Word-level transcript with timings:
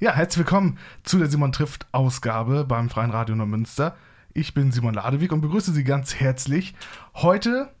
Ja, 0.00 0.12
herzlich 0.12 0.38
willkommen 0.46 0.78
zu 1.02 1.18
der 1.18 1.26
Simon 1.26 1.50
trifft 1.50 1.88
Ausgabe 1.90 2.64
beim 2.64 2.88
Freien 2.88 3.10
Radio 3.10 3.34
Neumünster. 3.34 3.96
Ich 4.32 4.54
bin 4.54 4.70
Simon 4.70 4.94
Ladewig 4.94 5.32
und 5.32 5.40
begrüße 5.40 5.72
Sie 5.72 5.82
ganz 5.82 6.14
herzlich. 6.14 6.76
Heute 7.16 7.74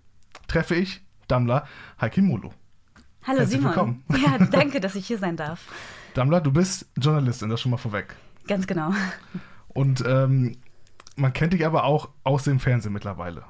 treffe 0.48 0.74
ich 0.74 1.00
Dammler 1.28 1.68
Heike 2.00 2.20
Molo. 2.22 2.52
Hallo 3.22 3.38
herzlich 3.38 3.60
Simon. 3.60 3.70
Willkommen. 3.70 4.04
Ja, 4.08 4.36
danke, 4.50 4.80
dass 4.80 4.96
ich 4.96 5.06
hier 5.06 5.18
sein 5.18 5.36
darf. 5.36 5.60
Dammler, 6.14 6.40
du 6.40 6.50
bist 6.50 6.90
Journalistin, 6.96 7.50
das 7.50 7.60
schon 7.60 7.70
mal 7.70 7.76
vorweg. 7.76 8.16
Ganz 8.48 8.66
genau. 8.66 8.92
Und 9.68 10.02
ähm, 10.04 10.56
man 11.18 11.32
kennt 11.32 11.52
dich 11.52 11.66
aber 11.66 11.84
auch 11.84 12.08
aus 12.24 12.44
dem 12.44 12.60
Fernsehen 12.60 12.92
mittlerweile. 12.92 13.42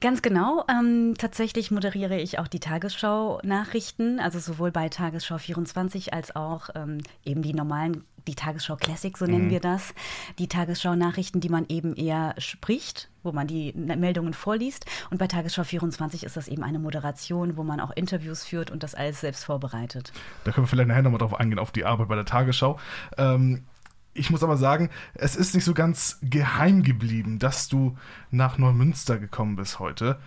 Ganz 0.00 0.22
genau. 0.22 0.64
Ähm, 0.68 1.14
tatsächlich 1.18 1.70
moderiere 1.70 2.18
ich 2.18 2.38
auch 2.38 2.48
die 2.48 2.60
Tagesschau-Nachrichten, 2.60 4.20
also 4.20 4.38
sowohl 4.38 4.70
bei 4.70 4.88
Tagesschau 4.88 5.38
24 5.38 6.12
als 6.12 6.36
auch 6.36 6.68
ähm, 6.74 6.98
eben 7.24 7.42
die 7.42 7.54
normalen, 7.54 8.04
die 8.26 8.34
Tagesschau 8.34 8.76
Classic, 8.76 9.16
so 9.16 9.24
nennen 9.26 9.46
mhm. 9.46 9.50
wir 9.50 9.60
das. 9.60 9.94
Die 10.38 10.48
Tagesschau-Nachrichten, 10.48 11.40
die 11.40 11.48
man 11.48 11.66
eben 11.68 11.94
eher 11.94 12.34
spricht, 12.38 13.10
wo 13.22 13.32
man 13.32 13.46
die 13.46 13.72
Meldungen 13.74 14.34
vorliest. 14.34 14.86
Und 15.10 15.18
bei 15.18 15.26
Tagesschau 15.26 15.64
24 15.64 16.24
ist 16.24 16.36
das 16.36 16.48
eben 16.48 16.62
eine 16.62 16.78
Moderation, 16.78 17.56
wo 17.56 17.62
man 17.62 17.80
auch 17.80 17.90
Interviews 17.90 18.44
führt 18.44 18.70
und 18.70 18.82
das 18.82 18.94
alles 18.94 19.20
selbst 19.20 19.44
vorbereitet. 19.44 20.12
Da 20.44 20.52
können 20.52 20.66
wir 20.66 20.68
vielleicht 20.68 20.88
nachher 20.88 21.02
nochmal 21.02 21.18
drauf 21.18 21.34
eingehen, 21.34 21.58
auf 21.58 21.72
die 21.72 21.84
Arbeit 21.84 22.08
bei 22.08 22.16
der 22.16 22.26
Tagesschau. 22.26 22.78
Ähm, 23.16 23.64
ich 24.14 24.30
muss 24.30 24.42
aber 24.42 24.56
sagen, 24.56 24.90
es 25.14 25.36
ist 25.36 25.54
nicht 25.54 25.64
so 25.64 25.74
ganz 25.74 26.18
geheim 26.22 26.82
geblieben, 26.82 27.38
dass 27.38 27.68
du 27.68 27.96
nach 28.30 28.58
Neumünster 28.58 29.18
gekommen 29.18 29.56
bist 29.56 29.80
heute. 29.80 30.18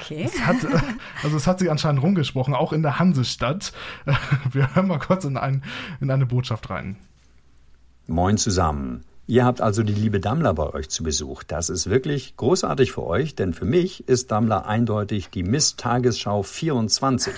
Okay. 0.00 0.24
Es 0.24 0.44
hat, 0.44 0.56
also 1.22 1.36
es 1.36 1.46
hat 1.46 1.58
sich 1.58 1.70
anscheinend 1.70 2.02
rumgesprochen, 2.02 2.54
auch 2.54 2.72
in 2.72 2.82
der 2.82 2.98
Hansestadt. 2.98 3.72
Wir 4.52 4.74
hören 4.74 4.88
mal 4.88 4.98
kurz 4.98 5.24
in, 5.24 5.36
ein, 5.36 5.62
in 6.00 6.10
eine 6.10 6.26
Botschaft 6.26 6.68
rein. 6.68 6.96
Moin 8.06 8.36
zusammen. 8.36 9.04
Ihr 9.26 9.46
habt 9.46 9.62
also 9.62 9.82
die 9.82 9.94
liebe 9.94 10.20
Dammler 10.20 10.52
bei 10.52 10.74
euch 10.74 10.90
zu 10.90 11.02
Besuch. 11.02 11.44
Das 11.44 11.70
ist 11.70 11.88
wirklich 11.88 12.36
großartig 12.36 12.92
für 12.92 13.04
euch, 13.04 13.34
denn 13.34 13.54
für 13.54 13.64
mich 13.64 14.06
ist 14.06 14.30
Dammler 14.30 14.66
eindeutig 14.66 15.30
die 15.30 15.42
Miss 15.42 15.76
Tagesschau 15.76 16.42
24. 16.42 17.32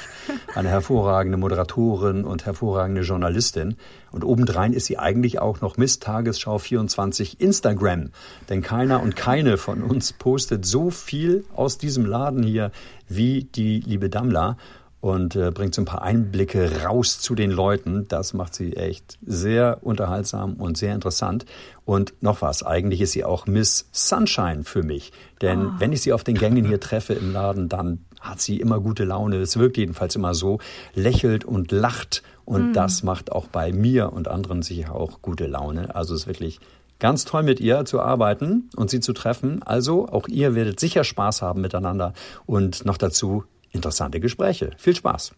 Eine 0.57 0.69
hervorragende 0.69 1.39
Moderatorin 1.39 2.25
und 2.25 2.45
hervorragende 2.45 3.03
Journalistin. 3.03 3.77
Und 4.11 4.25
obendrein 4.25 4.73
ist 4.73 4.87
sie 4.87 4.99
eigentlich 4.99 5.39
auch 5.39 5.61
noch 5.61 5.77
Miss 5.77 6.01
Tagesschau 6.01 6.59
24 6.59 7.41
Instagram. 7.41 8.11
Denn 8.49 8.63
keiner 8.63 9.01
und 9.01 9.15
keine 9.15 9.57
von 9.57 9.85
uns 9.85 10.13
postet 10.13 10.67
so 10.67 10.91
viel 10.91 11.45
aus 11.55 11.79
diesem 11.79 12.05
Laden 12.05 12.43
hier 12.43 12.73
wie 13.09 13.45
die 13.45 13.79
liebe 13.79 14.11
Dammler 14.11 14.57
und 15.01 15.37
äh, 15.37 15.51
bringt 15.51 15.75
so 15.75 15.83
ein 15.83 15.87
paar 15.87 16.03
Einblicke 16.03 16.83
raus 16.85 17.21
zu 17.21 17.35
den 17.35 17.51
Leuten. 17.51 18.07
Das 18.09 18.35
macht 18.35 18.55
sie 18.55 18.77
echt 18.77 19.19
sehr 19.25 19.79
unterhaltsam 19.83 20.55
und 20.55 20.77
sehr 20.77 20.95
interessant. 20.95 21.45
Und 21.85 22.15
noch 22.23 22.43
was, 22.43 22.63
eigentlich 22.63 23.01
ist 23.01 23.13
sie 23.13 23.25
auch 23.25 23.47
Miss 23.47 23.89
Sunshine 23.93 24.65
für 24.65 24.83
mich. 24.83 25.13
Denn 25.43 25.67
oh. 25.67 25.71
wenn 25.79 25.93
ich 25.93 26.03
sie 26.03 26.13
auf 26.13 26.25
den 26.25 26.37
Gängen 26.37 26.65
hier 26.65 26.81
treffe 26.81 27.13
im 27.13 27.33
Laden, 27.33 27.69
dann 27.69 28.05
hat 28.21 28.41
sie 28.41 28.59
immer 28.59 28.81
gute 28.81 29.05
Laune. 29.05 29.37
Es 29.37 29.59
wirkt 29.59 29.77
jedenfalls 29.77 30.17
immer 30.17 30.35
so, 30.35 30.59
lächelt 30.95 31.45
und 31.45 31.71
lacht. 31.71 32.23
Und 32.45 32.71
mm. 32.71 32.73
das 32.73 33.03
macht 33.03 33.31
auch 33.33 33.47
bei 33.49 33.73
mir 33.73 34.13
und 34.13 34.29
anderen 34.29 34.63
sicher 34.63 34.95
auch 34.95 35.21
gute 35.23 35.47
Laune. 35.47 35.95
Also 35.95 36.15
es 36.15 36.23
ist 36.23 36.27
wirklich 36.27 36.61
ganz 36.99 37.25
toll 37.25 37.43
mit 37.43 37.61
ihr 37.61 37.85
zu 37.85 38.01
arbeiten 38.01 38.71
und 38.77 38.91
sie 38.91 39.01
zu 39.01 39.13
treffen. 39.13 39.63
Also 39.63 40.09
auch 40.09 40.29
ihr 40.29 40.55
werdet 40.55 40.81
sicher 40.81 41.05
Spaß 41.05 41.43
haben 41.43 41.61
miteinander 41.61 42.15
und 42.47 42.85
noch 42.85 42.97
dazu 42.97 43.45
interessante 43.77 44.21
Gespräche. 44.21 44.71
Viel 44.79 44.97
Spaß. 44.97 45.33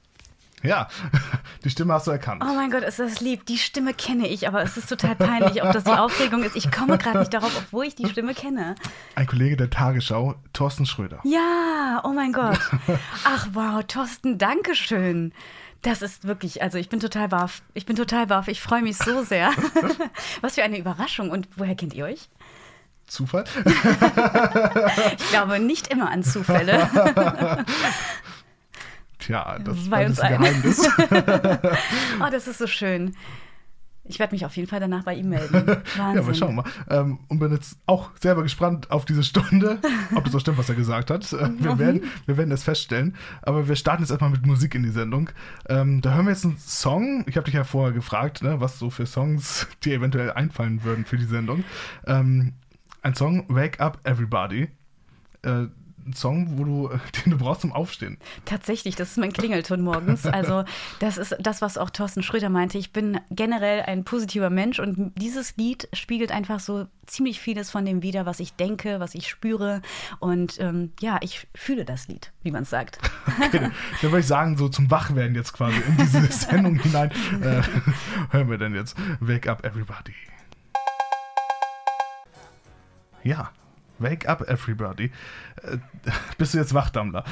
Ja, 0.62 0.88
die 1.64 1.70
Stimme 1.70 1.94
hast 1.94 2.06
du 2.06 2.10
erkannt. 2.10 2.42
Oh 2.44 2.54
mein 2.54 2.70
Gott, 2.70 2.82
ist 2.82 2.98
das 2.98 3.20
lieb. 3.20 3.46
Die 3.46 3.58
Stimme 3.58 3.94
kenne 3.94 4.26
ich, 4.28 4.48
aber 4.48 4.62
es 4.62 4.76
ist 4.76 4.88
total 4.88 5.14
peinlich, 5.14 5.62
ob 5.62 5.72
das 5.72 5.84
die 5.84 5.92
Aufregung 5.92 6.42
ist. 6.42 6.56
Ich 6.56 6.70
komme 6.70 6.98
gerade 6.98 7.20
nicht 7.20 7.32
darauf, 7.32 7.56
obwohl 7.56 7.84
ich 7.86 7.94
die 7.94 8.08
Stimme 8.08 8.34
kenne. 8.34 8.74
Ein 9.14 9.26
Kollege 9.26 9.56
der 9.56 9.70
Tagesschau, 9.70 10.34
Thorsten 10.52 10.86
Schröder. 10.86 11.20
Ja, 11.24 12.00
oh 12.04 12.12
mein 12.12 12.32
Gott. 12.32 12.58
Ach 13.24 13.48
wow, 13.52 13.84
Thorsten, 13.86 14.38
danke 14.38 14.74
schön. 14.74 15.32
Das 15.82 16.02
ist 16.02 16.26
wirklich, 16.26 16.60
also 16.60 16.76
ich 16.76 16.88
bin 16.88 16.98
total 16.98 17.28
baff. 17.28 17.62
Ich 17.72 17.86
bin 17.86 17.94
total 17.94 18.26
baff. 18.26 18.48
Ich 18.48 18.60
freue 18.60 18.82
mich 18.82 18.98
so 18.98 19.22
sehr. 19.22 19.52
Was 20.40 20.56
für 20.56 20.64
eine 20.64 20.76
Überraschung. 20.76 21.30
Und 21.30 21.48
woher 21.56 21.76
kennt 21.76 21.94
ihr 21.94 22.06
euch? 22.06 22.28
Zufall? 23.08 23.44
ich 25.16 25.28
glaube 25.30 25.58
nicht 25.58 25.88
immer 25.88 26.10
an 26.10 26.22
Zufälle. 26.22 26.88
Tja, 29.18 29.58
das 29.58 29.78
ist 29.78 29.92
ein 29.92 30.14
Geheimnis. 30.14 30.88
oh, 32.20 32.30
das 32.30 32.46
ist 32.46 32.58
so 32.58 32.66
schön. 32.66 33.14
Ich 34.04 34.18
werde 34.18 34.34
mich 34.34 34.46
auf 34.46 34.56
jeden 34.56 34.68
Fall 34.68 34.80
danach 34.80 35.04
bei 35.04 35.14
ihm 35.14 35.28
melden. 35.28 35.66
Wahnsinn. 35.66 35.82
ja, 35.96 36.20
aber 36.20 36.32
schauen 36.32 36.56
wir 36.56 36.62
mal. 36.62 36.70
Ähm, 36.88 37.18
und 37.28 37.40
bin 37.40 37.52
jetzt 37.52 37.76
auch 37.84 38.10
selber 38.18 38.42
gespannt 38.42 38.90
auf 38.90 39.04
diese 39.04 39.22
Stunde, 39.22 39.80
ob 40.14 40.24
das 40.24 40.32
so 40.32 40.38
stimmt, 40.38 40.56
was 40.56 40.70
er 40.70 40.76
gesagt 40.76 41.10
hat. 41.10 41.30
Äh, 41.32 41.50
wir, 41.58 41.74
mhm. 41.74 41.78
werden, 41.78 42.02
wir 42.24 42.38
werden 42.38 42.50
es 42.50 42.64
feststellen. 42.64 43.16
Aber 43.42 43.68
wir 43.68 43.76
starten 43.76 44.02
jetzt 44.02 44.10
erstmal 44.10 44.30
mit 44.30 44.46
Musik 44.46 44.74
in 44.74 44.82
die 44.82 44.90
Sendung. 44.90 45.28
Ähm, 45.68 46.00
da 46.00 46.14
hören 46.14 46.24
wir 46.24 46.32
jetzt 46.32 46.46
einen 46.46 46.56
Song. 46.56 47.24
Ich 47.26 47.36
habe 47.36 47.44
dich 47.44 47.54
ja 47.54 47.64
vorher 47.64 47.92
gefragt, 47.92 48.42
ne, 48.42 48.60
was 48.60 48.78
so 48.78 48.88
für 48.88 49.04
Songs 49.04 49.66
dir 49.84 49.96
eventuell 49.96 50.32
einfallen 50.32 50.84
würden 50.84 51.04
für 51.04 51.18
die 51.18 51.26
Sendung. 51.26 51.64
Ähm, 52.06 52.54
ein 53.02 53.14
Song, 53.14 53.44
Wake 53.48 53.80
Up 53.80 53.98
Everybody. 54.04 54.68
Äh, 55.42 55.66
ein 56.08 56.14
Song, 56.14 56.58
wo 56.58 56.64
du, 56.64 56.88
den 57.24 57.32
du 57.32 57.38
brauchst 57.38 57.60
zum 57.60 57.72
Aufstehen. 57.72 58.18
Tatsächlich, 58.44 58.96
das 58.96 59.10
ist 59.10 59.18
mein 59.18 59.32
Klingelton 59.32 59.82
morgens. 59.82 60.26
Also 60.38 60.64
das 61.00 61.18
ist 61.18 61.36
das, 61.40 61.62
was 61.62 61.78
auch 61.78 61.90
Thorsten 61.90 62.22
Schröder 62.22 62.48
meinte. 62.48 62.78
Ich 62.78 62.92
bin 62.92 63.18
generell 63.30 63.82
ein 63.82 64.04
positiver 64.04 64.50
Mensch 64.50 64.78
und 64.78 65.12
dieses 65.16 65.56
Lied 65.56 65.88
spiegelt 65.92 66.30
einfach 66.30 66.60
so 66.60 66.86
ziemlich 67.06 67.40
vieles 67.40 67.70
von 67.70 67.84
dem 67.84 68.02
wider, 68.02 68.24
was 68.24 68.40
ich 68.40 68.52
denke, 68.54 69.00
was 69.00 69.14
ich 69.14 69.28
spüre. 69.28 69.82
Und 70.20 70.60
ähm, 70.60 70.92
ja, 71.00 71.18
ich 71.22 71.48
fühle 71.54 71.84
das 71.84 72.08
Lied, 72.08 72.32
wie 72.42 72.50
man 72.50 72.62
es 72.62 72.70
sagt. 72.70 72.98
Okay, 73.48 73.60
dann 73.60 73.72
würde 74.02 74.20
ich 74.20 74.26
sagen, 74.26 74.56
so 74.56 74.68
zum 74.68 74.90
Wachwerden 74.90 75.34
jetzt 75.34 75.52
quasi 75.52 75.76
in 75.80 75.96
diese 75.96 76.26
Sendung 76.26 76.76
hinein, 76.76 77.10
äh, 77.40 77.62
hören 78.30 78.50
wir 78.50 78.58
denn 78.58 78.74
jetzt 78.74 78.96
Wake 79.20 79.48
Up 79.48 79.64
Everybody. 79.64 80.14
Ja, 83.24 83.50
Wake 83.98 84.28
up, 84.28 84.48
everybody. 84.48 85.10
Äh, 85.62 85.78
bist 86.38 86.54
du 86.54 86.58
jetzt 86.58 86.74
wach, 86.74 86.90
Dammler? 86.90 87.24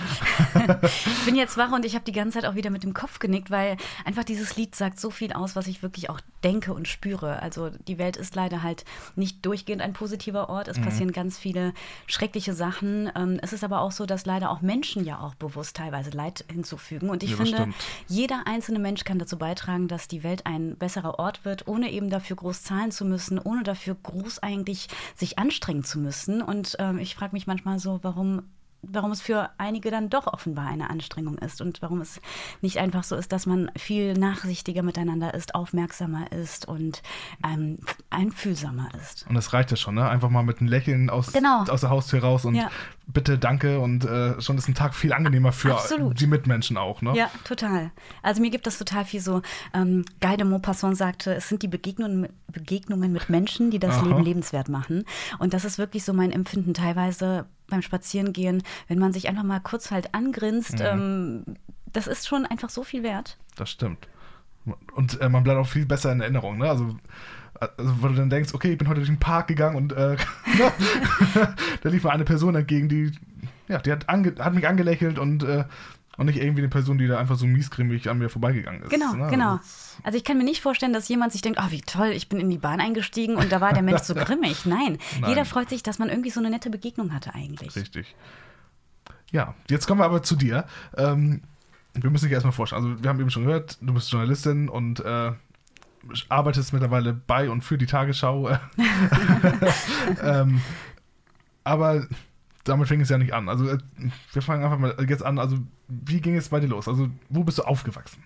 ich 0.83 1.25
bin 1.25 1.37
jetzt 1.37 1.57
wach 1.57 1.73
und 1.73 1.85
ich 1.85 1.95
habe 1.95 2.05
die 2.05 2.13
ganze 2.13 2.41
Zeit 2.41 2.49
auch 2.49 2.55
wieder 2.55 2.71
mit 2.71 2.83
dem 2.83 2.95
Kopf 2.95 3.19
genickt, 3.19 3.51
weil 3.51 3.77
einfach 4.05 4.25
dieses 4.25 4.57
Lied 4.57 4.75
sagt 4.75 5.01
so 5.01 5.11
viel 5.11 5.33
aus, 5.33 5.57
was 5.57 5.67
ich 5.67 5.83
wirklich 5.83 6.11
auch 6.11 6.21
denke 6.45 6.73
und 6.73 6.89
spüre. 6.89 7.43
Also 7.43 7.71
die 7.71 7.99
Welt 7.99 8.17
ist 8.17 8.35
leider 8.35 8.63
halt 8.63 8.85
nicht 9.15 9.45
durchgehend 9.45 9.83
ein 9.83 9.93
positiver 9.93 10.49
Ort. 10.49 10.69
Es 10.69 10.79
mhm. 10.79 10.85
passieren 10.85 11.13
ganz 11.13 11.39
viele 11.39 11.73
schreckliche 12.07 12.55
Sachen. 12.55 13.11
Ähm, 13.17 13.39
es 13.43 13.53
ist 13.53 13.65
aber 13.65 13.81
auch 13.81 13.93
so, 13.93 14.07
dass 14.07 14.27
leider 14.27 14.51
auch 14.51 14.61
Menschen 14.61 15.05
ja 15.05 15.21
auch 15.21 15.35
bewusst 15.35 15.77
teilweise 15.77 16.11
Leid 16.11 16.45
hinzufügen. 16.53 17.11
Und 17.11 17.23
ich 17.23 17.31
ja, 17.31 17.37
finde, 17.37 17.57
stimmt. 17.57 17.75
jeder 18.09 18.47
einzelne 18.47 18.79
Mensch 18.79 19.05
kann 19.05 19.19
dazu 19.19 19.39
beitragen, 19.39 19.89
dass 19.89 20.09
die 20.09 20.23
Welt 20.23 20.47
ein 20.47 20.77
besserer 20.77 21.19
Ort 21.19 21.45
wird, 21.45 21.67
ohne 21.67 21.91
eben 21.91 22.11
dafür 22.11 22.37
groß 22.37 22.63
zahlen 22.63 22.91
zu 22.91 23.05
müssen, 23.05 23.39
ohne 23.39 23.63
dafür 23.63 23.97
groß 24.03 24.41
eigentlich 24.41 24.89
sich 25.15 25.39
anstrengen 25.39 25.85
zu 25.85 25.99
müssen. 25.99 26.43
Und 26.43 26.56
ähm, 26.79 26.99
ich 26.99 27.15
frage 27.15 27.33
mich 27.33 27.47
manchmal 27.47 27.79
so, 27.79 28.01
warum 28.03 28.43
warum 28.91 29.11
es 29.11 29.21
für 29.21 29.51
einige 29.59 29.91
dann 29.91 30.11
doch 30.11 30.27
offenbar 30.27 30.69
eine 30.69 30.91
Anstrengung 30.91 31.39
ist 31.39 31.61
und 31.61 31.83
warum 31.83 32.01
es 32.01 32.21
nicht 32.61 32.79
einfach 32.79 33.05
so 33.05 33.17
ist, 33.17 33.33
dass 33.33 33.47
man 33.47 33.71
viel 33.77 34.15
nachsichtiger 34.15 34.83
miteinander 34.83 35.35
ist, 35.35 35.55
aufmerksamer 35.55 36.31
ist 36.33 36.67
und 36.67 37.03
ähm, 37.45 37.79
einfühlsamer 38.11 38.89
ist. 39.01 39.27
Und 39.29 39.35
das 39.35 39.53
reicht 39.53 39.71
ja 39.71 39.77
schon, 39.77 39.95
ne? 39.95 40.09
Einfach 40.09 40.31
mal 40.31 40.43
mit 40.43 40.61
einem 40.61 40.69
Lächeln 40.69 41.11
aus, 41.11 41.33
genau. 41.33 41.65
aus 41.69 41.81
der 41.81 41.91
Haustür 41.91 42.23
raus 42.23 42.45
und 42.45 42.55
ja. 42.55 42.71
bitte 43.07 43.39
danke 43.39 43.81
und 43.81 44.05
äh, 44.05 44.41
schon 44.41 44.59
ist 44.59 44.69
ein 44.69 44.75
Tag 44.75 44.95
viel 44.95 45.13
angenehmer 45.13 45.53
für 45.53 45.75
Absolut. 45.75 46.21
die 46.21 46.27
Mitmenschen 46.27 46.77
auch, 46.77 47.03
ne? 47.03 47.15
Ja, 47.17 47.31
total. 47.45 47.91
Also 48.23 48.41
mir 48.41 48.51
gibt 48.51 48.67
das 48.67 48.79
total 48.79 49.05
viel 49.05 49.21
so, 49.21 49.43
ähm, 49.75 50.05
Guy 50.21 50.37
de 50.37 50.47
Maupassant 50.47 50.97
sagte, 50.97 51.35
es 51.35 51.49
sind 51.49 51.63
die 51.63 51.69
Begegnungen, 51.69 52.29
Begegnungen 52.49 53.13
mit 53.13 53.29
Menschen, 53.29 53.71
die 53.71 53.79
das 53.79 53.97
Aha. 53.97 54.07
Leben 54.07 54.23
lebenswert 54.23 54.69
machen. 54.69 55.05
Und 55.39 55.55
das 55.55 55.65
ist 55.65 55.79
wirklich 55.79 56.05
so 56.05 56.13
mein 56.13 56.33
Empfinden 56.33 56.75
teilweise 56.75 57.47
beim 57.69 57.83
Spazierengehen, 57.83 58.63
wenn 58.89 58.99
man 58.99 59.13
sich 59.13 59.29
einfach 59.29 59.43
mal 59.43 59.61
kurz 59.61 59.91
halt 59.91 60.15
angrinst, 60.15 60.79
mhm. 60.79 60.85
ähm, 60.85 61.45
das 61.93 62.07
ist 62.07 62.27
schon 62.27 62.47
einfach 62.47 62.71
so 62.71 62.85
viel 62.85 63.03
wert. 63.03 63.39
Das 63.57 63.71
stimmt. 63.71 64.09
Und 64.95 65.21
äh, 65.21 65.29
man 65.29 65.45
bleibt 65.45 65.59
auch 65.59 65.69
viel 65.69 65.87
besser 65.87 66.13
in 66.13 66.21
Erinnerung, 66.21 66.59
ne? 66.59 66.69
Also, 66.69 66.97
also, 67.59 68.03
wo 68.03 68.09
du 68.09 68.15
dann 68.15 68.31
denkst, 68.31 68.53
okay, 68.53 68.73
ich 68.73 68.79
bin 68.79 68.89
heute 68.89 69.01
durch 69.01 69.09
den 69.09 69.21
Park 69.21 69.47
gegangen 69.47 69.77
und 69.77 69.93
äh, 69.93 70.17
da 71.83 71.89
lief 71.89 72.05
mir 72.05 72.11
eine 72.11 72.25
Person 72.25 72.55
entgegen, 72.55 72.89
die, 72.89 73.13
ja, 73.69 73.79
die 73.79 73.93
hat, 73.93 74.09
ange 74.09 74.35
hat 74.39 74.55
mich 74.55 74.67
angelächelt 74.67 75.19
und 75.19 75.43
äh, 75.45 75.65
und 76.17 76.27
nicht 76.27 76.39
irgendwie 76.39 76.63
eine 76.63 76.69
Person, 76.69 76.99
die 76.99 77.07
da 77.07 77.19
einfach 77.19 77.37
so 77.37 77.47
miesgrimmig 77.47 78.09
an 78.09 78.19
mir 78.19 78.29
vorbeigegangen 78.29 78.83
ist. 78.83 78.91
Genau, 78.91 79.13
ne? 79.15 79.29
genau. 79.29 79.61
Also 80.03 80.17
ich 80.17 80.25
kann 80.25 80.39
mir 80.39 80.45
nicht 80.45 80.63
vorstellen, 80.63 80.93
dass 80.93 81.09
jemand 81.09 81.33
sich 81.33 81.43
denkt, 81.43 81.59
oh, 81.63 81.71
wie 81.71 81.83
toll, 81.83 82.09
ich 82.09 82.29
bin 82.29 82.41
in 82.41 82.51
die 82.51 82.59
Bahn 82.59 82.81
eingestiegen 82.81 83.37
und 83.37 83.53
da 83.53 83.61
war 83.61 83.73
der 83.73 83.83
Mensch 83.83 84.03
so 84.03 84.15
grimmig. 84.15 84.65
Nein. 84.67 84.99
Nein, 85.21 85.31
jeder 85.31 85.45
freut 85.45 85.69
sich, 85.69 85.83
dass 85.83 85.99
man 85.99 86.09
irgendwie 86.09 86.31
so 86.31 86.41
eine 86.41 86.51
nette 86.51 86.71
Begegnung 86.71 87.13
hatte 87.13 87.35
eigentlich. 87.35 87.77
Richtig. 87.77 88.15
Ja, 89.31 89.55
jetzt 89.69 89.87
kommen 89.87 90.01
wir 90.01 90.05
aber 90.05 90.23
zu 90.23 90.37
dir. 90.37 90.67
Ähm, 90.97 91.43
wir 91.95 92.11
müssen 92.11 92.27
dich 92.27 92.33
erstmal 92.33 92.53
vorstellen. 92.53 92.85
Also 92.85 93.03
wir 93.03 93.11
haben 93.11 93.21
eben 93.21 93.31
schon 93.31 93.45
gehört, 93.45 93.79
du 93.81 93.93
bist 93.93 94.11
Journalistin 94.11 94.69
und 94.69 95.01
äh, 95.01 95.33
arbeitest 96.29 96.73
mittlerweile 96.73 97.13
bei 97.13 97.51
und 97.51 97.63
für 97.63 97.79
die 97.79 97.87
Tagesschau. 97.87 98.51
ähm, 100.23 100.61
aber 101.65 102.07
damit 102.65 102.89
fing 102.89 103.01
es 103.01 103.09
ja 103.09 103.19
nicht 103.19 103.35
an. 103.35 103.49
Also 103.49 103.69
äh, 103.69 103.79
wir 104.33 104.43
fangen 104.43 104.65
einfach 104.65 104.79
mal 104.79 104.95
jetzt 105.09 105.25
an. 105.25 105.39
Also 105.39 105.59
wie 105.89 106.21
ging 106.21 106.37
es 106.37 106.49
bei 106.49 106.59
dir 106.59 106.67
los? 106.67 106.89
Also 106.89 107.09
wo 107.29 107.45
bist 107.45 107.59
du 107.59 107.63
aufgewachsen? 107.63 108.23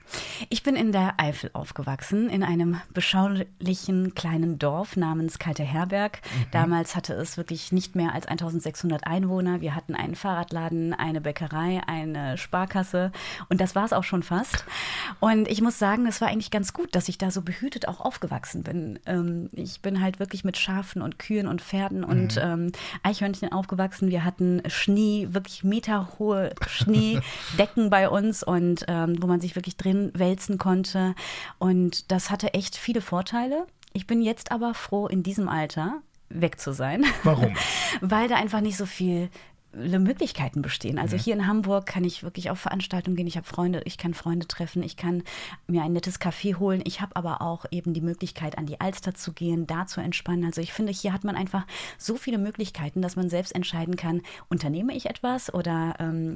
Ich 0.48 0.62
bin 0.62 0.76
in 0.76 0.92
der 0.92 1.14
Eifel 1.18 1.50
aufgewachsen, 1.52 2.30
in 2.30 2.42
einem 2.42 2.80
beschaulichen 2.94 4.14
kleinen 4.14 4.58
Dorf 4.58 4.96
namens 4.96 5.38
Kalte 5.38 5.62
Herberg. 5.62 6.22
Mhm. 6.22 6.44
Damals 6.52 6.96
hatte 6.96 7.12
es 7.12 7.36
wirklich 7.36 7.70
nicht 7.70 7.96
mehr 7.96 8.14
als 8.14 8.26
1600 8.26 9.06
Einwohner. 9.06 9.60
Wir 9.60 9.74
hatten 9.74 9.94
einen 9.94 10.14
Fahrradladen, 10.14 10.94
eine 10.94 11.20
Bäckerei, 11.20 11.82
eine 11.86 12.38
Sparkasse 12.38 13.12
und 13.50 13.60
das 13.60 13.74
war 13.74 13.84
es 13.84 13.92
auch 13.92 14.04
schon 14.04 14.22
fast. 14.22 14.64
Und 15.20 15.46
ich 15.46 15.60
muss 15.60 15.78
sagen, 15.78 16.06
es 16.06 16.22
war 16.22 16.28
eigentlich 16.28 16.50
ganz 16.50 16.72
gut, 16.72 16.94
dass 16.94 17.08
ich 17.10 17.18
da 17.18 17.30
so 17.30 17.42
behütet 17.42 17.88
auch 17.88 18.00
aufgewachsen 18.00 18.62
bin. 18.62 18.98
Ähm, 19.04 19.50
ich 19.52 19.82
bin 19.82 20.00
halt 20.00 20.18
wirklich 20.18 20.44
mit 20.44 20.56
Schafen 20.56 21.02
und 21.02 21.18
Kühen 21.18 21.46
und 21.46 21.60
Pferden 21.60 22.04
und 22.04 22.36
mhm. 22.36 22.42
ähm, 22.42 22.72
Eichhörnchen 23.02 23.52
aufgewachsen. 23.52 24.08
Wir 24.08 24.24
hatten 24.24 24.62
Schnee, 24.66 25.28
wirklich 25.30 25.62
meterhohe 25.62 26.54
Schnee. 26.66 27.20
Decken 27.58 27.90
bei 27.90 28.08
uns 28.08 28.42
und 28.42 28.84
ähm, 28.88 29.22
wo 29.22 29.26
man 29.26 29.40
sich 29.40 29.56
wirklich 29.56 29.76
drin 29.76 30.10
wälzen 30.14 30.58
konnte. 30.58 31.14
Und 31.58 32.10
das 32.10 32.30
hatte 32.30 32.54
echt 32.54 32.76
viele 32.76 33.00
Vorteile. 33.00 33.66
Ich 33.92 34.06
bin 34.06 34.22
jetzt 34.22 34.52
aber 34.52 34.74
froh, 34.74 35.06
in 35.06 35.22
diesem 35.22 35.48
Alter 35.48 36.02
weg 36.28 36.60
zu 36.60 36.72
sein. 36.72 37.04
Warum? 37.24 37.56
Weil 38.00 38.28
da 38.28 38.36
einfach 38.36 38.60
nicht 38.60 38.76
so 38.76 38.86
viel 38.86 39.30
Möglichkeiten 39.72 40.62
bestehen. 40.62 40.98
Also 40.98 41.16
hier 41.16 41.34
in 41.34 41.46
Hamburg 41.46 41.86
kann 41.86 42.02
ich 42.02 42.24
wirklich 42.24 42.50
auf 42.50 42.58
Veranstaltungen 42.58 43.16
gehen. 43.16 43.28
Ich 43.28 43.36
habe 43.36 43.46
Freunde, 43.46 43.82
ich 43.84 43.98
kann 43.98 44.14
Freunde 44.14 44.48
treffen, 44.48 44.82
ich 44.82 44.96
kann 44.96 45.22
mir 45.68 45.82
ein 45.82 45.92
nettes 45.92 46.20
Café 46.20 46.58
holen. 46.58 46.82
Ich 46.84 47.00
habe 47.00 47.14
aber 47.14 47.40
auch 47.40 47.66
eben 47.70 47.94
die 47.94 48.00
Möglichkeit, 48.00 48.58
an 48.58 48.66
die 48.66 48.80
Alster 48.80 49.14
zu 49.14 49.32
gehen, 49.32 49.68
da 49.68 49.86
zu 49.86 50.00
entspannen. 50.00 50.44
Also 50.44 50.60
ich 50.60 50.72
finde, 50.72 50.92
hier 50.92 51.12
hat 51.12 51.22
man 51.22 51.36
einfach 51.36 51.66
so 51.98 52.16
viele 52.16 52.38
Möglichkeiten, 52.38 53.00
dass 53.00 53.14
man 53.14 53.28
selbst 53.28 53.54
entscheiden 53.54 53.94
kann, 53.94 54.22
unternehme 54.48 54.94
ich 54.94 55.06
etwas 55.06 55.54
oder 55.54 55.94
ähm, 56.00 56.34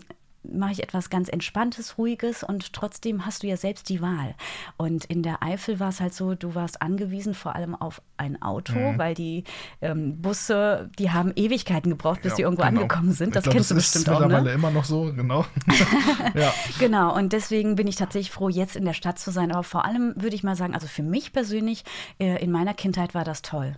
mache 0.53 0.73
ich 0.73 0.83
etwas 0.83 1.11
ganz 1.11 1.29
Entspanntes, 1.29 1.99
Ruhiges 1.99 2.43
und 2.43 2.73
trotzdem 2.73 3.27
hast 3.27 3.43
du 3.43 3.47
ja 3.47 3.57
selbst 3.57 3.89
die 3.89 4.01
Wahl. 4.01 4.35
Und 4.77 5.05
in 5.05 5.23
der 5.23 5.43
Eifel 5.43 5.81
war 5.81 5.89
es 5.89 6.01
halt 6.01 6.15
so, 6.15 6.35
du 6.35 6.55
warst 6.55 6.83
angewiesen 6.83 7.35
vor 7.35 7.55
allem 7.55 7.75
auf 7.75 8.03
ein 8.17 8.41
Auto, 8.43 8.75
mhm. 8.75 8.99
weil 8.99 9.15
die 9.15 9.45
ähm, 9.81 10.21
Busse, 10.21 10.91
die 10.99 11.11
haben 11.11 11.33
Ewigkeiten 11.35 11.91
gebraucht, 11.91 12.23
bis 12.23 12.33
ja, 12.33 12.37
die 12.37 12.43
irgendwo 12.43 12.63
genau. 12.63 12.83
angekommen 12.83 13.13
sind. 13.13 13.37
Das 13.37 13.45
glaub, 13.45 13.55
kennst 13.55 13.71
das 13.71 13.77
du 13.77 13.81
bestimmt 13.81 14.09
auch. 14.09 14.21
Das 14.21 14.29
ist 14.29 14.33
mittlerweile 14.33 14.55
immer 14.55 14.71
noch 14.71 14.85
so, 14.85 15.13
genau. 15.13 15.45
ja. 16.35 16.53
Genau, 16.79 17.15
und 17.15 17.33
deswegen 17.33 17.77
bin 17.77 17.87
ich 17.87 17.97
tatsächlich 17.97 18.31
froh, 18.31 18.49
jetzt 18.49 18.77
in 18.77 18.85
der 18.85 18.95
Stadt 18.95 19.19
zu 19.19 19.31
sein. 19.31 19.53
Aber 19.53 19.65
vor 19.65 19.85
allem 19.85 20.15
würde 20.17 20.37
ich 20.37 20.43
mal 20.43 20.57
sagen, 20.57 20.75
also 20.75 20.87
für 20.87 21.03
mich 21.03 21.33
persönlich, 21.33 21.85
äh, 22.19 22.43
in 22.43 22.51
meiner 22.51 22.75
Kindheit 22.75 23.15
war 23.15 23.25
das 23.25 23.43
toll. 23.43 23.77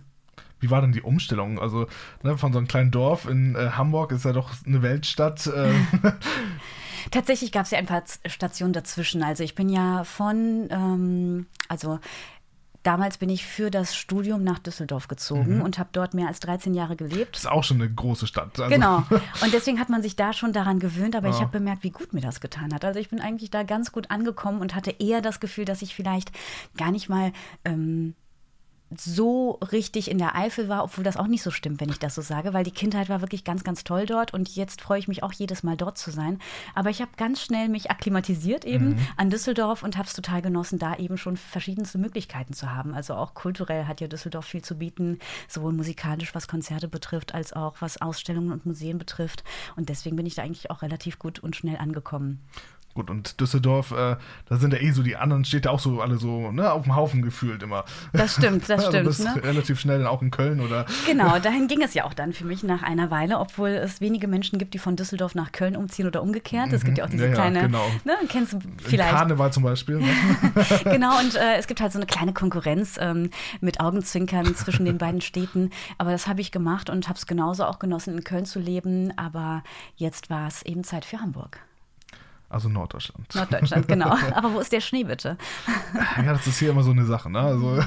Wie 0.59 0.69
war 0.69 0.81
denn 0.81 0.91
die 0.91 1.01
Umstellung? 1.01 1.59
Also 1.59 1.87
ne, 2.23 2.37
von 2.37 2.51
so 2.51 2.57
einem 2.57 2.67
kleinen 2.67 2.91
Dorf 2.91 3.27
in 3.27 3.55
äh, 3.55 3.71
Hamburg 3.71 4.11
ist 4.11 4.25
ja 4.25 4.33
doch 4.33 4.51
eine 4.65 4.81
Weltstadt. 4.81 5.47
Äh. 5.47 5.73
Tatsächlich 7.11 7.51
gab 7.51 7.65
es 7.65 7.71
ja 7.71 7.77
ein 7.77 7.85
paar 7.85 8.03
Stationen 8.25 8.73
dazwischen. 8.73 9.23
Also 9.23 9.43
ich 9.43 9.55
bin 9.55 9.69
ja 9.69 10.03
von, 10.03 10.67
ähm, 10.71 11.47
also 11.69 11.99
Damals 12.87 13.17
bin 13.17 13.27
ich 13.27 13.45
für 13.45 13.69
das 13.69 13.97
Studium 13.97 14.45
nach 14.45 14.59
Düsseldorf 14.59 15.09
gezogen 15.09 15.57
mhm. 15.57 15.61
und 15.61 15.77
habe 15.77 15.89
dort 15.91 16.13
mehr 16.13 16.29
als 16.29 16.39
13 16.39 16.73
Jahre 16.73 16.95
gelebt. 16.95 17.35
Das 17.35 17.41
ist 17.41 17.51
auch 17.51 17.65
schon 17.65 17.81
eine 17.81 17.91
große 17.91 18.27
Stadt. 18.27 18.57
Also. 18.57 18.73
Genau. 18.73 19.03
Und 19.43 19.51
deswegen 19.51 19.77
hat 19.81 19.89
man 19.89 20.01
sich 20.01 20.15
da 20.15 20.31
schon 20.31 20.53
daran 20.53 20.79
gewöhnt, 20.79 21.13
aber 21.13 21.27
ja. 21.27 21.33
ich 21.33 21.41
habe 21.41 21.51
bemerkt, 21.51 21.83
wie 21.83 21.89
gut 21.89 22.13
mir 22.13 22.21
das 22.21 22.39
getan 22.39 22.73
hat. 22.73 22.85
Also 22.85 23.01
ich 23.01 23.09
bin 23.09 23.19
eigentlich 23.19 23.49
da 23.49 23.63
ganz 23.63 23.91
gut 23.91 24.09
angekommen 24.09 24.61
und 24.61 24.73
hatte 24.73 24.95
eher 24.99 25.19
das 25.19 25.41
Gefühl, 25.41 25.65
dass 25.65 25.81
ich 25.81 25.95
vielleicht 25.95 26.31
gar 26.77 26.91
nicht 26.91 27.09
mal 27.09 27.33
ähm, 27.65 28.15
so 28.95 29.59
richtig 29.71 30.09
in 30.09 30.17
der 30.17 30.35
Eifel 30.35 30.69
war, 30.69 30.83
obwohl 30.83 31.03
das 31.03 31.17
auch 31.17 31.27
nicht 31.27 31.43
so 31.43 31.51
stimmt, 31.51 31.81
wenn 31.81 31.89
ich 31.89 31.99
das 31.99 32.15
so 32.15 32.21
sage, 32.21 32.53
weil 32.53 32.63
die 32.63 32.71
Kindheit 32.71 33.09
war 33.09 33.21
wirklich 33.21 33.43
ganz, 33.43 33.63
ganz 33.63 33.83
toll 33.83 34.05
dort 34.05 34.33
und 34.33 34.55
jetzt 34.55 34.81
freue 34.81 34.99
ich 34.99 35.09
mich 35.09 35.23
auch 35.23 35.33
jedes 35.33 35.63
Mal 35.63 35.75
dort 35.75 35.97
zu 35.97 36.09
sein. 36.09 36.39
Aber 36.73 36.89
ich 36.89 37.01
habe 37.01 37.11
ganz 37.17 37.41
schnell 37.41 37.67
mich 37.67 37.91
akklimatisiert 37.91 38.63
eben 38.63 38.89
mhm. 38.89 39.07
an 39.17 39.29
Düsseldorf 39.29 39.83
und 39.83 39.97
habe 39.97 40.07
es 40.07 40.13
total 40.13 40.41
genossen, 40.41 40.79
da 40.79 40.95
eben 40.95 41.17
schon 41.17 41.35
verschiedenste 41.35 41.97
Möglichkeiten 41.97 42.53
zu 42.53 42.71
haben. 42.71 42.93
Also 42.93 43.15
auch 43.15 43.33
kulturell 43.33 43.85
hat 43.85 43.99
ja 43.99 44.07
Düsseldorf 44.07 44.45
viel 44.45 44.61
zu 44.61 44.77
bieten, 44.77 45.19
sowohl 45.49 45.73
musikalisch, 45.73 46.33
was 46.33 46.47
Konzerte 46.47 46.87
betrifft, 46.87 47.33
als 47.33 47.51
auch 47.51 47.75
was 47.81 48.01
Ausstellungen 48.01 48.53
und 48.53 48.65
Museen 48.65 48.97
betrifft. 48.97 49.43
Und 49.75 49.89
deswegen 49.89 50.15
bin 50.15 50.25
ich 50.25 50.35
da 50.35 50.43
eigentlich 50.43 50.71
auch 50.71 50.81
relativ 50.81 51.19
gut 51.19 51.39
und 51.39 51.55
schnell 51.57 51.77
angekommen. 51.77 52.41
Gut, 52.97 53.11
und 53.11 53.39
Düsseldorf, 53.39 53.91
äh, 53.91 54.15
da 54.49 54.55
sind 54.55 54.73
ja 54.73 54.79
eh 54.79 54.89
so 54.89 55.03
die 55.03 55.15
anderen 55.17 55.45
Städte 55.45 55.69
auch 55.69 55.77
so 55.77 56.01
alle 56.01 56.17
so 56.17 56.51
ne, 56.51 56.71
auf 56.71 56.81
dem 56.81 56.95
Haufen 56.95 57.21
gefühlt 57.21 57.61
immer. 57.61 57.85
Das 58.11 58.33
stimmt, 58.33 58.67
das 58.67 58.85
stimmt. 58.87 59.05
also 59.05 59.23
ne? 59.23 59.43
relativ 59.43 59.79
schnell 59.79 59.99
dann 59.99 60.07
auch 60.07 60.23
in 60.23 60.31
Köln 60.31 60.61
oder. 60.61 60.87
Genau, 61.05 61.37
dahin 61.43 61.67
ging 61.67 61.83
es 61.83 61.93
ja 61.93 62.05
auch 62.05 62.15
dann 62.15 62.33
für 62.33 62.45
mich 62.45 62.63
nach 62.63 62.81
einer 62.81 63.11
Weile, 63.11 63.37
obwohl 63.37 63.69
es 63.69 64.01
wenige 64.01 64.27
Menschen 64.27 64.57
gibt, 64.57 64.73
die 64.73 64.79
von 64.79 64.95
Düsseldorf 64.95 65.35
nach 65.35 65.51
Köln 65.51 65.75
umziehen 65.75 66.07
oder 66.07 66.23
umgekehrt. 66.23 66.73
Es 66.73 66.83
gibt 66.83 66.97
ja 66.97 67.05
auch 67.05 67.09
diese 67.11 67.27
ja, 67.27 67.35
kleine, 67.35 67.61
genau. 67.61 67.85
ne, 68.03 68.13
kennst 68.29 68.53
du 68.53 68.59
vielleicht. 68.79 69.11
Karneval 69.11 69.53
zum 69.53 69.61
Beispiel. 69.61 69.99
Ne? 69.99 70.07
genau, 70.85 71.19
und 71.19 71.35
äh, 71.35 71.57
es 71.59 71.67
gibt 71.67 71.81
halt 71.81 71.91
so 71.91 71.99
eine 71.99 72.07
kleine 72.07 72.33
Konkurrenz 72.33 72.97
ähm, 72.99 73.29
mit 73.61 73.79
Augenzwinkern 73.79 74.55
zwischen 74.55 74.85
den 74.85 74.97
beiden 74.97 75.21
Städten. 75.21 75.69
Aber 75.99 76.09
das 76.09 76.25
habe 76.25 76.41
ich 76.41 76.51
gemacht 76.51 76.89
und 76.89 77.07
habe 77.07 77.19
es 77.19 77.27
genauso 77.27 77.65
auch 77.65 77.77
genossen, 77.77 78.17
in 78.17 78.23
Köln 78.23 78.45
zu 78.45 78.57
leben. 78.57 79.13
Aber 79.17 79.61
jetzt 79.97 80.31
war 80.31 80.47
es 80.47 80.63
eben 80.63 80.83
Zeit 80.83 81.05
für 81.05 81.19
Hamburg. 81.19 81.59
Also 82.49 82.69
Norddeutschland. 82.69 83.35
Norddeutschland, 83.35 83.87
genau. 83.89 84.15
Aber 84.33 84.53
wo 84.53 84.59
ist 84.59 84.71
der 84.71 84.79
Schnee 84.79 85.03
bitte? 85.03 85.37
Ja, 86.17 86.33
das 86.33 86.47
ist 86.47 86.59
hier 86.59 86.69
immer 86.69 86.83
so 86.83 86.91
eine 86.91 87.05
Sache. 87.05 87.29
Ne? 87.29 87.39
Also, 87.39 87.83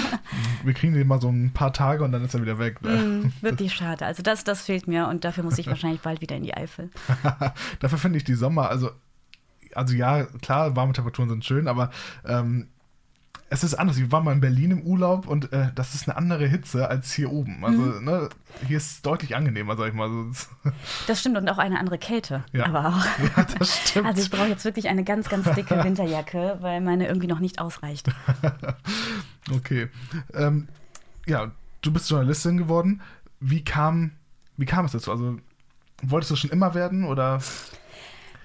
wir 0.64 0.72
kriegen 0.72 0.94
den 0.94 1.06
mal 1.06 1.20
so 1.20 1.28
ein 1.28 1.52
paar 1.52 1.72
Tage 1.72 2.02
und 2.02 2.12
dann 2.12 2.24
ist 2.24 2.34
er 2.34 2.40
wieder 2.40 2.58
weg. 2.58 2.80
Ne? 2.82 2.96
Mm, 2.96 3.32
wirklich 3.42 3.74
schade. 3.74 4.06
Also 4.06 4.22
das, 4.22 4.44
das 4.44 4.62
fehlt 4.62 4.88
mir 4.88 5.08
und 5.08 5.24
dafür 5.24 5.44
muss 5.44 5.58
ich 5.58 5.66
wahrscheinlich 5.68 6.00
bald 6.00 6.22
wieder 6.22 6.36
in 6.36 6.44
die 6.44 6.54
Eifel. 6.54 6.90
dafür 7.80 7.98
finde 7.98 8.16
ich 8.16 8.24
die 8.24 8.34
Sommer, 8.34 8.70
also, 8.70 8.90
also 9.74 9.94
ja, 9.94 10.24
klar, 10.24 10.74
warme 10.76 10.94
Temperaturen 10.94 11.28
sind 11.28 11.44
schön, 11.44 11.68
aber 11.68 11.90
ähm, 12.24 12.68
es 13.52 13.64
ist 13.64 13.74
anders. 13.74 13.98
Ich 13.98 14.12
war 14.12 14.22
mal 14.22 14.32
in 14.32 14.40
Berlin 14.40 14.70
im 14.70 14.82
Urlaub 14.82 15.26
und 15.26 15.52
äh, 15.52 15.72
das 15.74 15.96
ist 15.96 16.08
eine 16.08 16.16
andere 16.16 16.46
Hitze 16.46 16.88
als 16.88 17.12
hier 17.12 17.32
oben. 17.32 17.64
Also, 17.64 17.78
mhm. 17.78 18.04
ne, 18.04 18.28
hier 18.66 18.76
ist 18.76 18.90
es 18.92 19.02
deutlich 19.02 19.34
angenehmer, 19.34 19.76
sag 19.76 19.88
ich 19.88 19.94
mal. 19.94 20.10
Das 21.08 21.20
stimmt 21.20 21.36
und 21.36 21.48
auch 21.48 21.58
eine 21.58 21.78
andere 21.78 21.98
Kälte. 21.98 22.44
Ja. 22.52 22.66
Aber 22.66 22.88
auch. 22.88 23.04
Ja, 23.36 23.44
das 23.58 23.76
stimmt. 23.76 24.06
Also, 24.06 24.22
ich 24.22 24.30
brauche 24.30 24.46
jetzt 24.46 24.64
wirklich 24.64 24.88
eine 24.88 25.02
ganz, 25.02 25.28
ganz 25.28 25.52
dicke 25.52 25.74
Winterjacke, 25.84 26.58
weil 26.60 26.80
meine 26.80 27.08
irgendwie 27.08 27.26
noch 27.26 27.40
nicht 27.40 27.60
ausreicht. 27.60 28.08
okay. 29.52 29.88
Ähm, 30.32 30.68
ja, 31.26 31.50
du 31.82 31.92
bist 31.92 32.08
Journalistin 32.08 32.56
geworden. 32.56 33.02
Wie 33.40 33.64
kam, 33.64 34.12
wie 34.56 34.66
kam 34.66 34.84
es 34.84 34.92
dazu? 34.92 35.10
Also, 35.10 35.38
wolltest 36.02 36.30
du 36.30 36.36
schon 36.36 36.50
immer 36.50 36.74
werden 36.74 37.04
oder? 37.04 37.40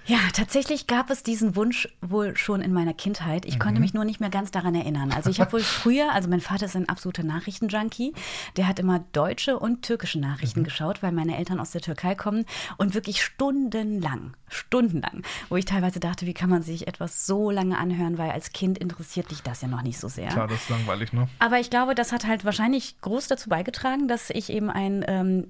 Ja, 0.06 0.18
tatsächlich 0.32 0.86
gab 0.86 1.10
es 1.10 1.24
diesen 1.24 1.56
Wunsch 1.56 1.88
wohl 2.00 2.36
schon 2.36 2.60
in 2.60 2.72
meiner 2.72 2.94
Kindheit. 2.94 3.44
Ich 3.44 3.54
mhm. 3.56 3.58
konnte 3.58 3.80
mich 3.80 3.92
nur 3.92 4.04
nicht 4.04 4.20
mehr 4.20 4.30
ganz 4.30 4.52
daran 4.52 4.76
erinnern. 4.76 5.10
Also 5.10 5.30
ich 5.30 5.40
habe 5.40 5.52
wohl 5.52 5.60
früher, 5.62 6.12
also 6.12 6.28
mein 6.28 6.40
Vater 6.40 6.66
ist 6.66 6.76
ein 6.76 6.88
absoluter 6.88 7.24
Nachrichtenjunkie, 7.24 8.14
der 8.56 8.68
hat 8.68 8.78
immer 8.78 9.00
deutsche 9.12 9.58
und 9.58 9.82
türkische 9.82 10.20
Nachrichten 10.20 10.60
mhm. 10.60 10.64
geschaut, 10.64 11.02
weil 11.02 11.10
meine 11.10 11.36
Eltern 11.36 11.58
aus 11.58 11.72
der 11.72 11.80
Türkei 11.80 12.14
kommen 12.14 12.44
und 12.76 12.94
wirklich 12.94 13.22
stundenlang, 13.22 14.36
stundenlang, 14.48 15.22
wo 15.48 15.56
ich 15.56 15.64
teilweise 15.64 15.98
dachte, 15.98 16.24
wie 16.26 16.34
kann 16.34 16.50
man 16.50 16.62
sich 16.62 16.86
etwas 16.86 17.26
so 17.26 17.50
lange 17.50 17.76
anhören, 17.76 18.16
weil 18.16 18.30
als 18.30 18.52
Kind 18.52 18.78
interessiert 18.78 19.32
dich 19.32 19.42
das 19.42 19.62
ja 19.62 19.68
noch 19.68 19.82
nicht 19.82 19.98
so 19.98 20.06
sehr. 20.06 20.28
Klar, 20.28 20.46
das 20.46 20.62
ist 20.62 20.70
langweilig, 20.70 21.12
ne? 21.12 21.28
Aber 21.40 21.58
ich 21.58 21.68
glaube, 21.68 21.96
das 21.96 22.12
hat 22.12 22.26
halt 22.26 22.44
wahrscheinlich 22.44 23.00
groß 23.00 23.26
dazu 23.26 23.48
beigetragen, 23.48 24.06
dass 24.06 24.30
ich 24.30 24.50
eben 24.50 24.70
ein 24.70 25.04
ähm, 25.08 25.46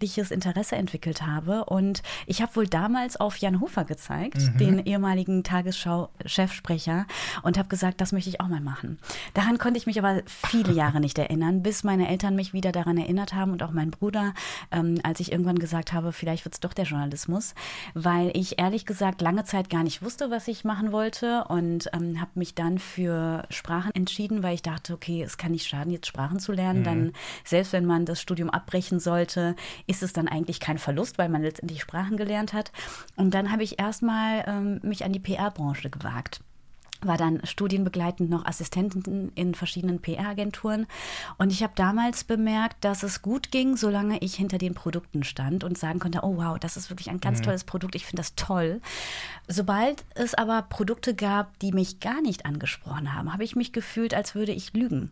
nachrichtliches 0.00 0.30
Interesse 0.30 0.76
entwickelt 0.76 1.22
habe 1.26 1.64
und 1.66 2.02
ich 2.26 2.40
habe 2.40 2.56
wohl 2.56 2.66
damals 2.66 3.18
auf 3.18 3.36
Jan 3.36 3.60
Hof 3.60 3.70
Hofer 3.70 3.84
gezeigt, 3.84 4.38
mhm. 4.38 4.58
den 4.58 4.78
ehemaligen 4.86 5.44
Tagesschau-Chefsprecher, 5.44 7.06
und 7.42 7.56
habe 7.56 7.68
gesagt, 7.68 8.00
das 8.00 8.10
möchte 8.10 8.30
ich 8.30 8.40
auch 8.40 8.48
mal 8.48 8.60
machen. 8.60 8.98
Daran 9.34 9.58
konnte 9.58 9.78
ich 9.78 9.86
mich 9.86 9.98
aber 9.98 10.22
viele 10.26 10.72
Jahre 10.72 10.98
nicht 10.98 11.18
erinnern, 11.18 11.62
bis 11.62 11.84
meine 11.84 12.08
Eltern 12.08 12.34
mich 12.34 12.52
wieder 12.52 12.72
daran 12.72 12.96
erinnert 12.98 13.34
haben 13.34 13.52
und 13.52 13.62
auch 13.62 13.70
mein 13.70 13.90
Bruder, 13.90 14.34
ähm, 14.72 14.98
als 15.04 15.20
ich 15.20 15.30
irgendwann 15.30 15.58
gesagt 15.58 15.92
habe, 15.92 16.12
vielleicht 16.12 16.44
wird 16.44 16.54
es 16.54 16.60
doch 16.60 16.72
der 16.72 16.86
Journalismus, 16.86 17.54
weil 17.94 18.32
ich 18.34 18.58
ehrlich 18.58 18.86
gesagt 18.86 19.20
lange 19.20 19.44
Zeit 19.44 19.70
gar 19.70 19.84
nicht 19.84 20.02
wusste, 20.02 20.30
was 20.30 20.48
ich 20.48 20.64
machen 20.64 20.90
wollte 20.90 21.44
und 21.44 21.90
ähm, 21.92 22.20
habe 22.20 22.30
mich 22.34 22.54
dann 22.54 22.78
für 22.78 23.44
Sprachen 23.50 23.94
entschieden, 23.94 24.42
weil 24.42 24.54
ich 24.54 24.62
dachte, 24.62 24.94
okay, 24.94 25.22
es 25.22 25.36
kann 25.36 25.52
nicht 25.52 25.68
schaden, 25.68 25.92
jetzt 25.92 26.06
Sprachen 26.06 26.40
zu 26.40 26.50
lernen. 26.50 26.80
Mhm. 26.80 26.84
Dann, 26.84 27.12
selbst 27.44 27.72
wenn 27.72 27.84
man 27.84 28.04
das 28.04 28.20
Studium 28.20 28.50
abbrechen 28.50 28.98
sollte, 28.98 29.54
ist 29.90 30.02
es 30.02 30.12
dann 30.12 30.28
eigentlich 30.28 30.60
kein 30.60 30.78
Verlust, 30.78 31.18
weil 31.18 31.28
man 31.28 31.42
letztendlich 31.42 31.82
Sprachen 31.82 32.16
gelernt 32.16 32.52
hat. 32.52 32.70
Und 33.16 33.34
dann 33.34 33.50
habe 33.50 33.64
ich 33.64 33.80
erstmal 33.80 34.44
ähm, 34.46 34.80
mich 34.82 35.04
an 35.04 35.12
die 35.12 35.18
PR-Branche 35.20 35.90
gewagt 35.90 36.40
war 37.02 37.16
dann 37.16 37.40
studienbegleitend 37.44 38.30
noch 38.30 38.44
Assistentin 38.44 39.32
in 39.34 39.54
verschiedenen 39.54 40.00
PR-Agenturen. 40.00 40.86
Und 41.38 41.52
ich 41.52 41.62
habe 41.62 41.72
damals 41.76 42.24
bemerkt, 42.24 42.84
dass 42.84 43.02
es 43.02 43.22
gut 43.22 43.50
ging, 43.50 43.76
solange 43.76 44.18
ich 44.18 44.34
hinter 44.34 44.58
den 44.58 44.74
Produkten 44.74 45.24
stand 45.24 45.64
und 45.64 45.78
sagen 45.78 45.98
konnte, 45.98 46.20
oh 46.22 46.36
wow, 46.36 46.58
das 46.58 46.76
ist 46.76 46.90
wirklich 46.90 47.10
ein 47.10 47.20
ganz 47.20 47.40
mhm. 47.40 47.44
tolles 47.44 47.64
Produkt, 47.64 47.94
ich 47.94 48.06
finde 48.06 48.20
das 48.20 48.34
toll. 48.34 48.80
Sobald 49.48 50.04
es 50.14 50.34
aber 50.34 50.62
Produkte 50.62 51.14
gab, 51.14 51.58
die 51.58 51.72
mich 51.72 52.00
gar 52.00 52.20
nicht 52.20 52.46
angesprochen 52.46 53.14
haben, 53.14 53.32
habe 53.32 53.44
ich 53.44 53.56
mich 53.56 53.72
gefühlt, 53.72 54.14
als 54.14 54.34
würde 54.34 54.52
ich 54.52 54.72
lügen. 54.74 55.10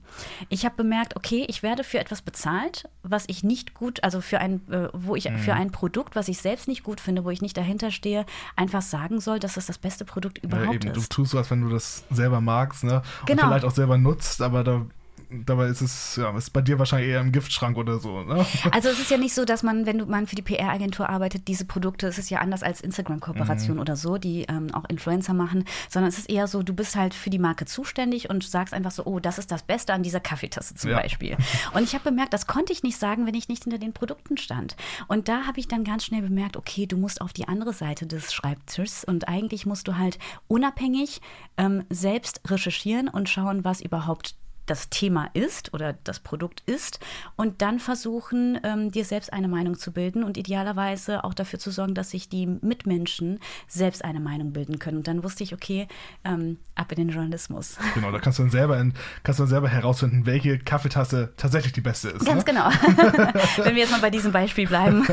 Ich 0.49 0.64
habe 0.64 0.76
bemerkt, 0.76 1.16
okay, 1.16 1.45
ich 1.49 1.62
werde 1.62 1.85
für 1.85 1.99
etwas 1.99 2.23
bezahlt, 2.23 2.88
was 3.02 3.25
ich 3.26 3.42
nicht 3.42 3.75
gut, 3.75 4.04
also 4.04 4.21
für 4.21 4.38
ein, 4.38 4.61
äh, 4.71 4.88
wo 4.92 5.16
ich 5.16 5.28
mhm. 5.28 5.38
für 5.38 5.54
ein 5.54 5.73
Produkt, 5.73 6.14
was 6.16 6.28
ich 6.28 6.38
selbst 6.38 6.68
nicht 6.68 6.83
gut 6.83 7.00
finde, 7.00 7.25
wo 7.25 7.30
ich 7.30 7.42
nicht 7.42 7.57
dahinter 7.57 7.90
stehe, 7.90 8.26
einfach 8.57 8.83
sagen 8.83 9.21
soll, 9.21 9.38
dass 9.38 9.57
es 9.57 9.66
das 9.66 9.78
beste 9.78 10.04
Produkt 10.04 10.38
überhaupt 10.38 10.85
ja, 10.85 10.90
eben, 10.90 10.99
ist. 10.99 11.11
Du 11.11 11.23
tust 11.23 11.35
als 11.35 11.50
wenn 11.50 11.62
du 11.62 11.68
das 11.68 11.78
selber 11.79 12.41
magst, 12.41 12.85
ne? 12.85 13.03
Genau. 13.27 13.43
Und 13.43 13.49
vielleicht 13.49 13.65
auch 13.65 13.71
selber 13.75 13.99
nutzt, 13.99 14.43
aber 14.43 14.65
da 14.65 14.87
dabei 15.31 15.67
ist 15.67 15.83
es 15.83 16.17
ja, 16.17 16.35
ist 16.37 16.51
bei 16.51 16.63
dir 16.63 16.79
wahrscheinlich 16.79 17.11
eher 17.11 17.21
im 17.21 17.33
Giftschrank 17.33 17.77
oder 17.77 17.99
so. 17.99 18.23
Ne? 18.23 18.47
Also 18.71 18.89
es 18.89 18.99
ist 18.99 19.11
ja 19.11 19.19
nicht 19.19 19.35
so, 19.35 19.45
dass 19.45 19.63
man, 19.63 19.87
wenn 19.87 19.99
du 19.99 20.07
man 20.07 20.27
für 20.27 20.37
die 20.37 20.43
PR-Agentur 20.43 21.09
arbeitet, 21.09 21.49
diese 21.49 21.65
Produkte, 21.65 22.07
es 22.07 22.19
ist 22.19 22.31
ja 22.31 22.39
anders 22.39 22.63
als 22.63 22.81
Instagram-Kooperation 22.81 23.77
mhm. 23.77 23.81
oder 23.81 23.97
so, 23.97 24.19
die 24.19 24.43
ähm, 24.49 24.73
auch 24.75 24.85
Influencer 24.89 25.35
machen, 25.35 25.65
sondern 25.89 26.09
es 26.09 26.19
ist 26.19 26.31
eher 26.31 26.47
so, 26.47 26.63
du 26.63 26.73
bist 26.75 26.97
halt 26.97 27.15
für 27.15 27.31
die 27.31 27.39
Marke 27.39 27.67
zuständig 27.67 28.31
und 28.31 28.45
sagst 28.45 28.73
einfach 28.73 28.91
so, 28.91 29.05
oh, 29.05 29.21
das 29.21 29.39
ist 29.39 29.51
das 29.51 29.63
Beste 29.63 29.93
an 29.93 30.03
dieser 30.03 30.21
Kaffeetasse 30.21 30.75
zum 30.75 30.91
ja. 30.91 31.01
Beispiel. 31.01 31.37
Und 31.75 31.83
ich 31.83 31.95
habe 31.95 32.05
bemerkt, 32.05 32.33
das 32.33 32.47
konnte 32.47 32.73
ich 32.73 32.83
nicht 32.83 32.99
sagen, 32.99 33.27
wenn 33.27 33.35
ich 33.35 33.49
nicht 33.49 33.65
hinter 33.65 33.79
den 33.79 33.93
Produkten 33.93 34.37
stand. 34.37 34.77
Und 35.07 35.29
da 35.29 35.47
habe 35.47 35.61
ich 35.61 35.69
dann 35.69 35.85
ganz 35.85 36.05
schnell 36.05 36.23
bemerkt, 36.23 36.57
okay, 36.57 36.87
du 36.87 36.97
musst 36.97 37.21
auf 37.21 37.33
die 37.33 37.49
andere 37.49 37.73
Seite 37.73 38.07
des 38.07 38.33
Schreibtischs 38.33 39.05
und 39.05 39.29
eigentlich 39.29 39.67
musst 39.67 39.89
du 39.89 39.97
halt 39.97 40.19
unabhängig 40.47 41.21
ähm, 41.57 41.85
selbst 41.91 42.41
recherchieren 42.47 43.09
und 43.09 43.29
schauen, 43.29 43.65
was 43.65 43.81
überhaupt 43.81 44.35
das 44.71 44.91
Thema 44.91 45.31
ist 45.35 45.75
oder 45.75 45.95
das 46.05 46.21
Produkt 46.21 46.63
ist 46.67 47.01
und 47.37 47.63
dann 47.63 47.81
versuchen, 47.81 48.61
ähm, 48.63 48.91
dir 48.91 49.05
selbst 49.05 49.33
eine 49.33 49.49
Meinung 49.49 49.79
zu 49.79 49.93
bilden 49.93 50.23
und 50.23 50.37
idealerweise 50.37 51.25
auch 51.25 51.35
dafür 51.35 51.59
zu 51.59 51.71
sorgen, 51.71 51.95
dass 51.95 52.11
sich 52.11 52.29
die 52.29 52.47
Mitmenschen 52.47 53.41
selbst 53.67 54.05
eine 54.05 54.21
Meinung 54.21 54.53
bilden 54.53 54.79
können. 54.79 54.99
Und 54.99 55.09
dann 55.09 55.25
wusste 55.25 55.43
ich, 55.43 55.55
okay, 55.55 55.89
ähm, 56.25 56.59
ab 56.75 56.93
in 56.93 56.99
den 56.99 57.09
Journalismus. 57.09 57.77
Genau, 57.95 58.13
da 58.13 58.19
kannst 58.19 58.39
du 58.39 58.45
dann 58.45 58.51
selber, 58.51 58.79
in, 58.79 58.95
kannst 59.23 59.41
du 59.41 59.43
dann 59.43 59.51
selber 59.51 59.69
herausfinden, 59.69 60.27
welche 60.27 60.59
Kaffeetasse 60.59 61.33
tatsächlich 61.37 61.73
die 61.73 61.81
beste 61.81 62.11
ist. 62.11 62.25
Ganz 62.25 62.45
ne? 62.45 62.53
genau. 62.53 62.69
Wenn 63.57 63.75
wir 63.75 63.83
jetzt 63.83 63.91
mal 63.91 64.01
bei 64.01 64.11
diesem 64.11 64.33
Beispiel 64.33 64.67
bleiben. 64.67 65.07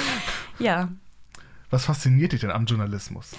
ja. 0.58 0.88
Was 1.70 1.84
fasziniert 1.84 2.32
dich 2.32 2.40
denn 2.40 2.50
am 2.50 2.66
Journalismus? 2.66 3.32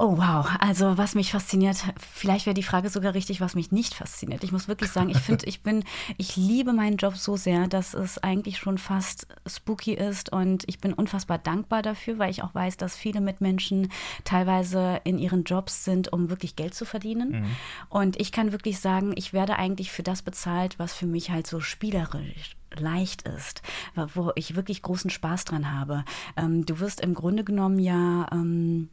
Oh 0.00 0.16
wow, 0.16 0.48
also 0.60 0.96
was 0.96 1.16
mich 1.16 1.32
fasziniert, 1.32 1.76
vielleicht 1.98 2.46
wäre 2.46 2.54
die 2.54 2.62
Frage 2.62 2.88
sogar 2.88 3.14
richtig, 3.14 3.40
was 3.40 3.56
mich 3.56 3.72
nicht 3.72 3.94
fasziniert. 3.94 4.44
Ich 4.44 4.52
muss 4.52 4.68
wirklich 4.68 4.92
sagen, 4.92 5.08
ich 5.08 5.18
finde, 5.18 5.46
ich 5.48 5.64
bin, 5.64 5.82
ich 6.18 6.36
liebe 6.36 6.72
meinen 6.72 6.98
Job 6.98 7.16
so 7.16 7.36
sehr, 7.36 7.66
dass 7.66 7.94
es 7.94 8.16
eigentlich 8.18 8.58
schon 8.58 8.78
fast 8.78 9.26
spooky 9.44 9.94
ist 9.94 10.30
und 10.30 10.62
ich 10.68 10.78
bin 10.78 10.92
unfassbar 10.92 11.38
dankbar 11.38 11.82
dafür, 11.82 12.16
weil 12.20 12.30
ich 12.30 12.44
auch 12.44 12.54
weiß, 12.54 12.76
dass 12.76 12.96
viele 12.96 13.20
Mitmenschen 13.20 13.90
teilweise 14.22 15.00
in 15.02 15.18
ihren 15.18 15.42
Jobs 15.42 15.84
sind, 15.84 16.12
um 16.12 16.30
wirklich 16.30 16.54
Geld 16.54 16.74
zu 16.74 16.84
verdienen. 16.84 17.30
Mhm. 17.30 17.56
Und 17.88 18.20
ich 18.20 18.30
kann 18.30 18.52
wirklich 18.52 18.78
sagen, 18.78 19.14
ich 19.16 19.32
werde 19.32 19.56
eigentlich 19.56 19.90
für 19.90 20.04
das 20.04 20.22
bezahlt, 20.22 20.78
was 20.78 20.94
für 20.94 21.06
mich 21.06 21.32
halt 21.32 21.48
so 21.48 21.58
spielerisch 21.58 22.56
leicht 22.76 23.22
ist, 23.22 23.62
wo 24.14 24.30
ich 24.36 24.54
wirklich 24.54 24.82
großen 24.82 25.10
Spaß 25.10 25.44
dran 25.44 25.72
habe. 25.72 26.04
Ähm, 26.36 26.64
du 26.64 26.78
wirst 26.78 27.00
im 27.00 27.14
Grunde 27.14 27.42
genommen 27.42 27.80
ja 27.80 28.28
ähm, 28.30 28.90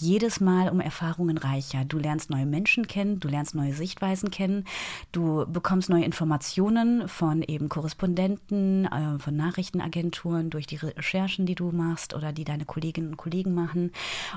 jedes 0.00 0.40
Mal 0.40 0.68
um 0.68 0.80
Erfahrungen 0.80 1.38
reicher. 1.38 1.84
Du 1.84 1.98
lernst 1.98 2.30
neue 2.30 2.46
Menschen 2.46 2.86
kennen, 2.86 3.20
du 3.20 3.28
lernst 3.28 3.54
neue 3.54 3.74
Sichtweisen 3.74 4.30
kennen, 4.30 4.64
du 5.12 5.46
bekommst 5.46 5.88
neue 5.88 6.04
Informationen 6.04 7.08
von 7.08 7.42
eben 7.42 7.68
Korrespondenten, 7.68 8.86
äh, 8.86 9.18
von 9.18 9.36
Nachrichtenagenturen, 9.36 10.50
durch 10.50 10.66
die 10.66 10.76
Recherchen, 10.76 11.46
die 11.46 11.54
du 11.54 11.70
machst 11.70 12.14
oder 12.14 12.32
die 12.32 12.44
deine 12.44 12.64
Kolleginnen 12.64 13.10
und 13.10 13.16
Kollegen 13.16 13.54
machen. 13.54 13.92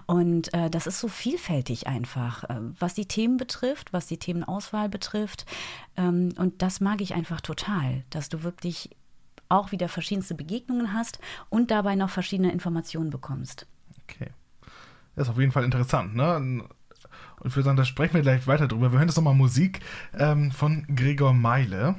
Und 0.06 0.54
äh, 0.54 0.70
das 0.70 0.88
ist 0.88 1.00
so 1.00 1.08
vielfältig 1.08 1.88
einfach, 1.88 2.44
äh, 2.46 2.60
was 2.80 2.94
die 2.94 3.06
Themen 3.06 3.38
betrifft, 3.38 3.94
was 3.94 4.08
die 4.08 4.18
Themenauswahl 4.18 4.90
betrifft. 4.90 5.46
Ähm, 5.96 6.34
und 6.38 6.62
das 6.62 6.80
mag 6.80 7.02
ich 7.02 7.14
einfach 7.14 7.42
total, 7.42 8.04
dass 8.10 8.30
du 8.30 8.44
wirklich 8.44 8.90
auch 9.50 9.72
wieder 9.72 9.90
verschiedenste 9.90 10.36
Begegnungen 10.36 10.94
hast 10.94 11.20
und 11.50 11.72
dabei 11.72 11.96
noch 11.96 12.10
verschiedene 12.10 12.52
Informationen 12.52 13.10
bekommst. 13.10 13.66
Okay. 14.04 14.32
Das 15.18 15.28
ist 15.28 15.32
auf 15.32 15.40
jeden 15.40 15.52
Fall 15.52 15.64
interessant, 15.64 16.16
ne? 16.16 16.36
Und 16.36 16.64
ich 17.44 17.56
würde 17.56 17.64
sagen, 17.64 17.78
da 17.78 17.86
sprechen 17.86 18.14
wir 18.14 18.22
gleich 18.22 18.46
weiter 18.46 18.68
drüber. 18.68 18.92
Wir 18.92 19.00
hören 19.00 19.08
jetzt 19.08 19.18
nochmal 19.18 19.34
Musik 19.34 19.80
ähm, 20.18 20.52
von 20.52 20.86
Gregor 20.96 21.34
Meile. 21.34 21.96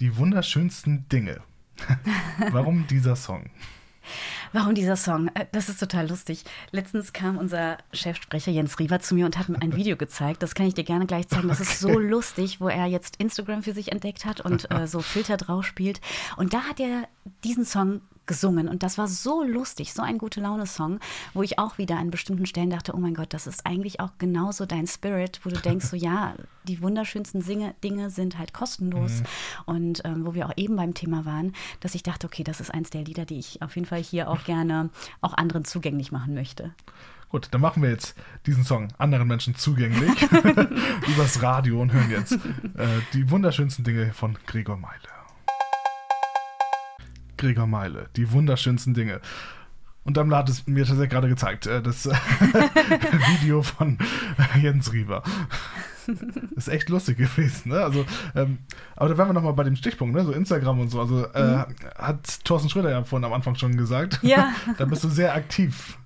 Die 0.00 0.18
wunderschönsten 0.18 1.08
Dinge. 1.08 1.40
Warum 2.50 2.86
dieser 2.86 3.16
Song? 3.16 3.50
Warum 4.52 4.74
dieser 4.74 4.96
Song? 4.96 5.28
Äh, 5.28 5.46
das 5.52 5.70
ist 5.70 5.80
total 5.80 6.10
lustig. 6.10 6.44
Letztens 6.72 7.14
kam 7.14 7.38
unser 7.38 7.78
Chefsprecher 7.94 8.52
Jens 8.52 8.78
Riewer 8.78 9.00
zu 9.00 9.14
mir 9.14 9.24
und 9.24 9.38
hat 9.38 9.48
mir 9.48 9.62
ein 9.62 9.74
Video 9.74 9.96
gezeigt. 9.96 10.42
Das 10.42 10.54
kann 10.54 10.66
ich 10.66 10.74
dir 10.74 10.84
gerne 10.84 11.06
gleich 11.06 11.28
zeigen. 11.28 11.48
Das 11.48 11.60
ist 11.60 11.80
so 11.80 11.98
lustig, 11.98 12.60
wo 12.60 12.68
er 12.68 12.84
jetzt 12.84 13.16
Instagram 13.16 13.62
für 13.62 13.72
sich 13.72 13.92
entdeckt 13.92 14.26
hat 14.26 14.42
und 14.42 14.70
äh, 14.70 14.86
so 14.86 15.00
Filter 15.00 15.38
drauf 15.38 15.64
spielt. 15.64 16.02
Und 16.36 16.52
da 16.52 16.64
hat 16.64 16.80
er 16.80 17.08
diesen 17.44 17.64
Song 17.64 18.02
gesungen 18.26 18.68
und 18.68 18.82
das 18.82 18.98
war 18.98 19.08
so 19.08 19.42
lustig, 19.42 19.92
so 19.92 20.02
ein 20.02 20.18
gute 20.18 20.40
Laune-Song, 20.40 21.00
wo 21.34 21.42
ich 21.42 21.58
auch 21.58 21.78
wieder 21.78 21.96
an 21.96 22.10
bestimmten 22.10 22.46
Stellen 22.46 22.70
dachte, 22.70 22.94
oh 22.94 22.98
mein 22.98 23.14
Gott, 23.14 23.34
das 23.34 23.46
ist 23.46 23.66
eigentlich 23.66 24.00
auch 24.00 24.10
genauso 24.18 24.66
dein 24.66 24.86
Spirit, 24.86 25.40
wo 25.44 25.50
du 25.50 25.56
denkst, 25.60 25.86
so 25.86 25.96
ja, 25.96 26.34
die 26.64 26.80
wunderschönsten 26.80 27.42
Singe, 27.42 27.74
Dinge 27.82 28.10
sind 28.10 28.38
halt 28.38 28.52
kostenlos 28.52 29.20
mhm. 29.20 29.24
und 29.66 30.02
ähm, 30.04 30.26
wo 30.26 30.34
wir 30.34 30.46
auch 30.46 30.52
eben 30.56 30.76
beim 30.76 30.94
Thema 30.94 31.24
waren, 31.24 31.52
dass 31.80 31.94
ich 31.94 32.02
dachte, 32.02 32.26
okay, 32.26 32.44
das 32.44 32.60
ist 32.60 32.72
eins 32.72 32.90
der 32.90 33.02
Lieder, 33.02 33.24
die 33.24 33.38
ich 33.38 33.62
auf 33.62 33.74
jeden 33.74 33.86
Fall 33.86 34.02
hier 34.02 34.30
auch 34.30 34.44
gerne 34.44 34.90
auch 35.20 35.34
anderen 35.34 35.64
zugänglich 35.64 36.12
machen 36.12 36.34
möchte. 36.34 36.72
Gut, 37.32 37.48
dann 37.50 37.62
machen 37.62 37.82
wir 37.82 37.88
jetzt 37.88 38.14
diesen 38.44 38.62
Song 38.62 38.88
anderen 38.98 39.26
Menschen 39.26 39.54
zugänglich 39.54 40.22
übers 41.08 41.40
Radio 41.40 41.80
und 41.80 41.92
hören 41.92 42.10
jetzt 42.10 42.32
äh, 42.32 43.00
die 43.14 43.30
wunderschönsten 43.30 43.84
Dinge 43.84 44.12
von 44.12 44.36
Gregor 44.46 44.76
Meile. 44.76 45.21
Gregor 47.42 47.66
Meile, 47.66 48.08
die 48.16 48.30
wunderschönsten 48.30 48.94
Dinge. 48.94 49.20
Und 50.04 50.16
dann 50.16 50.34
hat 50.34 50.48
es 50.48 50.66
mir 50.66 50.84
tatsächlich 50.84 51.10
gerade 51.10 51.28
gezeigt, 51.28 51.66
äh, 51.66 51.82
das 51.82 52.06
Video 53.40 53.62
von 53.62 53.98
Jens 54.60 54.92
Rieber. 54.92 55.22
ist 56.56 56.68
echt 56.68 56.88
lustig 56.88 57.18
gewesen, 57.18 57.70
ne? 57.70 57.82
Also, 57.82 58.04
ähm, 58.34 58.58
aber 58.96 59.10
da 59.10 59.18
waren 59.18 59.28
wir 59.28 59.32
nochmal 59.32 59.52
bei 59.52 59.64
dem 59.64 59.76
Stichpunkt, 59.76 60.14
ne? 60.14 60.24
So 60.24 60.32
Instagram 60.32 60.80
und 60.80 60.88
so. 60.88 61.00
Also 61.00 61.26
äh, 61.34 61.42
mhm. 61.42 61.64
hat 61.96 62.44
Thorsten 62.44 62.68
Schröder 62.68 62.90
ja 62.90 63.04
vorhin 63.04 63.24
am 63.24 63.32
Anfang 63.32 63.54
schon 63.56 63.76
gesagt. 63.76 64.18
Ja. 64.22 64.52
da 64.78 64.84
bist 64.84 65.04
du 65.04 65.08
sehr 65.08 65.34
aktiv. 65.34 65.98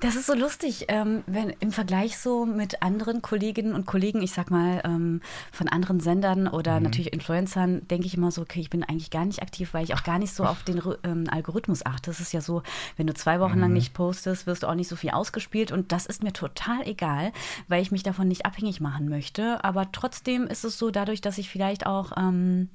Das 0.00 0.16
ist 0.16 0.26
so 0.26 0.34
lustig, 0.34 0.86
ähm, 0.88 1.22
wenn 1.26 1.50
im 1.60 1.72
Vergleich 1.72 2.18
so 2.18 2.46
mit 2.46 2.82
anderen 2.82 3.22
Kolleginnen 3.22 3.74
und 3.74 3.86
Kollegen, 3.86 4.22
ich 4.22 4.32
sag 4.32 4.50
mal, 4.50 4.80
ähm, 4.84 5.20
von 5.52 5.68
anderen 5.68 6.00
Sendern 6.00 6.48
oder 6.48 6.78
mhm. 6.78 6.84
natürlich 6.84 7.12
Influencern, 7.12 7.86
denke 7.88 8.06
ich 8.06 8.16
immer 8.16 8.30
so, 8.30 8.42
okay, 8.42 8.60
ich 8.60 8.70
bin 8.70 8.82
eigentlich 8.82 9.10
gar 9.10 9.24
nicht 9.24 9.42
aktiv, 9.42 9.72
weil 9.72 9.84
ich 9.84 9.94
auch 9.94 10.02
gar 10.02 10.18
nicht 10.18 10.34
so 10.34 10.44
auf 10.44 10.62
den 10.62 10.82
ähm, 11.04 11.24
Algorithmus 11.30 11.84
achte. 11.86 12.10
Das 12.10 12.20
ist 12.20 12.32
ja 12.32 12.40
so, 12.40 12.62
wenn 12.96 13.06
du 13.06 13.14
zwei 13.14 13.40
Wochen 13.40 13.56
mhm. 13.56 13.60
lang 13.60 13.72
nicht 13.72 13.94
postest, 13.94 14.46
wirst 14.46 14.62
du 14.62 14.66
auch 14.66 14.74
nicht 14.74 14.88
so 14.88 14.96
viel 14.96 15.10
ausgespielt 15.10 15.72
und 15.72 15.92
das 15.92 16.06
ist 16.06 16.22
mir 16.22 16.32
total 16.32 16.86
egal, 16.86 17.32
weil 17.68 17.82
ich 17.82 17.92
mich 17.92 18.02
davon 18.02 18.28
nicht 18.28 18.46
abhängig 18.46 18.80
machen 18.80 19.08
möchte 19.08 19.25
möchte. 19.26 19.64
Aber 19.64 19.90
trotzdem 19.92 20.46
ist 20.46 20.64
es 20.64 20.78
so, 20.78 20.90
dadurch, 20.90 21.20
dass 21.20 21.38
ich 21.38 21.48
vielleicht 21.48 21.86
auch 21.86 22.12
ähm, 22.16 22.68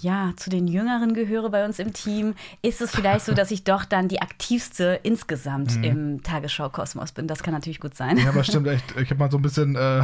ja, 0.00 0.32
zu 0.36 0.50
den 0.50 0.66
Jüngeren 0.66 1.14
gehöre 1.14 1.50
bei 1.50 1.64
uns 1.64 1.78
im 1.78 1.92
Team, 1.92 2.34
ist 2.60 2.80
es 2.80 2.90
vielleicht 2.90 3.24
so, 3.24 3.34
dass 3.34 3.50
ich 3.50 3.64
doch 3.64 3.84
dann 3.84 4.08
die 4.08 4.20
aktivste 4.20 4.98
insgesamt 5.02 5.76
mhm. 5.76 5.84
im 5.84 6.22
Tagesschau-Kosmos 6.22 7.12
bin. 7.12 7.28
Das 7.28 7.42
kann 7.42 7.54
natürlich 7.54 7.80
gut 7.80 7.94
sein. 7.94 8.18
Ja, 8.18 8.30
aber 8.30 8.42
stimmt 8.44 8.66
echt. 8.66 8.96
Ich 8.96 9.10
habe 9.10 9.18
mal 9.20 9.30
so 9.30 9.38
ein 9.38 9.42
bisschen 9.42 9.76
äh, 9.76 10.02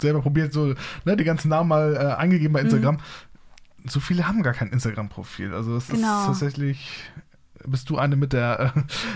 selber 0.00 0.20
probiert, 0.20 0.52
so 0.52 0.74
ne, 1.04 1.16
die 1.16 1.24
ganzen 1.24 1.48
Namen 1.48 1.68
mal 1.68 1.94
äh, 1.94 2.20
eingegeben 2.20 2.52
bei 2.52 2.60
Instagram. 2.60 2.96
Mhm. 2.96 3.88
So 3.88 4.00
viele 4.00 4.26
haben 4.26 4.42
gar 4.42 4.52
kein 4.52 4.68
Instagram-Profil. 4.70 5.54
Also 5.54 5.76
es 5.76 5.88
genau. 5.88 6.20
ist 6.22 6.26
tatsächlich 6.26 6.90
bist 7.64 7.90
du 7.90 7.98
eine 7.98 8.16
mit 8.16 8.32
der 8.32 8.72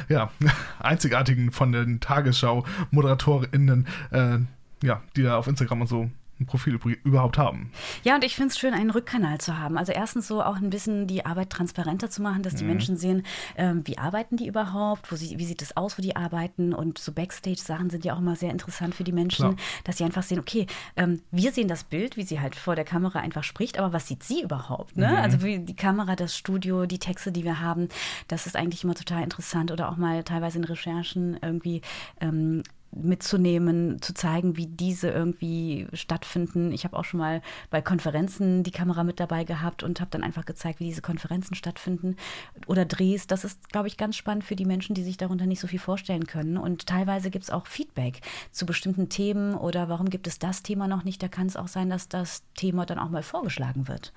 äh, 0.08 0.12
ja, 0.12 0.30
einzigartigen 0.78 1.52
von 1.52 1.72
den 1.72 2.00
Tagesschau-ModeratorInnen, 2.00 3.86
äh, 4.10 4.38
ja, 4.82 5.02
die 5.16 5.22
da 5.22 5.38
auf 5.38 5.46
Instagram 5.46 5.82
und 5.82 5.86
so 5.86 6.10
ein 6.40 6.46
Profil 6.46 6.78
überhaupt 7.04 7.38
haben. 7.38 7.70
Ja, 8.02 8.14
und 8.14 8.24
ich 8.24 8.34
finde 8.34 8.48
es 8.48 8.58
schön, 8.58 8.72
einen 8.72 8.90
Rückkanal 8.90 9.38
zu 9.38 9.58
haben. 9.58 9.76
Also 9.76 9.92
erstens 9.92 10.26
so 10.26 10.42
auch 10.42 10.56
ein 10.56 10.70
bisschen 10.70 11.06
die 11.06 11.26
Arbeit 11.26 11.50
transparenter 11.50 12.10
zu 12.10 12.22
machen, 12.22 12.42
dass 12.42 12.54
die 12.54 12.64
mhm. 12.64 12.70
Menschen 12.70 12.96
sehen, 12.96 13.24
ähm, 13.56 13.82
wie 13.84 13.98
arbeiten 13.98 14.36
die 14.36 14.46
überhaupt, 14.46 15.12
wo 15.12 15.16
sie, 15.16 15.38
wie 15.38 15.44
sieht 15.44 15.62
es 15.62 15.76
aus, 15.76 15.98
wo 15.98 16.02
die 16.02 16.16
arbeiten. 16.16 16.72
Und 16.72 16.98
so 16.98 17.12
Backstage-Sachen 17.12 17.90
sind 17.90 18.04
ja 18.04 18.14
auch 18.14 18.18
immer 18.18 18.36
sehr 18.36 18.50
interessant 18.50 18.94
für 18.94 19.04
die 19.04 19.12
Menschen, 19.12 19.44
Klar. 19.44 19.56
dass 19.84 19.98
sie 19.98 20.04
einfach 20.04 20.22
sehen, 20.22 20.38
okay, 20.38 20.66
ähm, 20.96 21.20
wir 21.30 21.52
sehen 21.52 21.68
das 21.68 21.84
Bild, 21.84 22.16
wie 22.16 22.24
sie 22.24 22.40
halt 22.40 22.56
vor 22.56 22.74
der 22.74 22.84
Kamera 22.84 23.20
einfach 23.20 23.44
spricht, 23.44 23.78
aber 23.78 23.92
was 23.92 24.08
sieht 24.08 24.22
sie 24.22 24.42
überhaupt? 24.42 24.96
Ne? 24.96 25.08
Mhm. 25.08 25.16
Also 25.16 25.42
wie 25.42 25.58
die 25.58 25.76
Kamera, 25.76 26.16
das 26.16 26.36
Studio, 26.36 26.86
die 26.86 26.98
Texte, 26.98 27.32
die 27.32 27.44
wir 27.44 27.60
haben, 27.60 27.88
das 28.28 28.46
ist 28.46 28.56
eigentlich 28.56 28.84
immer 28.84 28.94
total 28.94 29.22
interessant. 29.22 29.70
Oder 29.70 29.90
auch 29.90 29.96
mal 29.96 30.24
teilweise 30.24 30.58
in 30.58 30.64
Recherchen 30.64 31.38
irgendwie 31.42 31.82
ähm, 32.20 32.62
mitzunehmen, 32.92 34.02
zu 34.02 34.14
zeigen, 34.14 34.56
wie 34.56 34.66
diese 34.66 35.10
irgendwie 35.10 35.86
stattfinden. 35.92 36.72
Ich 36.72 36.84
habe 36.84 36.96
auch 36.96 37.04
schon 37.04 37.20
mal 37.20 37.40
bei 37.70 37.80
Konferenzen 37.80 38.62
die 38.62 38.72
Kamera 38.72 39.04
mit 39.04 39.20
dabei 39.20 39.44
gehabt 39.44 39.82
und 39.82 40.00
habe 40.00 40.10
dann 40.10 40.24
einfach 40.24 40.44
gezeigt, 40.44 40.80
wie 40.80 40.84
diese 40.84 41.02
Konferenzen 41.02 41.54
stattfinden 41.54 42.16
oder 42.66 42.84
Drehs. 42.84 43.26
Das 43.26 43.44
ist, 43.44 43.68
glaube 43.70 43.88
ich, 43.88 43.96
ganz 43.96 44.16
spannend 44.16 44.44
für 44.44 44.56
die 44.56 44.64
Menschen, 44.64 44.94
die 44.94 45.04
sich 45.04 45.16
darunter 45.16 45.46
nicht 45.46 45.60
so 45.60 45.68
viel 45.68 45.78
vorstellen 45.78 46.26
können. 46.26 46.56
Und 46.56 46.86
teilweise 46.86 47.30
gibt 47.30 47.44
es 47.44 47.50
auch 47.50 47.66
Feedback 47.66 48.20
zu 48.50 48.66
bestimmten 48.66 49.08
Themen 49.08 49.54
oder 49.54 49.88
warum 49.88 50.10
gibt 50.10 50.26
es 50.26 50.38
das 50.38 50.62
Thema 50.62 50.88
noch 50.88 51.04
nicht. 51.04 51.22
Da 51.22 51.28
kann 51.28 51.46
es 51.46 51.56
auch 51.56 51.68
sein, 51.68 51.90
dass 51.90 52.08
das 52.08 52.42
Thema 52.54 52.86
dann 52.86 52.98
auch 52.98 53.10
mal 53.10 53.22
vorgeschlagen 53.22 53.86
wird. 53.86 54.12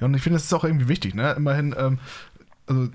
Ja, 0.00 0.06
und 0.06 0.14
ich 0.14 0.22
finde, 0.22 0.36
das 0.36 0.44
ist 0.44 0.52
auch 0.52 0.64
irgendwie 0.64 0.88
wichtig. 0.88 1.14
Ne? 1.14 1.32
Immerhin, 1.36 1.74
ähm, 1.78 1.98
also 2.66 2.88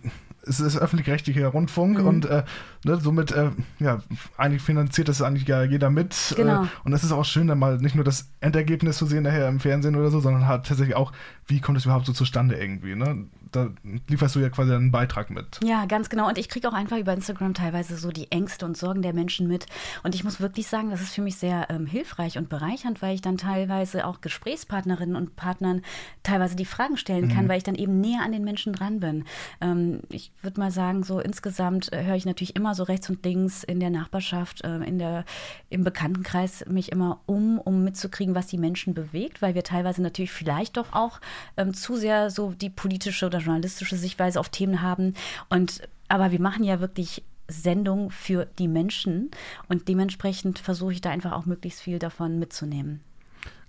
es 0.47 0.59
ist 0.59 0.77
öffentlich-rechtlicher 0.77 1.47
Rundfunk 1.47 1.99
mhm. 1.99 2.07
und 2.07 2.25
äh, 2.25 2.43
ne, 2.83 2.97
somit, 2.97 3.31
äh, 3.31 3.51
ja, 3.79 3.99
eigentlich 4.37 4.61
finanziert 4.61 5.09
das 5.09 5.21
eigentlich 5.21 5.47
ja 5.47 5.63
jeder 5.63 5.89
mit. 5.89 6.15
Äh, 6.31 6.35
genau. 6.35 6.63
Äh, 6.63 6.67
und 6.83 6.93
es 6.93 7.03
ist 7.03 7.11
auch 7.11 7.25
schön, 7.25 7.47
dann 7.47 7.59
mal 7.59 7.77
nicht 7.77 7.95
nur 7.95 8.03
das 8.03 8.29
Endergebnis 8.39 8.97
zu 8.97 9.05
sehen 9.05 9.23
nachher 9.23 9.47
im 9.47 9.59
Fernsehen 9.59 9.95
oder 9.95 10.11
so, 10.11 10.19
sondern 10.19 10.47
halt 10.47 10.65
tatsächlich 10.65 10.95
auch, 10.95 11.11
wie 11.47 11.61
kommt 11.61 11.77
es 11.77 11.85
überhaupt 11.85 12.05
so 12.05 12.13
zustande 12.13 12.55
irgendwie. 12.55 12.95
Ne? 12.95 13.25
Da 13.51 13.69
lieferst 14.07 14.35
du 14.35 14.39
ja 14.39 14.49
quasi 14.49 14.73
einen 14.73 14.91
Beitrag 14.91 15.29
mit. 15.29 15.59
Ja, 15.63 15.85
ganz 15.85 16.09
genau. 16.09 16.27
Und 16.27 16.37
ich 16.37 16.49
kriege 16.49 16.67
auch 16.67 16.73
einfach 16.73 16.97
über 16.97 17.13
Instagram 17.13 17.53
teilweise 17.53 17.97
so 17.97 18.11
die 18.11 18.31
Ängste 18.31 18.65
und 18.65 18.77
Sorgen 18.77 19.01
der 19.01 19.13
Menschen 19.13 19.47
mit. 19.47 19.65
Und 20.03 20.15
ich 20.15 20.23
muss 20.23 20.39
wirklich 20.39 20.67
sagen, 20.67 20.89
das 20.89 21.01
ist 21.01 21.13
für 21.13 21.21
mich 21.21 21.37
sehr 21.37 21.69
ähm, 21.69 21.85
hilfreich 21.85 22.37
und 22.37 22.49
bereichernd, 22.49 23.01
weil 23.01 23.15
ich 23.15 23.21
dann 23.21 23.37
teilweise 23.37 24.05
auch 24.05 24.21
Gesprächspartnerinnen 24.21 25.15
und 25.15 25.35
Partnern 25.35 25.81
teilweise 26.23 26.55
die 26.55 26.65
Fragen 26.65 26.97
stellen 26.97 27.29
kann, 27.29 27.45
mhm. 27.45 27.49
weil 27.49 27.57
ich 27.57 27.63
dann 27.63 27.75
eben 27.75 28.01
näher 28.01 28.21
an 28.23 28.31
den 28.31 28.43
Menschen 28.43 28.73
dran 28.73 28.99
bin. 28.99 29.25
Ähm, 29.61 30.01
ich 30.09 30.31
würde 30.41 30.59
mal 30.59 30.71
sagen, 30.71 31.03
so 31.03 31.19
insgesamt 31.19 31.91
äh, 31.93 32.03
höre 32.03 32.15
ich 32.15 32.25
natürlich 32.25 32.55
immer 32.55 32.75
so 32.75 32.83
rechts 32.83 33.09
und 33.09 33.23
links 33.25 33.63
in 33.63 33.79
der 33.79 33.89
Nachbarschaft, 33.89 34.63
äh, 34.63 34.77
in 34.77 34.99
der, 34.99 35.25
im 35.69 35.83
Bekanntenkreis 35.83 36.65
mich 36.67 36.91
immer 36.91 37.21
um, 37.25 37.59
um 37.59 37.83
mitzukriegen, 37.83 38.35
was 38.35 38.47
die 38.47 38.57
Menschen 38.57 38.93
bewegt, 38.93 39.41
weil 39.41 39.55
wir 39.55 39.63
teilweise 39.63 40.01
natürlich 40.01 40.31
vielleicht 40.31 40.77
doch 40.77 40.93
auch 40.93 41.19
ähm, 41.57 41.73
zu 41.73 41.95
sehr 41.95 42.29
so 42.29 42.51
die 42.51 42.69
politische 42.69 43.25
oder 43.35 43.45
journalistische 43.45 43.97
Sichtweise 43.97 44.39
auf 44.39 44.49
Themen 44.49 44.81
haben. 44.81 45.13
Und 45.49 45.81
aber 46.07 46.31
wir 46.31 46.41
machen 46.41 46.63
ja 46.63 46.79
wirklich 46.79 47.23
Sendung 47.47 48.09
für 48.11 48.47
die 48.57 48.67
Menschen 48.67 49.29
und 49.69 49.87
dementsprechend 49.87 50.59
versuche 50.59 50.93
ich 50.93 51.01
da 51.01 51.11
einfach 51.11 51.31
auch 51.31 51.45
möglichst 51.45 51.81
viel 51.81 51.99
davon 51.99 52.39
mitzunehmen. 52.39 53.01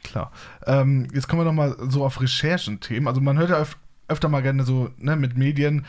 Klar. 0.02 0.32
Ähm, 0.66 1.08
jetzt 1.12 1.28
kommen 1.28 1.40
wir 1.40 1.44
nochmal 1.44 1.76
so 1.88 2.04
auf 2.04 2.20
Recherchenthemen. 2.20 3.08
Also 3.08 3.20
man 3.20 3.38
hört 3.38 3.50
ja 3.50 3.60
öf 3.60 3.76
öfter 4.08 4.28
mal 4.28 4.40
gerne 4.40 4.62
so 4.62 4.90
ne, 4.98 5.16
mit 5.16 5.36
Medien, 5.36 5.84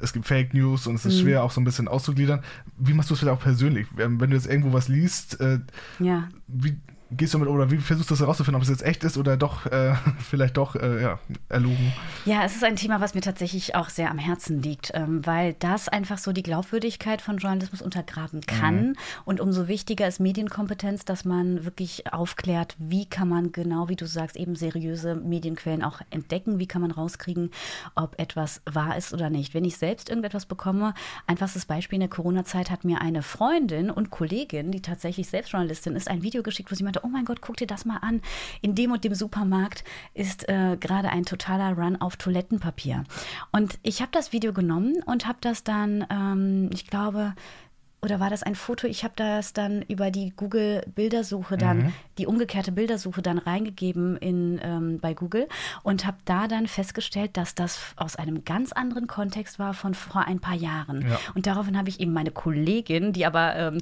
es 0.00 0.12
gibt 0.12 0.26
Fake 0.26 0.54
News 0.54 0.86
und 0.86 0.96
es 0.96 1.06
ist 1.06 1.16
mhm. 1.16 1.22
schwer 1.22 1.42
auch 1.42 1.50
so 1.50 1.60
ein 1.60 1.64
bisschen 1.64 1.88
auszugliedern. 1.88 2.42
Wie 2.76 2.92
machst 2.92 3.10
du 3.10 3.14
es 3.14 3.20
vielleicht 3.20 3.38
auch 3.38 3.42
persönlich? 3.42 3.86
Wenn 3.94 4.18
du 4.18 4.26
jetzt 4.26 4.46
irgendwo 4.46 4.72
was 4.72 4.88
liest, 4.88 5.40
äh, 5.40 5.58
ja. 5.98 6.28
wie, 6.46 6.76
gehst 7.10 7.34
du 7.34 7.38
damit 7.38 7.52
oder 7.52 7.70
wie 7.70 7.78
versuchst 7.78 8.10
du 8.10 8.14
das 8.14 8.20
herauszufinden, 8.20 8.56
ob 8.56 8.62
es 8.62 8.68
jetzt 8.68 8.82
echt 8.82 9.02
ist 9.04 9.16
oder 9.16 9.36
doch 9.36 9.66
äh, 9.66 9.94
vielleicht 10.18 10.56
doch 10.56 10.76
äh, 10.76 11.02
ja, 11.02 11.18
erlogen? 11.48 11.92
Ja, 12.24 12.44
es 12.44 12.54
ist 12.54 12.64
ein 12.64 12.76
Thema, 12.76 13.00
was 13.00 13.14
mir 13.14 13.20
tatsächlich 13.20 13.74
auch 13.74 13.88
sehr 13.88 14.10
am 14.10 14.18
Herzen 14.18 14.62
liegt, 14.62 14.92
ähm, 14.94 15.24
weil 15.24 15.54
das 15.54 15.88
einfach 15.88 16.18
so 16.18 16.32
die 16.32 16.42
Glaubwürdigkeit 16.42 17.22
von 17.22 17.38
Journalismus 17.38 17.80
untergraben 17.80 18.42
kann. 18.42 18.88
Mhm. 18.88 18.96
Und 19.24 19.40
umso 19.40 19.68
wichtiger 19.68 20.06
ist 20.06 20.20
Medienkompetenz, 20.20 21.04
dass 21.04 21.24
man 21.24 21.64
wirklich 21.64 22.12
aufklärt, 22.12 22.76
wie 22.78 23.06
kann 23.06 23.28
man 23.28 23.52
genau, 23.52 23.88
wie 23.88 23.96
du 23.96 24.06
sagst, 24.06 24.36
eben 24.36 24.54
seriöse 24.54 25.14
Medienquellen 25.14 25.82
auch 25.82 26.00
entdecken, 26.10 26.58
wie 26.58 26.66
kann 26.66 26.82
man 26.82 26.90
rauskriegen, 26.90 27.50
ob 27.94 28.18
etwas 28.18 28.60
wahr 28.70 28.96
ist 28.96 29.14
oder 29.14 29.30
nicht. 29.30 29.54
Wenn 29.54 29.64
ich 29.64 29.78
selbst 29.78 30.10
irgendetwas 30.10 30.46
bekomme, 30.46 30.94
einfachstes 31.26 31.64
Beispiel 31.66 31.96
in 31.96 32.00
der 32.00 32.08
Corona-Zeit 32.08 32.70
hat 32.70 32.84
mir 32.84 33.00
eine 33.00 33.22
Freundin 33.22 33.90
und 33.90 34.10
Kollegin, 34.10 34.70
die 34.70 34.82
tatsächlich 34.82 35.28
selbst 35.28 35.52
Journalistin 35.52 35.96
ist, 35.96 36.08
ein 36.08 36.22
Video 36.22 36.42
geschickt, 36.42 36.70
wo 36.70 36.74
sie 36.74 36.84
meinte, 36.84 36.97
meinte, 36.98 37.06
oh 37.06 37.08
mein 37.08 37.24
Gott, 37.24 37.40
guck 37.40 37.56
dir 37.56 37.66
das 37.66 37.84
mal 37.84 37.98
an. 37.98 38.20
In 38.60 38.74
dem 38.74 38.92
und 38.92 39.04
dem 39.04 39.14
Supermarkt 39.14 39.84
ist 40.14 40.48
äh, 40.48 40.76
gerade 40.78 41.10
ein 41.10 41.24
totaler 41.24 41.76
Run 41.76 41.96
auf 41.96 42.16
Toilettenpapier. 42.16 43.04
Und 43.52 43.78
ich 43.82 44.00
habe 44.00 44.12
das 44.12 44.32
Video 44.32 44.52
genommen 44.52 45.02
und 45.06 45.26
habe 45.26 45.38
das 45.40 45.64
dann, 45.64 46.06
ähm, 46.10 46.70
ich 46.72 46.86
glaube, 46.86 47.34
oder 48.00 48.20
war 48.20 48.30
das 48.30 48.44
ein 48.44 48.54
Foto? 48.54 48.86
Ich 48.86 49.02
habe 49.02 49.14
das 49.16 49.52
dann 49.52 49.82
über 49.82 50.12
die 50.12 50.32
Google 50.36 50.82
Bildersuche 50.94 51.56
dann, 51.56 51.78
mhm. 51.78 51.92
Die 52.18 52.26
umgekehrte 52.26 52.72
Bildersuche 52.72 53.22
dann 53.22 53.38
reingegeben 53.38 54.16
in, 54.16 54.60
ähm, 54.62 54.98
bei 55.00 55.14
Google 55.14 55.48
und 55.82 56.06
habe 56.06 56.18
da 56.24 56.48
dann 56.48 56.66
festgestellt, 56.66 57.36
dass 57.36 57.54
das 57.54 57.94
aus 57.96 58.16
einem 58.16 58.44
ganz 58.44 58.72
anderen 58.72 59.06
Kontext 59.06 59.58
war 59.58 59.74
von 59.74 59.94
vor 59.94 60.26
ein 60.26 60.40
paar 60.40 60.54
Jahren. 60.54 61.02
Ja. 61.08 61.18
Und 61.34 61.46
daraufhin 61.46 61.78
habe 61.78 61.88
ich 61.88 62.00
eben 62.00 62.12
meine 62.12 62.30
Kollegin, 62.30 63.12
die 63.12 63.26
aber 63.26 63.56
ähm, 63.56 63.78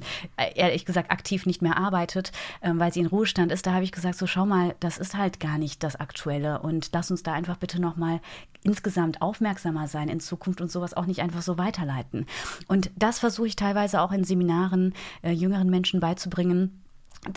ehrlich 0.55 0.85
gesagt 0.85 1.11
aktiv 1.11 1.45
nicht 1.45 1.61
mehr 1.61 1.77
arbeitet, 1.77 2.31
ähm, 2.61 2.79
weil 2.79 2.93
sie 2.93 2.99
in 2.99 3.07
Ruhestand 3.07 3.51
ist, 3.51 3.65
da 3.65 3.73
habe 3.73 3.83
ich 3.83 3.91
gesagt, 3.91 4.17
so 4.17 4.27
schau 4.27 4.45
mal, 4.45 4.75
das 4.79 4.97
ist 4.97 5.17
halt 5.17 5.39
gar 5.39 5.57
nicht 5.57 5.83
das 5.83 5.95
Aktuelle 5.95 6.59
und 6.59 6.89
lass 6.93 7.11
uns 7.11 7.23
da 7.23 7.33
einfach 7.33 7.57
bitte 7.57 7.81
nochmal 7.81 8.21
insgesamt 8.63 9.21
aufmerksamer 9.21 9.87
sein 9.87 10.09
in 10.09 10.19
Zukunft 10.19 10.61
und 10.61 10.71
sowas 10.71 10.93
auch 10.93 11.05
nicht 11.05 11.21
einfach 11.21 11.41
so 11.41 11.57
weiterleiten. 11.57 12.25
Und 12.67 12.91
das 12.95 13.19
versuche 13.19 13.47
ich 13.47 13.55
teilweise 13.55 14.01
auch 14.01 14.11
in 14.11 14.23
Seminaren 14.23 14.93
äh, 15.21 15.31
jüngeren 15.31 15.69
Menschen 15.69 15.99
beizubringen 15.99 16.83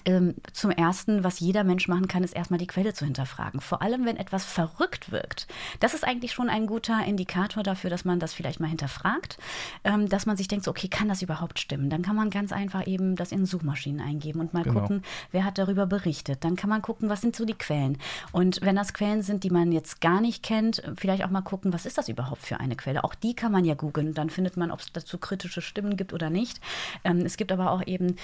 ähm, 0.04 0.34
zum 0.52 0.70
Ersten, 0.70 1.24
was 1.24 1.40
jeder 1.40 1.64
Mensch 1.64 1.88
machen 1.88 2.08
kann, 2.08 2.22
ist 2.22 2.34
erstmal 2.34 2.58
die 2.58 2.66
Quelle 2.66 2.94
zu 2.94 3.04
hinterfragen. 3.04 3.60
Vor 3.60 3.82
allem, 3.82 4.04
wenn 4.04 4.16
etwas 4.16 4.44
verrückt 4.44 5.10
wirkt. 5.12 5.46
Das 5.80 5.94
ist 5.94 6.04
eigentlich 6.04 6.32
schon 6.32 6.48
ein 6.48 6.66
guter 6.66 7.04
Indikator 7.04 7.62
dafür, 7.62 7.90
dass 7.90 8.04
man 8.04 8.20
das 8.20 8.32
vielleicht 8.32 8.60
mal 8.60 8.68
hinterfragt, 8.68 9.38
ähm, 9.84 10.08
dass 10.08 10.26
man 10.26 10.36
sich 10.36 10.48
denkt, 10.48 10.64
so, 10.64 10.70
okay, 10.70 10.88
kann 10.88 11.08
das 11.08 11.22
überhaupt 11.22 11.58
stimmen? 11.58 11.90
Dann 11.90 12.02
kann 12.02 12.16
man 12.16 12.30
ganz 12.30 12.52
einfach 12.52 12.86
eben 12.86 13.16
das 13.16 13.32
in 13.32 13.46
Suchmaschinen 13.46 14.00
eingeben 14.00 14.40
und 14.40 14.54
mal 14.54 14.62
genau. 14.62 14.80
gucken, 14.80 15.02
wer 15.32 15.44
hat 15.44 15.58
darüber 15.58 15.86
berichtet. 15.86 16.44
Dann 16.44 16.56
kann 16.56 16.70
man 16.70 16.82
gucken, 16.82 17.08
was 17.08 17.20
sind 17.20 17.34
so 17.34 17.44
die 17.44 17.54
Quellen. 17.54 17.98
Und 18.32 18.60
wenn 18.62 18.76
das 18.76 18.92
Quellen 18.92 19.22
sind, 19.22 19.44
die 19.44 19.50
man 19.50 19.72
jetzt 19.72 20.00
gar 20.00 20.20
nicht 20.20 20.42
kennt, 20.42 20.82
vielleicht 20.96 21.24
auch 21.24 21.30
mal 21.30 21.42
gucken, 21.42 21.72
was 21.72 21.86
ist 21.86 21.98
das 21.98 22.08
überhaupt 22.08 22.42
für 22.42 22.60
eine 22.60 22.76
Quelle? 22.76 23.04
Auch 23.04 23.14
die 23.14 23.34
kann 23.34 23.52
man 23.52 23.64
ja 23.64 23.74
googeln. 23.74 24.14
Dann 24.14 24.30
findet 24.30 24.56
man, 24.56 24.70
ob 24.70 24.80
es 24.80 24.92
dazu 24.92 25.18
kritische 25.18 25.62
Stimmen 25.62 25.96
gibt 25.96 26.12
oder 26.12 26.30
nicht. 26.30 26.60
Ähm, 27.04 27.18
es 27.24 27.36
gibt 27.36 27.52
aber 27.52 27.70
auch 27.72 27.86
eben 27.86 28.16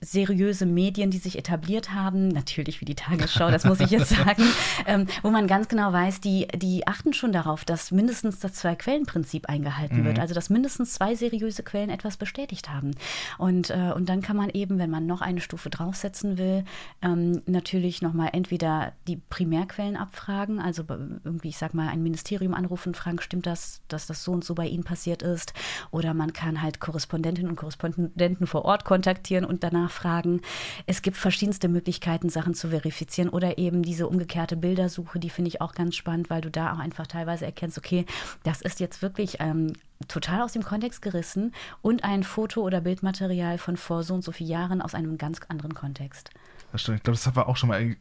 seriöse 0.00 0.66
Medien, 0.66 1.01
Medien, 1.02 1.10
die 1.10 1.18
sich 1.18 1.36
etabliert 1.36 1.92
haben, 1.92 2.28
natürlich 2.28 2.80
wie 2.80 2.84
die 2.84 2.94
Tagesschau, 2.94 3.50
das 3.50 3.64
muss 3.64 3.80
ich 3.80 3.90
jetzt 3.90 4.08
sagen, 4.16 4.44
ähm, 4.86 5.06
wo 5.22 5.30
man 5.30 5.48
ganz 5.48 5.68
genau 5.68 5.92
weiß, 5.92 6.20
die, 6.20 6.46
die 6.54 6.86
achten 6.86 7.12
schon 7.12 7.32
darauf, 7.32 7.64
dass 7.64 7.90
mindestens 7.90 8.38
das 8.38 8.54
Zwei-Quellen-Prinzip 8.54 9.48
eingehalten 9.48 10.00
mhm. 10.00 10.04
wird. 10.04 10.18
Also 10.20 10.34
dass 10.34 10.48
mindestens 10.48 10.94
zwei 10.94 11.14
seriöse 11.14 11.62
Quellen 11.62 11.90
etwas 11.90 12.16
bestätigt 12.16 12.70
haben. 12.70 12.92
Und, 13.38 13.70
äh, 13.70 13.92
und 13.94 14.08
dann 14.08 14.22
kann 14.22 14.36
man 14.36 14.50
eben, 14.50 14.78
wenn 14.78 14.90
man 14.90 15.06
noch 15.06 15.22
eine 15.22 15.40
Stufe 15.40 15.70
draufsetzen 15.70 16.38
will, 16.38 16.64
ähm, 17.02 17.42
natürlich 17.46 18.02
nochmal 18.02 18.30
entweder 18.32 18.92
die 19.08 19.16
Primärquellen 19.16 19.96
abfragen, 19.96 20.60
also 20.60 20.84
irgendwie, 20.88 21.48
ich 21.48 21.58
sag 21.58 21.74
mal, 21.74 21.88
ein 21.88 22.02
Ministerium 22.02 22.54
anrufen, 22.54 22.94
fragen, 22.94 23.20
stimmt 23.20 23.46
das, 23.46 23.82
dass 23.88 24.06
das 24.06 24.22
so 24.22 24.32
und 24.32 24.44
so 24.44 24.54
bei 24.54 24.66
Ihnen 24.66 24.84
passiert 24.84 25.22
ist? 25.22 25.52
Oder 25.90 26.14
man 26.14 26.32
kann 26.32 26.62
halt 26.62 26.78
Korrespondentinnen 26.78 27.50
und 27.50 27.56
Korrespondenten 27.56 28.46
vor 28.46 28.64
Ort 28.64 28.84
kontaktieren 28.84 29.44
und 29.44 29.64
danach 29.64 29.90
fragen 29.90 30.40
es 30.86 31.02
gibt 31.02 31.16
verschiedenste 31.16 31.68
Möglichkeiten, 31.68 32.28
Sachen 32.28 32.54
zu 32.54 32.68
verifizieren 32.68 33.28
oder 33.28 33.58
eben 33.58 33.82
diese 33.82 34.06
umgekehrte 34.08 34.56
Bildersuche, 34.56 35.18
die 35.18 35.30
finde 35.30 35.48
ich 35.48 35.60
auch 35.60 35.74
ganz 35.74 35.96
spannend, 35.96 36.30
weil 36.30 36.40
du 36.40 36.50
da 36.50 36.72
auch 36.72 36.78
einfach 36.78 37.06
teilweise 37.06 37.44
erkennst, 37.44 37.78
okay, 37.78 38.06
das 38.42 38.62
ist 38.62 38.80
jetzt 38.80 39.02
wirklich 39.02 39.36
ähm, 39.40 39.74
total 40.08 40.42
aus 40.42 40.52
dem 40.52 40.62
Kontext 40.62 41.02
gerissen 41.02 41.52
und 41.80 42.04
ein 42.04 42.22
Foto 42.22 42.62
oder 42.62 42.80
Bildmaterial 42.80 43.58
von 43.58 43.76
vor 43.76 44.02
so 44.02 44.14
und 44.14 44.22
so 44.22 44.32
vielen 44.32 44.50
Jahren 44.50 44.82
aus 44.82 44.94
einem 44.94 45.18
ganz 45.18 45.40
anderen 45.48 45.74
Kontext. 45.74 46.30
Das 46.72 46.80
stimmt. 46.80 46.98
Ich 46.98 47.02
glaube, 47.02 47.18
das 47.22 47.36
war 47.36 47.48
auch 47.48 47.56
schon 47.56 47.68
mal 47.68 47.96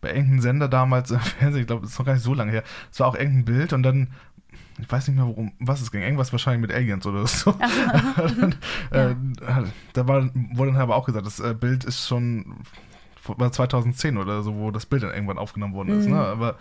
bei 0.00 0.08
irgendeinem 0.08 0.40
Sender 0.40 0.68
damals 0.68 1.10
im 1.12 1.20
Fernsehen. 1.20 1.60
Ich 1.60 1.66
glaube, 1.68 1.82
das 1.82 1.92
ist 1.92 1.98
noch 1.98 2.06
gar 2.06 2.14
nicht 2.14 2.24
so 2.24 2.34
lange 2.34 2.50
her. 2.50 2.64
Es 2.90 2.98
war 3.00 3.06
auch 3.06 3.14
irgendein 3.14 3.44
Bild 3.44 3.72
und 3.72 3.84
dann 3.84 4.08
ich 4.78 4.90
weiß 4.90 5.08
nicht 5.08 5.16
mehr, 5.16 5.26
worum, 5.26 5.52
was 5.58 5.80
es 5.80 5.90
ging. 5.90 6.02
Irgendwas 6.02 6.32
wahrscheinlich 6.32 6.68
mit 6.68 6.76
Aliens 6.76 7.06
oder 7.06 7.26
so. 7.26 7.52
dann, 8.90 9.32
äh, 9.40 9.64
da 9.92 10.08
war, 10.08 10.30
wurde 10.54 10.72
dann 10.72 10.80
aber 10.80 10.96
auch 10.96 11.06
gesagt, 11.06 11.26
das 11.26 11.40
äh, 11.40 11.54
Bild 11.54 11.84
ist 11.84 12.06
schon 12.06 12.56
war 13.28 13.52
2010 13.52 14.18
oder 14.18 14.42
so, 14.42 14.54
wo 14.56 14.70
das 14.70 14.86
Bild 14.86 15.02
dann 15.02 15.12
irgendwann 15.12 15.38
aufgenommen 15.38 15.74
worden 15.74 15.98
ist. 15.98 16.06
Ne? 16.06 16.14
Mhm. 16.14 16.20
Ne? 16.20 16.26
Aber 16.26 16.56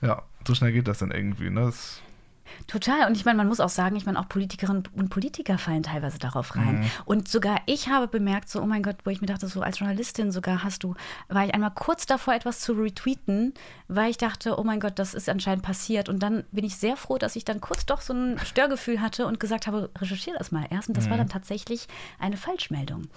ja, 0.00 0.22
so 0.46 0.54
schnell 0.54 0.72
geht 0.72 0.88
das 0.88 0.98
dann 0.98 1.10
irgendwie. 1.10 1.50
Ne? 1.50 1.62
Das, 1.62 2.00
Total. 2.66 3.06
Und 3.06 3.16
ich 3.16 3.24
meine, 3.24 3.36
man 3.36 3.48
muss 3.48 3.60
auch 3.60 3.68
sagen, 3.68 3.96
ich 3.96 4.06
meine, 4.06 4.18
auch 4.18 4.28
Politikerinnen 4.28 4.84
und 4.94 5.08
Politiker 5.08 5.58
fallen 5.58 5.82
teilweise 5.82 6.18
darauf 6.18 6.56
rein. 6.56 6.80
Mhm. 6.80 6.90
Und 7.04 7.28
sogar 7.28 7.60
ich 7.66 7.88
habe 7.88 8.08
bemerkt, 8.08 8.48
so, 8.48 8.60
oh 8.60 8.66
mein 8.66 8.82
Gott, 8.82 8.96
wo 9.04 9.10
ich 9.10 9.20
mir 9.20 9.26
dachte, 9.26 9.48
so 9.48 9.62
als 9.62 9.78
Journalistin 9.78 10.32
sogar 10.32 10.62
hast 10.62 10.82
du, 10.84 10.94
war 11.28 11.44
ich 11.44 11.54
einmal 11.54 11.72
kurz 11.72 12.06
davor, 12.06 12.34
etwas 12.34 12.60
zu 12.60 12.72
retweeten, 12.72 13.54
weil 13.88 14.10
ich 14.10 14.18
dachte, 14.18 14.58
oh 14.58 14.64
mein 14.64 14.80
Gott, 14.80 14.98
das 14.98 15.14
ist 15.14 15.28
anscheinend 15.28 15.64
passiert. 15.64 16.08
Und 16.08 16.22
dann 16.22 16.44
bin 16.52 16.64
ich 16.64 16.76
sehr 16.76 16.96
froh, 16.96 17.18
dass 17.18 17.36
ich 17.36 17.44
dann 17.44 17.60
kurz 17.60 17.86
doch 17.86 18.00
so 18.00 18.12
ein 18.12 18.38
Störgefühl 18.44 19.00
hatte 19.00 19.26
und 19.26 19.40
gesagt 19.40 19.66
habe, 19.66 19.90
recherchiere 19.98 20.38
das 20.38 20.52
mal 20.52 20.66
erst. 20.70 20.88
Und 20.88 20.96
das 20.96 21.06
mhm. 21.06 21.10
war 21.10 21.18
dann 21.18 21.28
tatsächlich 21.28 21.88
eine 22.18 22.36
Falschmeldung. 22.36 23.08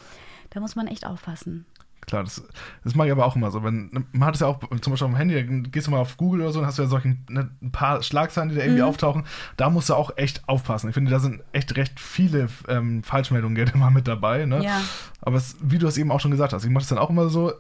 Da 0.50 0.60
muss 0.60 0.76
man 0.76 0.88
echt 0.88 1.06
aufpassen. 1.06 1.66
Klar. 2.10 2.24
Das, 2.24 2.44
das 2.84 2.96
mache 2.96 3.08
ich 3.08 3.12
aber 3.12 3.26
auch 3.26 3.36
immer 3.36 3.52
so. 3.52 3.64
Wenn, 3.64 4.06
man 4.12 4.28
hat 4.28 4.36
es 4.36 4.42
ja 4.42 4.48
auch 4.48 4.60
zum 4.60 4.92
Beispiel 4.92 5.06
auf 5.06 5.12
dem 5.12 5.16
Handy, 5.16 5.62
gehst 5.70 5.88
du 5.88 5.92
mal 5.92 6.00
auf 6.00 6.18
Google 6.18 6.42
oder 6.42 6.52
so, 6.52 6.60
dann 6.60 6.68
hast 6.68 6.78
du 6.78 6.84
ja 6.84 6.88
solche 6.90 7.16
ne, 7.30 7.50
ein 7.62 7.72
paar 7.72 8.04
Schlagzeilen, 8.04 8.50
die 8.50 8.56
da 8.56 8.62
irgendwie 8.62 8.82
mhm. 8.82 8.88
auftauchen. 8.88 9.26
Da 9.58 9.70
musst 9.70 9.90
du 9.90 9.96
auch 9.96 10.18
echt 10.18 10.48
aufpassen. 10.48 10.90
Ich 10.90 10.94
finde, 10.94 11.12
da 11.12 11.20
sind 11.20 11.42
echt 11.54 11.76
recht 11.78 12.00
viele 12.00 12.50
ähm, 12.68 13.04
Falschmeldungen 13.04 13.56
gerne 13.56 13.76
mal 13.76 13.92
mit 13.92 14.08
dabei. 14.08 14.46
Ne? 14.46 14.64
Ja. 14.64 14.82
Aber 15.22 15.38
es, 15.38 15.56
wie 15.62 15.78
du 15.78 15.88
es 15.88 15.98
eben 15.98 16.12
auch 16.12 16.20
schon 16.20 16.32
gesagt 16.32 16.54
hast, 16.54 16.64
ich 16.64 16.70
mache 16.70 16.82
das 16.82 16.90
dann 16.90 16.98
auch 16.98 17.10
immer 17.10 17.30
so, 17.30 17.54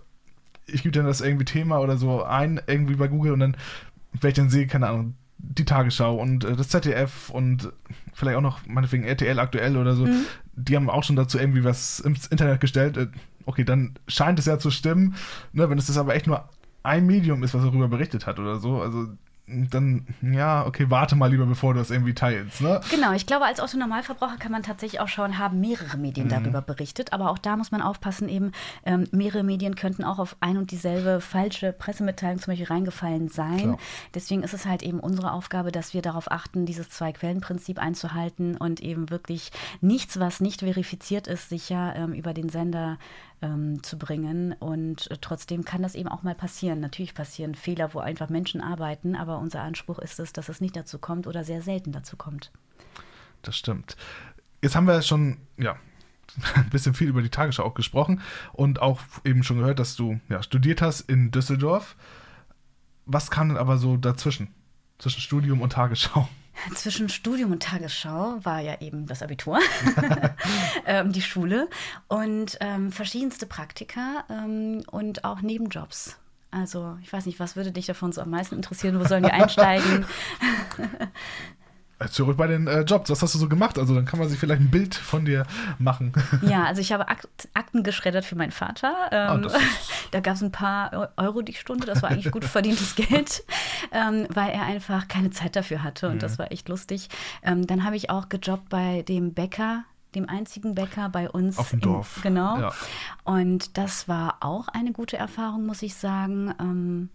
ich 0.65 0.83
gebe 0.83 0.91
dann 0.91 1.05
das 1.05 1.21
irgendwie 1.21 1.45
Thema 1.45 1.79
oder 1.79 1.97
so 1.97 2.23
ein, 2.23 2.61
irgendwie 2.67 2.95
bei 2.95 3.07
Google 3.07 3.33
und 3.33 3.39
dann, 3.39 3.57
wenn 4.19 4.29
ich 4.29 4.35
dann 4.35 4.49
sehe, 4.49 4.67
keine 4.67 4.87
Ahnung, 4.87 5.15
die 5.39 5.65
Tagesschau 5.65 6.15
und 6.15 6.43
äh, 6.43 6.55
das 6.55 6.69
ZDF 6.69 7.29
und 7.29 7.71
vielleicht 8.13 8.37
auch 8.37 8.41
noch 8.41 8.65
meinetwegen 8.67 9.03
RTL 9.03 9.39
aktuell 9.39 9.77
oder 9.77 9.95
so, 9.95 10.05
mhm. 10.05 10.25
die 10.53 10.75
haben 10.75 10.89
auch 10.89 11.03
schon 11.03 11.15
dazu 11.15 11.39
irgendwie 11.39 11.63
was 11.63 11.99
ins 11.99 12.27
Internet 12.27 12.59
gestellt. 12.59 12.97
Äh, 12.97 13.07
okay, 13.49 13.63
dann 13.63 13.95
scheint 14.07 14.37
es 14.37 14.45
ja 14.45 14.59
zu 14.59 14.69
stimmen. 14.69 15.15
Ne, 15.51 15.69
wenn 15.69 15.79
es 15.79 15.87
das 15.87 15.97
aber 15.97 16.15
echt 16.15 16.27
nur 16.27 16.47
ein 16.83 17.05
Medium 17.05 17.43
ist, 17.43 17.55
was 17.55 17.63
darüber 17.63 17.87
berichtet 17.87 18.27
hat 18.27 18.39
oder 18.39 18.57
so, 18.57 18.79
also 18.79 19.07
dann, 19.69 20.05
ja, 20.21 20.65
okay, 20.65 20.85
warte 20.89 21.15
mal 21.15 21.27
lieber, 21.27 21.45
bevor 21.45 21.73
du 21.73 21.79
das 21.79 21.89
irgendwie 21.89 22.13
teilst. 22.13 22.61
Ne? 22.61 22.79
Genau, 22.91 23.13
ich 23.13 23.25
glaube, 23.25 23.45
als 23.45 23.59
Otto-Normalverbraucher 23.59 24.37
kann 24.37 24.51
man 24.51 24.63
tatsächlich 24.63 25.01
auch 25.01 25.07
schauen, 25.07 25.39
haben 25.39 25.59
mehrere 25.59 25.97
Medien 25.97 26.27
mhm. 26.27 26.31
darüber 26.31 26.61
berichtet. 26.61 27.13
Aber 27.13 27.31
auch 27.31 27.37
da 27.37 27.57
muss 27.57 27.71
man 27.71 27.81
aufpassen, 27.81 28.29
eben 28.29 28.51
ähm, 28.85 29.05
mehrere 29.11 29.43
Medien 29.43 29.75
könnten 29.75 30.03
auch 30.03 30.19
auf 30.19 30.37
ein 30.39 30.57
und 30.57 30.71
dieselbe 30.71 31.19
falsche 31.19 31.73
Pressemitteilung 31.73 32.39
zum 32.39 32.51
Beispiel 32.51 32.67
reingefallen 32.67 33.29
sein. 33.29 33.57
Klar. 33.57 33.77
Deswegen 34.13 34.43
ist 34.43 34.53
es 34.53 34.65
halt 34.65 34.83
eben 34.83 34.99
unsere 34.99 35.31
Aufgabe, 35.31 35.71
dass 35.71 35.93
wir 35.93 36.01
darauf 36.01 36.31
achten, 36.31 36.65
dieses 36.65 36.89
Zwei-Quellen-Prinzip 36.89 37.79
einzuhalten 37.79 38.55
und 38.55 38.81
eben 38.81 39.09
wirklich 39.09 39.51
nichts, 39.81 40.19
was 40.19 40.41
nicht 40.41 40.59
verifiziert 40.59 41.27
ist, 41.27 41.49
sicher 41.49 41.95
ähm, 41.95 42.13
über 42.13 42.33
den 42.33 42.49
Sender 42.49 42.97
ähm, 43.41 43.81
zu 43.83 43.97
bringen. 43.97 44.53
Und 44.53 45.09
äh, 45.11 45.17
trotzdem 45.19 45.65
kann 45.65 45.81
das 45.81 45.95
eben 45.95 46.09
auch 46.09 46.23
mal 46.23 46.35
passieren. 46.35 46.79
Natürlich 46.79 47.13
passieren 47.13 47.55
Fehler, 47.55 47.93
wo 47.93 47.99
einfach 47.99 48.29
Menschen 48.29 48.61
arbeiten, 48.61 49.15
aber 49.15 49.39
unser 49.39 49.61
Anspruch 49.61 49.99
ist 49.99 50.19
es, 50.19 50.33
dass 50.33 50.49
es 50.49 50.61
nicht 50.61 50.75
dazu 50.75 50.99
kommt 50.99 51.27
oder 51.27 51.43
sehr 51.43 51.61
selten 51.61 51.91
dazu 51.91 52.17
kommt. 52.17 52.51
Das 53.41 53.55
stimmt. 53.55 53.95
Jetzt 54.61 54.75
haben 54.75 54.87
wir 54.87 55.01
schon, 55.01 55.37
ja, 55.57 55.77
ein 56.55 56.69
bisschen 56.69 56.93
viel 56.93 57.07
über 57.07 57.21
die 57.21 57.29
Tagesschau 57.29 57.63
auch 57.63 57.73
gesprochen 57.73 58.21
und 58.53 58.81
auch 58.81 59.01
eben 59.23 59.43
schon 59.43 59.59
gehört, 59.59 59.79
dass 59.79 59.95
du 59.95 60.19
ja, 60.29 60.43
studiert 60.43 60.81
hast 60.81 61.01
in 61.01 61.31
Düsseldorf. 61.31 61.95
Was 63.05 63.31
kam 63.31 63.49
denn 63.49 63.57
aber 63.57 63.77
so 63.77 63.97
dazwischen? 63.97 64.53
Zwischen 64.99 65.21
Studium 65.21 65.61
und 65.61 65.71
Tagesschau? 65.71 66.27
Zwischen 66.75 67.09
Studium 67.09 67.51
und 67.51 67.63
Tagesschau 67.63 68.39
war 68.43 68.59
ja 68.59 68.79
eben 68.81 69.05
das 69.05 69.21
Abitur, 69.21 69.59
ähm, 70.85 71.11
die 71.11 71.21
Schule 71.21 71.69
und 72.07 72.57
ähm, 72.61 72.91
verschiedenste 72.91 73.45
Praktika 73.45 74.23
ähm, 74.29 74.83
und 74.91 75.23
auch 75.23 75.41
Nebenjobs. 75.41 76.17
Also 76.51 76.97
ich 77.03 77.13
weiß 77.13 77.25
nicht, 77.27 77.39
was 77.39 77.55
würde 77.55 77.71
dich 77.71 77.85
davon 77.85 78.11
so 78.11 78.21
am 78.21 78.31
meisten 78.31 78.55
interessieren? 78.55 78.99
Wo 78.99 79.05
sollen 79.05 79.23
wir 79.23 79.33
einsteigen? 79.33 80.05
Zurück 82.07 82.37
bei 82.37 82.47
den 82.47 82.67
äh, 82.67 82.81
Jobs, 82.81 83.09
was 83.09 83.21
hast 83.21 83.35
du 83.35 83.39
so 83.39 83.49
gemacht? 83.49 83.77
Also 83.77 83.93
dann 83.93 84.05
kann 84.05 84.19
man 84.19 84.29
sich 84.29 84.39
vielleicht 84.39 84.61
ein 84.61 84.71
Bild 84.71 84.95
von 84.95 85.25
dir 85.25 85.45
machen. 85.79 86.13
Ja, 86.41 86.63
also 86.63 86.79
ich 86.79 86.93
habe 86.93 87.09
Akt 87.09 87.27
Akten 87.53 87.83
geschreddert 87.83 88.23
für 88.23 88.35
meinen 88.35 88.51
Vater. 88.51 89.09
Ähm, 89.11 89.47
oh, 89.49 89.57
da 90.11 90.21
gab 90.21 90.35
es 90.35 90.41
ein 90.41 90.51
paar 90.51 91.11
Euro 91.17 91.41
die 91.41 91.53
Stunde, 91.53 91.85
das 91.85 92.01
war 92.01 92.09
eigentlich 92.09 92.31
gut 92.31 92.45
verdientes 92.45 92.95
Geld, 92.95 93.43
ähm, 93.91 94.27
weil 94.33 94.51
er 94.51 94.63
einfach 94.63 95.09
keine 95.09 95.31
Zeit 95.31 95.57
dafür 95.57 95.83
hatte 95.83 96.07
und 96.07 96.15
mhm. 96.15 96.19
das 96.19 96.39
war 96.39 96.51
echt 96.51 96.69
lustig. 96.69 97.09
Ähm, 97.43 97.67
dann 97.67 97.83
habe 97.83 97.97
ich 97.97 98.09
auch 98.09 98.29
gejobbt 98.29 98.69
bei 98.69 99.01
dem 99.01 99.33
Bäcker, 99.33 99.83
dem 100.15 100.29
einzigen 100.29 100.75
Bäcker 100.75 101.09
bei 101.09 101.29
uns. 101.29 101.57
Auf 101.57 101.71
dem 101.71 101.81
Dorf. 101.81 102.17
Im, 102.17 102.23
genau. 102.23 102.59
Ja. 102.59 102.73
Und 103.25 103.77
das 103.77 104.07
war 104.07 104.37
auch 104.39 104.69
eine 104.69 104.93
gute 104.93 105.17
Erfahrung, 105.17 105.65
muss 105.65 105.81
ich 105.81 105.95
sagen. 105.95 106.53
Ähm, 106.59 107.09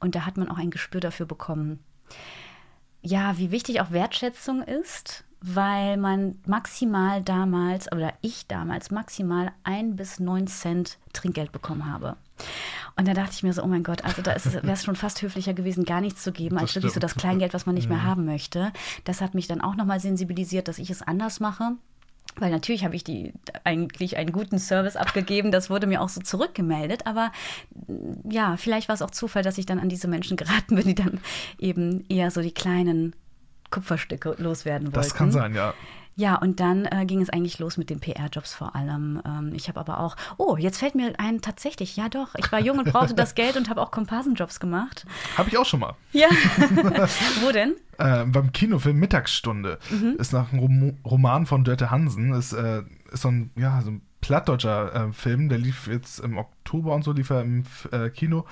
und 0.00 0.16
da 0.16 0.26
hat 0.26 0.36
man 0.36 0.48
auch 0.48 0.58
ein 0.58 0.70
Gespür 0.70 1.00
dafür 1.00 1.26
bekommen 1.26 1.78
ja, 3.02 3.38
wie 3.38 3.50
wichtig 3.50 3.80
auch 3.80 3.90
Wertschätzung 3.90 4.62
ist, 4.62 5.24
weil 5.40 5.96
man 5.96 6.38
maximal 6.46 7.22
damals, 7.22 7.90
oder 7.92 8.12
ich 8.20 8.46
damals 8.46 8.90
maximal 8.90 9.52
ein 9.62 9.96
bis 9.96 10.18
neun 10.18 10.46
Cent 10.46 10.98
Trinkgeld 11.12 11.52
bekommen 11.52 11.86
habe. 11.86 12.16
Und 12.96 13.06
da 13.06 13.14
dachte 13.14 13.32
ich 13.32 13.42
mir 13.44 13.52
so, 13.52 13.62
oh 13.62 13.68
mein 13.68 13.84
Gott, 13.84 14.04
also 14.04 14.22
da 14.22 14.34
wäre 14.34 14.72
es 14.72 14.84
schon 14.84 14.96
fast 14.96 15.22
höflicher 15.22 15.54
gewesen, 15.54 15.84
gar 15.84 16.00
nichts 16.00 16.22
zu 16.22 16.32
geben, 16.32 16.58
als 16.58 16.74
wirklich 16.74 16.92
so 16.92 17.00
das 17.00 17.14
Kleingeld, 17.14 17.54
was 17.54 17.66
man 17.66 17.76
nicht 17.76 17.88
mehr 17.88 17.98
mhm. 17.98 18.04
haben 18.04 18.24
möchte. 18.24 18.72
Das 19.04 19.20
hat 19.20 19.34
mich 19.34 19.46
dann 19.46 19.60
auch 19.60 19.76
nochmal 19.76 20.00
sensibilisiert, 20.00 20.66
dass 20.66 20.78
ich 20.78 20.90
es 20.90 21.02
anders 21.02 21.38
mache. 21.38 21.76
Weil 22.38 22.50
natürlich 22.50 22.84
habe 22.84 22.96
ich 22.96 23.04
die 23.04 23.32
eigentlich 23.64 24.16
einen 24.16 24.32
guten 24.32 24.58
Service 24.58 24.96
abgegeben, 24.96 25.50
das 25.52 25.70
wurde 25.70 25.86
mir 25.86 26.00
auch 26.00 26.08
so 26.08 26.20
zurückgemeldet, 26.20 27.06
aber 27.06 27.32
mm, 27.86 28.30
ja, 28.30 28.56
vielleicht 28.56 28.88
war 28.88 28.94
es 28.94 29.02
auch 29.02 29.10
Zufall, 29.10 29.42
dass 29.42 29.58
ich 29.58 29.66
dann 29.66 29.78
an 29.78 29.88
diese 29.88 30.08
Menschen 30.08 30.36
geraten 30.36 30.76
bin, 30.76 30.84
die 30.84 30.94
dann 30.94 31.20
eben 31.58 32.04
eher 32.08 32.30
so 32.30 32.42
die 32.42 32.52
kleinen 32.52 33.14
Kupferstücke 33.70 34.36
loswerden 34.38 34.88
wollten. 34.88 35.08
Das 35.08 35.14
kann 35.14 35.30
sein, 35.30 35.54
ja. 35.54 35.74
Ja, 36.18 36.34
und 36.34 36.58
dann 36.58 36.84
äh, 36.84 37.06
ging 37.06 37.20
es 37.20 37.30
eigentlich 37.30 37.60
los 37.60 37.76
mit 37.76 37.90
den 37.90 38.00
PR-Jobs 38.00 38.52
vor 38.52 38.74
allem. 38.74 39.22
Ähm, 39.24 39.52
ich 39.54 39.68
habe 39.68 39.78
aber 39.78 40.00
auch, 40.00 40.16
oh, 40.36 40.56
jetzt 40.56 40.78
fällt 40.78 40.96
mir 40.96 41.12
ein, 41.16 41.40
tatsächlich, 41.40 41.94
ja 41.94 42.08
doch, 42.08 42.34
ich 42.34 42.50
war 42.50 42.58
jung 42.58 42.78
und 42.78 42.92
brauchte 42.92 43.14
das 43.14 43.36
Geld 43.36 43.56
und 43.56 43.70
habe 43.70 43.80
auch 43.80 43.92
Komparsenjobs 43.92 44.58
gemacht. 44.58 45.06
Habe 45.36 45.48
ich 45.48 45.56
auch 45.56 45.64
schon 45.64 45.78
mal. 45.78 45.94
Ja. 46.10 46.26
Wo 47.40 47.52
denn? 47.52 47.76
Äh, 47.98 48.24
beim 48.24 48.50
Kinofilm 48.50 48.96
Mittagsstunde. 48.96 49.78
Mhm. 49.90 50.16
Ist 50.18 50.32
nach 50.32 50.52
einem 50.52 50.98
Roman 51.04 51.46
von 51.46 51.62
Dörte 51.62 51.92
Hansen. 51.92 52.32
Ist, 52.32 52.52
äh, 52.52 52.82
ist 53.12 53.22
so 53.22 53.28
ein, 53.28 53.52
ja, 53.54 53.80
so 53.82 53.92
ein 53.92 54.02
plattdeutscher 54.20 54.94
äh, 54.94 55.12
Film, 55.12 55.48
der 55.48 55.58
lief 55.58 55.86
jetzt 55.86 56.18
im 56.18 56.36
Oktober 56.36 56.96
und 56.96 57.04
so, 57.04 57.12
lief 57.12 57.30
er 57.30 57.42
im 57.42 57.62
äh, 57.92 58.10
Kino. 58.10 58.44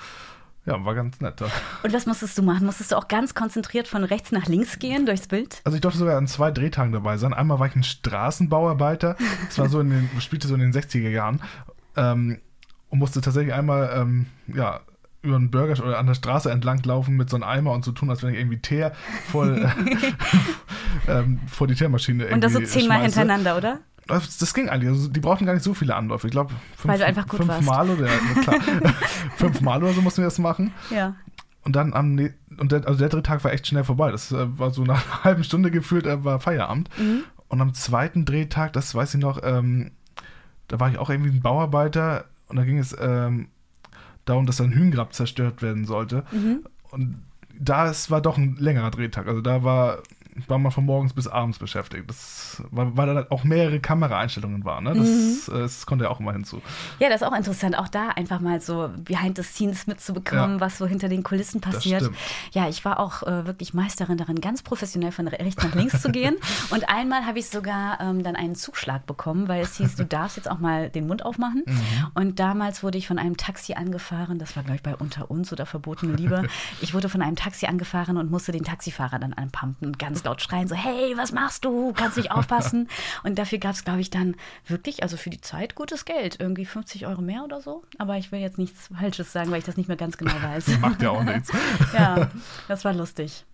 Ja, 0.67 0.83
war 0.83 0.95
ganz 0.95 1.21
nett. 1.21 1.41
Und 1.41 1.93
was 1.93 2.05
musstest 2.05 2.37
du 2.37 2.43
machen? 2.43 2.65
Musstest 2.65 2.91
du 2.91 2.97
auch 2.97 3.07
ganz 3.07 3.33
konzentriert 3.33 3.87
von 3.87 4.03
rechts 4.03 4.33
nach 4.33 4.47
links 4.47 4.79
gehen 4.79 5.05
durchs 5.05 5.27
Bild? 5.27 5.61
Also 5.63 5.77
ich 5.77 5.81
durfte 5.81 5.97
sogar 5.97 6.17
an 6.17 6.27
zwei 6.27 6.51
Drehtagen 6.51 6.91
dabei 6.91 7.15
sein. 7.15 7.33
Einmal 7.33 7.57
war 7.59 7.67
ich 7.67 7.75
ein 7.75 7.83
Straßenbauarbeiter. 7.83 9.15
Das 9.45 9.57
war 9.57 9.69
so 9.69 9.79
in 9.79 9.89
den, 9.89 10.09
spielte 10.19 10.49
so 10.49 10.55
in 10.55 10.59
den 10.59 10.73
60er 10.73 11.07
Jahren. 11.07 11.41
Ähm, 11.95 12.39
und 12.89 12.99
musste 12.99 13.21
tatsächlich 13.21 13.53
einmal, 13.53 13.91
ähm, 13.95 14.25
ja, 14.47 14.81
über 15.21 15.37
einen 15.37 15.51
Burger 15.51 15.81
oder 15.83 15.99
an 15.99 16.07
der 16.07 16.15
Straße 16.15 16.51
entlang 16.51 16.83
laufen 16.83 17.15
mit 17.15 17.29
so 17.29 17.37
einem 17.37 17.43
Eimer 17.43 17.71
und 17.71 17.85
so 17.85 17.93
tun, 17.93 18.09
als 18.09 18.21
wenn 18.23 18.33
ich 18.33 18.39
irgendwie 18.39 18.59
Teer 18.59 18.91
voll, 19.31 19.69
äh, 21.07 21.07
ähm, 21.11 21.39
vor 21.47 21.67
die 21.67 21.75
Teermaschine 21.75 22.25
irgendwie 22.25 22.33
Und 22.33 22.43
das 22.43 22.53
so 22.53 22.61
zehnmal 22.61 23.01
hintereinander, 23.01 23.55
oder? 23.57 23.79
Das, 24.07 24.37
das, 24.37 24.53
ging 24.53 24.69
eigentlich. 24.69 24.89
Also 24.89 25.07
die 25.07 25.19
brauchten 25.19 25.45
gar 25.45 25.53
nicht 25.53 25.63
so 25.63 25.73
viele 25.73 25.95
Anläufe. 25.95 26.27
Ich 26.27 26.31
glaube, 26.31 26.53
fünf, 26.75 27.01
fünf 27.29 27.61
Mal 27.61 27.89
oder 27.89 28.07
klar, 28.41 28.59
fünf 29.35 29.61
Mal 29.61 29.83
oder 29.83 29.93
so 29.93 30.01
mussten 30.01 30.21
wir 30.21 30.27
das 30.27 30.39
machen. 30.39 30.73
Ja. 30.89 31.15
Und 31.63 31.75
dann 31.75 31.93
am 31.93 32.17
und 32.57 32.71
der, 32.71 32.87
also 32.87 32.97
der 32.97 33.09
dritte 33.09 33.23
Tag 33.23 33.43
war 33.43 33.51
echt 33.51 33.67
schnell 33.67 33.83
vorbei. 33.83 34.11
Das 34.11 34.31
äh, 34.31 34.57
war 34.57 34.71
so 34.71 34.83
nach 34.83 35.05
einer 35.11 35.23
halben 35.23 35.43
Stunde 35.43 35.71
gefühlt, 35.71 36.05
äh, 36.05 36.23
war 36.23 36.39
Feierabend. 36.39 36.89
Mhm. 36.97 37.23
Und 37.49 37.61
am 37.61 37.73
zweiten 37.73 38.25
Drehtag, 38.25 38.73
das 38.73 38.93
weiß 38.93 39.13
ich 39.15 39.21
noch, 39.21 39.41
ähm, 39.43 39.91
da 40.67 40.79
war 40.79 40.89
ich 40.89 40.97
auch 40.97 41.09
irgendwie 41.09 41.31
ein 41.31 41.41
Bauarbeiter 41.41 42.25
und 42.47 42.57
da 42.57 42.63
ging 42.63 42.77
es 42.77 42.95
ähm, 42.99 43.47
darum, 44.25 44.45
dass 44.45 44.59
ein 44.59 44.73
Hühngrab 44.73 45.13
zerstört 45.13 45.61
werden 45.61 45.85
sollte. 45.85 46.23
Mhm. 46.31 46.65
Und 46.91 47.23
da 47.59 47.89
es 47.89 48.11
war 48.11 48.21
doch 48.21 48.37
ein 48.37 48.55
längerer 48.59 48.91
Drehtag. 48.91 49.27
Also 49.27 49.41
da 49.41 49.63
war 49.63 49.99
war 50.47 50.57
man 50.57 50.71
von 50.71 50.85
morgens 50.85 51.13
bis 51.13 51.27
abends 51.27 51.59
beschäftigt. 51.59 52.09
Das 52.09 52.61
war, 52.71 52.95
weil 52.95 53.13
da 53.13 53.25
auch 53.29 53.43
mehrere 53.43 53.79
Kameraeinstellungen 53.79 54.63
waren. 54.65 54.83
Ne? 54.83 54.93
Das, 54.93 55.07
mhm. 55.07 55.55
Äh, 55.55 55.59
das 55.59 55.85
konnte 55.85 56.05
ja 56.05 56.11
auch 56.11 56.19
immer 56.19 56.33
hinzu. 56.33 56.61
Ja, 56.99 57.09
das 57.09 57.21
ist 57.21 57.27
auch 57.27 57.35
interessant, 57.35 57.77
auch 57.77 57.87
da 57.87 58.09
einfach 58.09 58.39
mal 58.39 58.61
so 58.61 58.89
behind 58.97 59.37
the 59.37 59.43
scenes 59.43 59.87
mitzubekommen, 59.87 60.55
ja. 60.55 60.59
was 60.59 60.77
so 60.77 60.85
hinter 60.85 61.09
den 61.09 61.23
Kulissen 61.23 61.61
passiert. 61.61 62.09
Ja, 62.51 62.69
ich 62.69 62.85
war 62.85 62.99
auch 62.99 63.23
äh, 63.23 63.45
wirklich 63.45 63.73
Meisterin 63.73 64.17
darin, 64.17 64.41
ganz 64.41 64.61
professionell 64.61 65.11
von 65.11 65.27
rechts 65.27 65.63
nach 65.63 65.75
links 65.75 66.01
zu 66.01 66.11
gehen. 66.11 66.35
Und 66.69 66.89
einmal 66.89 67.25
habe 67.25 67.39
ich 67.39 67.49
sogar 67.49 67.99
ähm, 67.99 68.23
dann 68.23 68.35
einen 68.35 68.55
Zuschlag 68.55 69.05
bekommen, 69.05 69.47
weil 69.47 69.61
es 69.61 69.77
hieß, 69.77 69.95
du 69.95 70.05
darfst 70.05 70.37
jetzt 70.37 70.49
auch 70.49 70.59
mal 70.59 70.89
den 70.89 71.07
Mund 71.07 71.25
aufmachen. 71.25 71.63
Mhm. 71.65 71.81
Und 72.13 72.39
damals 72.39 72.83
wurde 72.83 72.97
ich 72.97 73.07
von 73.07 73.19
einem 73.19 73.37
Taxi 73.37 73.73
angefahren, 73.73 74.39
das 74.39 74.55
war, 74.55 74.63
glaube 74.63 74.77
ich, 74.77 74.83
bei 74.83 74.95
Unter 74.95 75.29
uns 75.31 75.51
oder 75.51 75.65
Verbotene 75.65 76.13
Liebe. 76.13 76.43
Ich 76.81 76.93
wurde 76.93 77.09
von 77.09 77.21
einem 77.21 77.35
Taxi 77.35 77.65
angefahren 77.65 78.17
und 78.17 78.29
musste 78.29 78.51
den 78.51 78.63
Taxifahrer 78.63 79.19
dann 79.19 79.33
anpumpen 79.33 79.97
ganz 79.97 80.21
laut 80.27 80.41
schreien, 80.41 80.67
so, 80.67 80.75
hey, 80.75 81.15
was 81.17 81.31
machst 81.31 81.65
du? 81.65 81.93
Kannst 81.93 82.17
nicht 82.17 82.31
aufpassen? 82.31 82.89
und 83.23 83.39
dafür 83.39 83.57
gab 83.57 83.73
es, 83.73 83.83
glaube 83.83 84.01
ich, 84.01 84.09
dann 84.09 84.35
wirklich, 84.67 85.03
also 85.03 85.17
für 85.17 85.29
die 85.29 85.41
Zeit, 85.41 85.75
gutes 85.75 86.05
Geld. 86.05 86.39
Irgendwie 86.39 86.65
50 86.65 87.07
Euro 87.07 87.21
mehr 87.21 87.43
oder 87.43 87.61
so. 87.61 87.83
Aber 87.97 88.17
ich 88.17 88.31
will 88.31 88.39
jetzt 88.39 88.57
nichts 88.57 88.89
Falsches 88.95 89.31
sagen, 89.31 89.51
weil 89.51 89.59
ich 89.59 89.65
das 89.65 89.77
nicht 89.77 89.87
mehr 89.87 89.97
ganz 89.97 90.17
genau 90.17 90.35
weiß. 90.41 90.79
Macht 90.79 91.01
ja 91.01 91.11
auch 91.11 91.23
nichts. 91.23 91.51
ja, 91.93 92.29
das 92.67 92.85
war 92.85 92.93
lustig. 92.93 93.45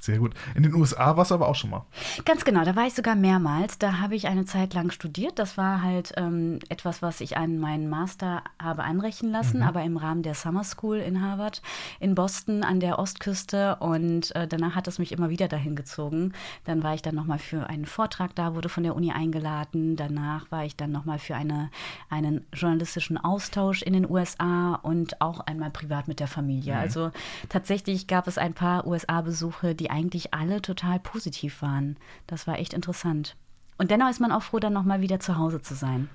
Sehr 0.00 0.18
gut. 0.18 0.34
In 0.54 0.62
den 0.62 0.74
USA 0.74 1.16
warst 1.16 1.30
du 1.30 1.34
aber 1.34 1.48
auch 1.48 1.54
schon 1.54 1.70
mal. 1.70 1.84
Ganz 2.24 2.44
genau, 2.44 2.64
da 2.64 2.76
war 2.76 2.86
ich 2.86 2.94
sogar 2.94 3.14
mehrmals. 3.14 3.78
Da 3.78 3.98
habe 3.98 4.14
ich 4.14 4.28
eine 4.28 4.44
Zeit 4.44 4.74
lang 4.74 4.90
studiert. 4.90 5.38
Das 5.38 5.56
war 5.56 5.82
halt 5.82 6.12
ähm, 6.16 6.60
etwas, 6.68 7.02
was 7.02 7.20
ich 7.20 7.36
an 7.36 7.58
meinen 7.58 7.88
Master 7.88 8.42
habe 8.62 8.84
anrechnen 8.84 9.32
lassen, 9.32 9.58
mhm. 9.58 9.64
aber 9.64 9.82
im 9.82 9.96
Rahmen 9.96 10.22
der 10.22 10.34
Summer 10.34 10.64
School 10.64 10.98
in 10.98 11.22
Harvard 11.22 11.62
in 12.00 12.14
Boston 12.14 12.62
an 12.62 12.80
der 12.80 12.98
Ostküste. 12.98 13.76
Und 13.76 14.34
äh, 14.36 14.46
danach 14.46 14.74
hat 14.74 14.88
es 14.88 14.98
mich 14.98 15.12
immer 15.12 15.30
wieder 15.30 15.48
dahin 15.48 15.76
gezogen. 15.76 16.32
Dann 16.64 16.82
war 16.82 16.94
ich 16.94 17.02
dann 17.02 17.14
nochmal 17.14 17.38
für 17.38 17.68
einen 17.68 17.86
Vortrag 17.86 18.34
da, 18.34 18.54
wurde 18.54 18.68
von 18.68 18.82
der 18.82 18.94
Uni 18.94 19.12
eingeladen. 19.12 19.96
Danach 19.96 20.50
war 20.50 20.64
ich 20.64 20.76
dann 20.76 20.92
nochmal 20.92 21.18
für 21.18 21.34
eine, 21.34 21.70
einen 22.08 22.46
journalistischen 22.52 23.18
Austausch 23.18 23.82
in 23.82 23.92
den 23.92 24.08
USA 24.08 24.74
und 24.82 25.20
auch 25.20 25.40
einmal 25.40 25.70
privat 25.70 26.08
mit 26.08 26.20
der 26.20 26.28
Familie. 26.28 26.74
Mhm. 26.74 26.80
Also 26.80 27.10
tatsächlich 27.48 28.06
gab 28.06 28.26
es 28.26 28.38
ein 28.38 28.54
paar 28.54 28.86
USA-Besuche, 28.86 29.74
die 29.78 29.90
eigentlich 29.90 30.34
alle 30.34 30.60
total 30.60 31.00
positiv 31.00 31.62
waren. 31.62 31.96
Das 32.26 32.46
war 32.46 32.58
echt 32.58 32.74
interessant. 32.74 33.36
Und 33.78 33.90
dennoch 33.90 34.10
ist 34.10 34.20
man 34.20 34.32
auch 34.32 34.42
froh, 34.42 34.58
dann 34.58 34.72
nochmal 34.72 35.00
wieder 35.00 35.20
zu 35.20 35.38
Hause 35.38 35.62
zu 35.62 35.74
sein. 35.74 36.08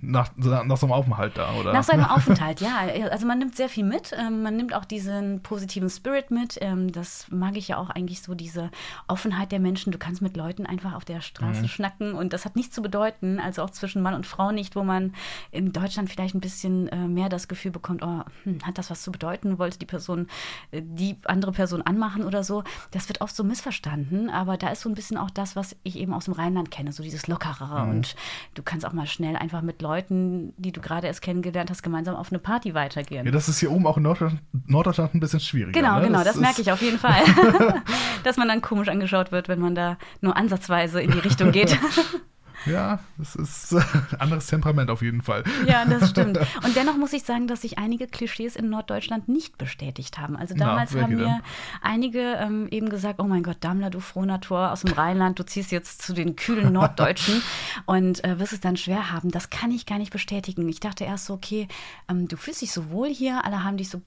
Nach, 0.00 0.30
nach 0.36 0.76
so 0.76 0.86
einem 0.86 0.92
Aufenthalt 0.92 1.36
da, 1.36 1.54
oder? 1.54 1.72
Nach 1.72 1.82
so 1.82 1.92
einem 1.92 2.04
Aufenthalt, 2.08 2.60
ja. 2.60 2.86
Also 3.10 3.26
man 3.26 3.40
nimmt 3.40 3.56
sehr 3.56 3.68
viel 3.68 3.84
mit. 3.84 4.14
Ähm, 4.16 4.42
man 4.44 4.56
nimmt 4.56 4.72
auch 4.72 4.84
diesen 4.84 5.42
positiven 5.42 5.90
Spirit 5.90 6.30
mit. 6.30 6.56
Ähm, 6.60 6.92
das 6.92 7.26
mag 7.30 7.56
ich 7.56 7.68
ja 7.68 7.78
auch 7.78 7.90
eigentlich 7.90 8.22
so, 8.22 8.36
diese 8.36 8.70
Offenheit 9.08 9.50
der 9.50 9.58
Menschen. 9.58 9.90
Du 9.90 9.98
kannst 9.98 10.22
mit 10.22 10.36
Leuten 10.36 10.66
einfach 10.66 10.94
auf 10.94 11.04
der 11.04 11.20
Straße 11.20 11.62
mhm. 11.62 11.68
schnacken 11.68 12.14
und 12.14 12.32
das 12.32 12.44
hat 12.44 12.54
nichts 12.54 12.76
zu 12.76 12.82
bedeuten, 12.82 13.40
also 13.40 13.62
auch 13.62 13.70
zwischen 13.70 14.00
Mann 14.00 14.14
und 14.14 14.24
Frau 14.24 14.52
nicht, 14.52 14.76
wo 14.76 14.84
man 14.84 15.14
in 15.50 15.72
Deutschland 15.72 16.10
vielleicht 16.10 16.36
ein 16.36 16.40
bisschen 16.40 16.86
äh, 16.88 17.08
mehr 17.08 17.28
das 17.28 17.48
Gefühl 17.48 17.72
bekommt, 17.72 18.04
oh, 18.04 18.22
hm, 18.44 18.64
hat 18.64 18.78
das 18.78 18.90
was 18.90 19.02
zu 19.02 19.10
bedeuten? 19.10 19.58
Wollte 19.58 19.80
die 19.80 19.86
Person 19.86 20.28
äh, 20.70 20.80
die 20.80 21.16
andere 21.24 21.50
Person 21.50 21.82
anmachen 21.82 22.24
oder 22.24 22.44
so? 22.44 22.62
Das 22.92 23.08
wird 23.08 23.20
oft 23.20 23.34
so 23.34 23.42
missverstanden, 23.42 24.30
aber 24.30 24.56
da 24.58 24.68
ist 24.68 24.82
so 24.82 24.88
ein 24.88 24.94
bisschen 24.94 25.16
auch 25.16 25.30
das, 25.30 25.56
was 25.56 25.74
ich 25.82 25.98
eben 25.98 26.14
aus 26.14 26.26
dem 26.26 26.34
Rheinland 26.34 26.70
kenne, 26.70 26.92
so 26.92 27.02
dieses 27.02 27.26
Lockerere 27.26 27.84
mhm. 27.84 27.90
und 27.90 28.14
du 28.54 28.62
kannst 28.62 28.86
auch 28.86 28.92
mal 28.92 29.08
schnell 29.08 29.34
einfach 29.34 29.60
mit 29.60 29.82
Leuten 29.82 29.87
Leuten, 29.88 30.52
die 30.58 30.70
du 30.70 30.80
gerade 30.82 31.06
erst 31.06 31.22
kennengelernt 31.22 31.70
hast, 31.70 31.82
gemeinsam 31.82 32.14
auf 32.14 32.30
eine 32.30 32.38
Party 32.38 32.74
weitergehen. 32.74 33.24
Ja, 33.24 33.32
das 33.32 33.48
ist 33.48 33.58
hier 33.58 33.72
oben 33.72 33.86
auch 33.86 33.96
in 33.96 34.02
Norddeutschland, 34.02 34.42
Norddeutschland 34.66 35.14
ein 35.14 35.20
bisschen 35.20 35.40
schwieriger. 35.40 35.72
Genau, 35.72 35.98
ne? 35.98 36.06
genau, 36.06 36.18
das, 36.18 36.34
das 36.34 36.36
merke 36.36 36.60
ich 36.60 36.70
auf 36.70 36.82
jeden 36.82 36.98
Fall. 36.98 37.22
Dass 38.24 38.36
man 38.36 38.48
dann 38.48 38.60
komisch 38.60 38.88
angeschaut 38.88 39.32
wird, 39.32 39.48
wenn 39.48 39.60
man 39.60 39.74
da 39.74 39.96
nur 40.20 40.36
ansatzweise 40.36 41.00
in 41.00 41.10
die 41.10 41.18
Richtung 41.18 41.52
geht. 41.52 41.78
Ja, 42.66 43.00
das 43.16 43.36
ist 43.36 43.74
ein 43.74 44.06
anderes 44.18 44.46
Temperament 44.46 44.90
auf 44.90 45.02
jeden 45.02 45.22
Fall. 45.22 45.44
Ja, 45.66 45.84
das 45.84 46.10
stimmt. 46.10 46.38
Und 46.64 46.76
dennoch 46.76 46.96
muss 46.96 47.12
ich 47.12 47.22
sagen, 47.22 47.46
dass 47.46 47.62
sich 47.62 47.78
einige 47.78 48.06
Klischees 48.06 48.56
in 48.56 48.68
Norddeutschland 48.68 49.28
nicht 49.28 49.58
bestätigt 49.58 50.18
haben. 50.18 50.36
Also 50.36 50.54
damals 50.54 50.92
Na, 50.94 51.02
haben 51.02 51.16
mir 51.16 51.24
denn? 51.24 51.40
einige 51.82 52.20
ähm, 52.20 52.68
eben 52.70 52.88
gesagt, 52.88 53.20
oh 53.20 53.24
mein 53.24 53.42
Gott, 53.42 53.58
Dammler, 53.60 53.90
du 53.90 54.00
Frohnatur 54.00 54.72
aus 54.72 54.82
dem 54.82 54.92
Rheinland, 54.92 55.38
du 55.38 55.44
ziehst 55.44 55.72
jetzt 55.72 56.02
zu 56.02 56.12
den 56.12 56.36
kühlen 56.36 56.72
Norddeutschen 56.72 57.42
und 57.86 58.24
äh, 58.24 58.38
wirst 58.38 58.52
es 58.52 58.60
dann 58.60 58.76
schwer 58.76 59.12
haben. 59.12 59.30
Das 59.30 59.50
kann 59.50 59.70
ich 59.70 59.86
gar 59.86 59.98
nicht 59.98 60.12
bestätigen. 60.12 60.68
Ich 60.68 60.80
dachte 60.80 61.04
erst 61.04 61.26
so, 61.26 61.34
okay, 61.34 61.68
ähm, 62.08 62.28
du 62.28 62.36
fühlst 62.36 62.62
dich 62.62 62.72
so 62.72 62.90
wohl 62.90 63.08
hier, 63.08 63.44
alle 63.44 63.64
haben 63.64 63.76
dich 63.76 63.88
so 63.88 64.02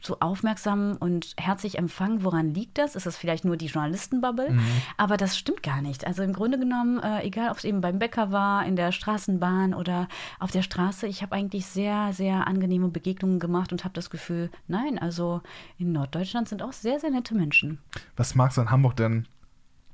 so 0.00 0.18
aufmerksam 0.20 0.96
und 0.98 1.34
herzlich 1.36 1.78
empfangen. 1.78 2.24
Woran 2.24 2.54
liegt 2.54 2.78
das? 2.78 2.96
Ist 2.96 3.06
das 3.06 3.16
vielleicht 3.16 3.44
nur 3.44 3.56
die 3.56 3.66
Journalistenbubble? 3.66 4.50
Mhm. 4.52 4.60
Aber 4.96 5.16
das 5.16 5.36
stimmt 5.36 5.62
gar 5.62 5.82
nicht. 5.82 6.06
Also 6.06 6.22
im 6.22 6.32
Grunde 6.32 6.58
genommen, 6.58 6.98
äh, 7.00 7.22
egal 7.22 7.50
ob 7.50 7.58
es 7.58 7.64
eben 7.64 7.80
beim 7.80 7.98
Bäcker 7.98 8.30
war, 8.30 8.64
in 8.66 8.76
der 8.76 8.92
Straßenbahn 8.92 9.74
oder 9.74 10.08
auf 10.38 10.50
der 10.50 10.62
Straße, 10.62 11.06
ich 11.06 11.22
habe 11.22 11.34
eigentlich 11.34 11.66
sehr, 11.66 12.12
sehr 12.12 12.46
angenehme 12.46 12.88
Begegnungen 12.88 13.40
gemacht 13.40 13.72
und 13.72 13.84
habe 13.84 13.94
das 13.94 14.10
Gefühl, 14.10 14.50
nein, 14.68 14.98
also 14.98 15.40
in 15.78 15.92
Norddeutschland 15.92 16.48
sind 16.48 16.62
auch 16.62 16.72
sehr, 16.72 17.00
sehr 17.00 17.10
nette 17.10 17.34
Menschen. 17.34 17.78
Was 18.16 18.34
magst 18.34 18.58
du 18.58 18.62
an 18.62 18.70
Hamburg 18.70 18.96
denn 18.96 19.26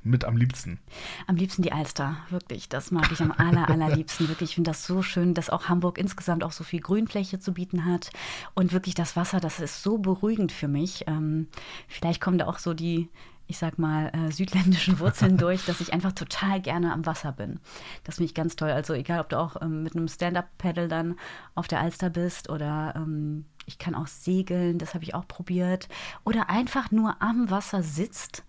mit 0.04 0.24
am 0.24 0.36
liebsten? 0.36 0.80
Am 1.26 1.36
liebsten 1.36 1.62
die 1.62 1.72
Alster, 1.72 2.16
wirklich. 2.30 2.68
Das 2.68 2.90
mag 2.90 3.10
ich 3.12 3.20
am 3.20 3.32
aller, 3.32 3.68
allerliebsten. 3.68 4.28
Wirklich, 4.28 4.50
ich 4.50 4.54
finde 4.56 4.70
das 4.70 4.86
so 4.86 5.02
schön, 5.02 5.34
dass 5.34 5.50
auch 5.50 5.68
Hamburg 5.68 5.98
insgesamt 5.98 6.44
auch 6.44 6.52
so 6.52 6.64
viel 6.64 6.80
Grünfläche 6.80 7.38
zu 7.38 7.52
bieten 7.52 7.84
hat. 7.84 8.10
Und 8.54 8.72
wirklich 8.72 8.94
das 8.94 9.16
Wasser, 9.16 9.40
das 9.40 9.60
ist 9.60 9.82
so 9.82 9.98
beruhigend 9.98 10.52
für 10.52 10.68
mich. 10.68 11.04
Ähm, 11.06 11.48
vielleicht 11.88 12.20
kommen 12.20 12.38
da 12.38 12.46
auch 12.46 12.58
so 12.58 12.74
die, 12.74 13.08
ich 13.46 13.58
sag 13.58 13.78
mal, 13.78 14.10
äh, 14.14 14.32
südländischen 14.32 14.98
Wurzeln 14.98 15.36
durch, 15.38 15.64
dass 15.66 15.80
ich 15.80 15.92
einfach 15.92 16.12
total 16.12 16.60
gerne 16.60 16.92
am 16.92 17.06
Wasser 17.06 17.32
bin. 17.32 17.60
Das 18.04 18.16
finde 18.16 18.26
ich 18.26 18.34
ganz 18.34 18.56
toll. 18.56 18.70
Also 18.70 18.94
egal, 18.94 19.20
ob 19.20 19.28
du 19.28 19.38
auch 19.38 19.60
ähm, 19.62 19.82
mit 19.82 19.94
einem 19.94 20.08
Stand-Up-Paddle 20.08 20.88
dann 20.88 21.16
auf 21.54 21.68
der 21.68 21.80
Alster 21.80 22.10
bist 22.10 22.50
oder 22.50 22.94
ähm, 22.96 23.46
ich 23.66 23.78
kann 23.78 23.94
auch 23.94 24.08
segeln, 24.08 24.78
das 24.78 24.94
habe 24.94 25.04
ich 25.04 25.14
auch 25.14 25.28
probiert. 25.28 25.88
Oder 26.24 26.50
einfach 26.50 26.90
nur 26.90 27.22
am 27.22 27.50
Wasser 27.50 27.84
sitzt 27.84 28.42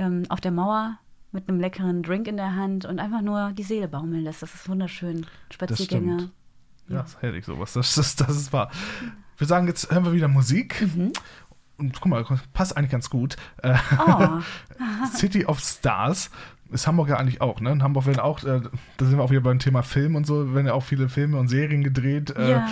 ähm, 0.00 0.24
auf 0.28 0.40
der 0.40 0.50
Mauer 0.50 0.98
mit 1.32 1.48
einem 1.48 1.60
leckeren 1.60 2.02
Drink 2.02 2.26
in 2.26 2.36
der 2.36 2.56
Hand 2.56 2.84
und 2.84 2.98
einfach 2.98 3.22
nur 3.22 3.52
die 3.52 3.62
Seele 3.62 3.86
baumeln 3.86 4.24
lässt. 4.24 4.42
Das 4.42 4.54
ist 4.54 4.68
wunderschön. 4.68 5.26
Spaziergänge. 5.52 6.16
Das 6.16 6.26
ja, 6.88 6.96
ja, 6.96 7.02
das 7.02 7.10
ist 7.12 7.22
herrlich 7.22 7.44
sowas. 7.44 7.72
Das, 7.74 7.94
das, 7.94 8.16
das 8.16 8.36
ist 8.36 8.52
wahr. 8.52 8.70
Wir 9.36 9.46
sagen, 9.46 9.68
jetzt 9.68 9.90
hören 9.92 10.04
wir 10.04 10.12
wieder 10.12 10.28
Musik. 10.28 10.82
Mhm. 10.82 11.12
Und 11.76 12.00
guck 12.00 12.06
mal, 12.06 12.24
passt 12.52 12.76
eigentlich 12.76 12.90
ganz 12.90 13.08
gut. 13.10 13.36
Äh, 13.62 13.76
oh. 14.06 14.40
City 15.14 15.46
of 15.46 15.60
Stars 15.60 16.30
ist 16.70 16.86
Hamburg 16.86 17.08
ja 17.08 17.16
eigentlich 17.16 17.40
auch, 17.40 17.60
ne? 17.60 17.72
In 17.72 17.82
Hamburg 17.82 18.06
werden 18.06 18.20
auch, 18.20 18.44
äh, 18.44 18.60
da 18.96 19.06
sind 19.06 19.16
wir 19.16 19.24
auch 19.24 19.30
wieder 19.30 19.40
beim 19.40 19.58
Thema 19.58 19.82
Film 19.82 20.14
und 20.14 20.26
so, 20.26 20.54
werden 20.54 20.66
ja 20.66 20.74
auch 20.74 20.84
viele 20.84 21.08
Filme 21.08 21.38
und 21.38 21.48
Serien 21.48 21.82
gedreht. 21.82 22.30
Äh, 22.36 22.50
ja 22.50 22.68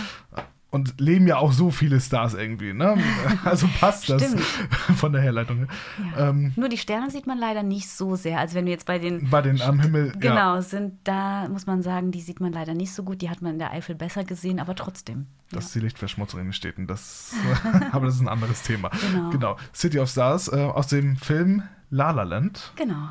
und 0.70 1.00
leben 1.00 1.26
ja 1.26 1.38
auch 1.38 1.52
so 1.52 1.70
viele 1.70 2.00
Stars 2.00 2.34
irgendwie, 2.34 2.72
ne? 2.74 2.96
Also 3.44 3.66
passt 3.80 4.10
das 4.10 4.34
von 4.96 5.12
der 5.12 5.22
Herleitung. 5.22 5.66
Ja. 6.14 6.28
Ähm, 6.28 6.52
Nur 6.56 6.68
die 6.68 6.76
Sterne 6.76 7.10
sieht 7.10 7.26
man 7.26 7.38
leider 7.38 7.62
nicht 7.62 7.88
so 7.88 8.16
sehr. 8.16 8.38
Also 8.38 8.54
wenn 8.54 8.66
wir 8.66 8.72
jetzt 8.72 8.86
bei 8.86 8.98
den 8.98 9.30
bei 9.30 9.40
den 9.40 9.62
am 9.62 9.80
Himmel 9.80 10.12
genau 10.18 10.56
ja. 10.56 10.62
sind, 10.62 10.98
da 11.04 11.48
muss 11.48 11.66
man 11.66 11.82
sagen, 11.82 12.10
die 12.10 12.20
sieht 12.20 12.40
man 12.40 12.52
leider 12.52 12.74
nicht 12.74 12.92
so 12.92 13.02
gut. 13.02 13.22
Die 13.22 13.30
hat 13.30 13.40
man 13.40 13.52
in 13.52 13.58
der 13.58 13.72
Eifel 13.72 13.94
besser 13.94 14.24
gesehen, 14.24 14.60
aber 14.60 14.74
trotzdem. 14.74 15.26
Das 15.50 15.66
ist 15.66 15.74
die 15.74 15.80
Lichtverschmutzung 15.80 16.40
in 16.40 16.48
den 16.48 16.52
Städten. 16.52 16.86
Das, 16.86 17.32
aber 17.92 18.06
das 18.06 18.16
ist 18.16 18.20
ein 18.20 18.28
anderes 18.28 18.62
Thema. 18.62 18.90
Genau. 19.10 19.30
genau. 19.30 19.56
City 19.74 19.98
of 19.98 20.10
Stars 20.10 20.48
äh, 20.48 20.56
aus 20.56 20.88
dem 20.88 21.16
Film 21.16 21.62
La 21.88 22.10
La 22.10 22.24
Land. 22.24 22.72
Genau. 22.76 23.08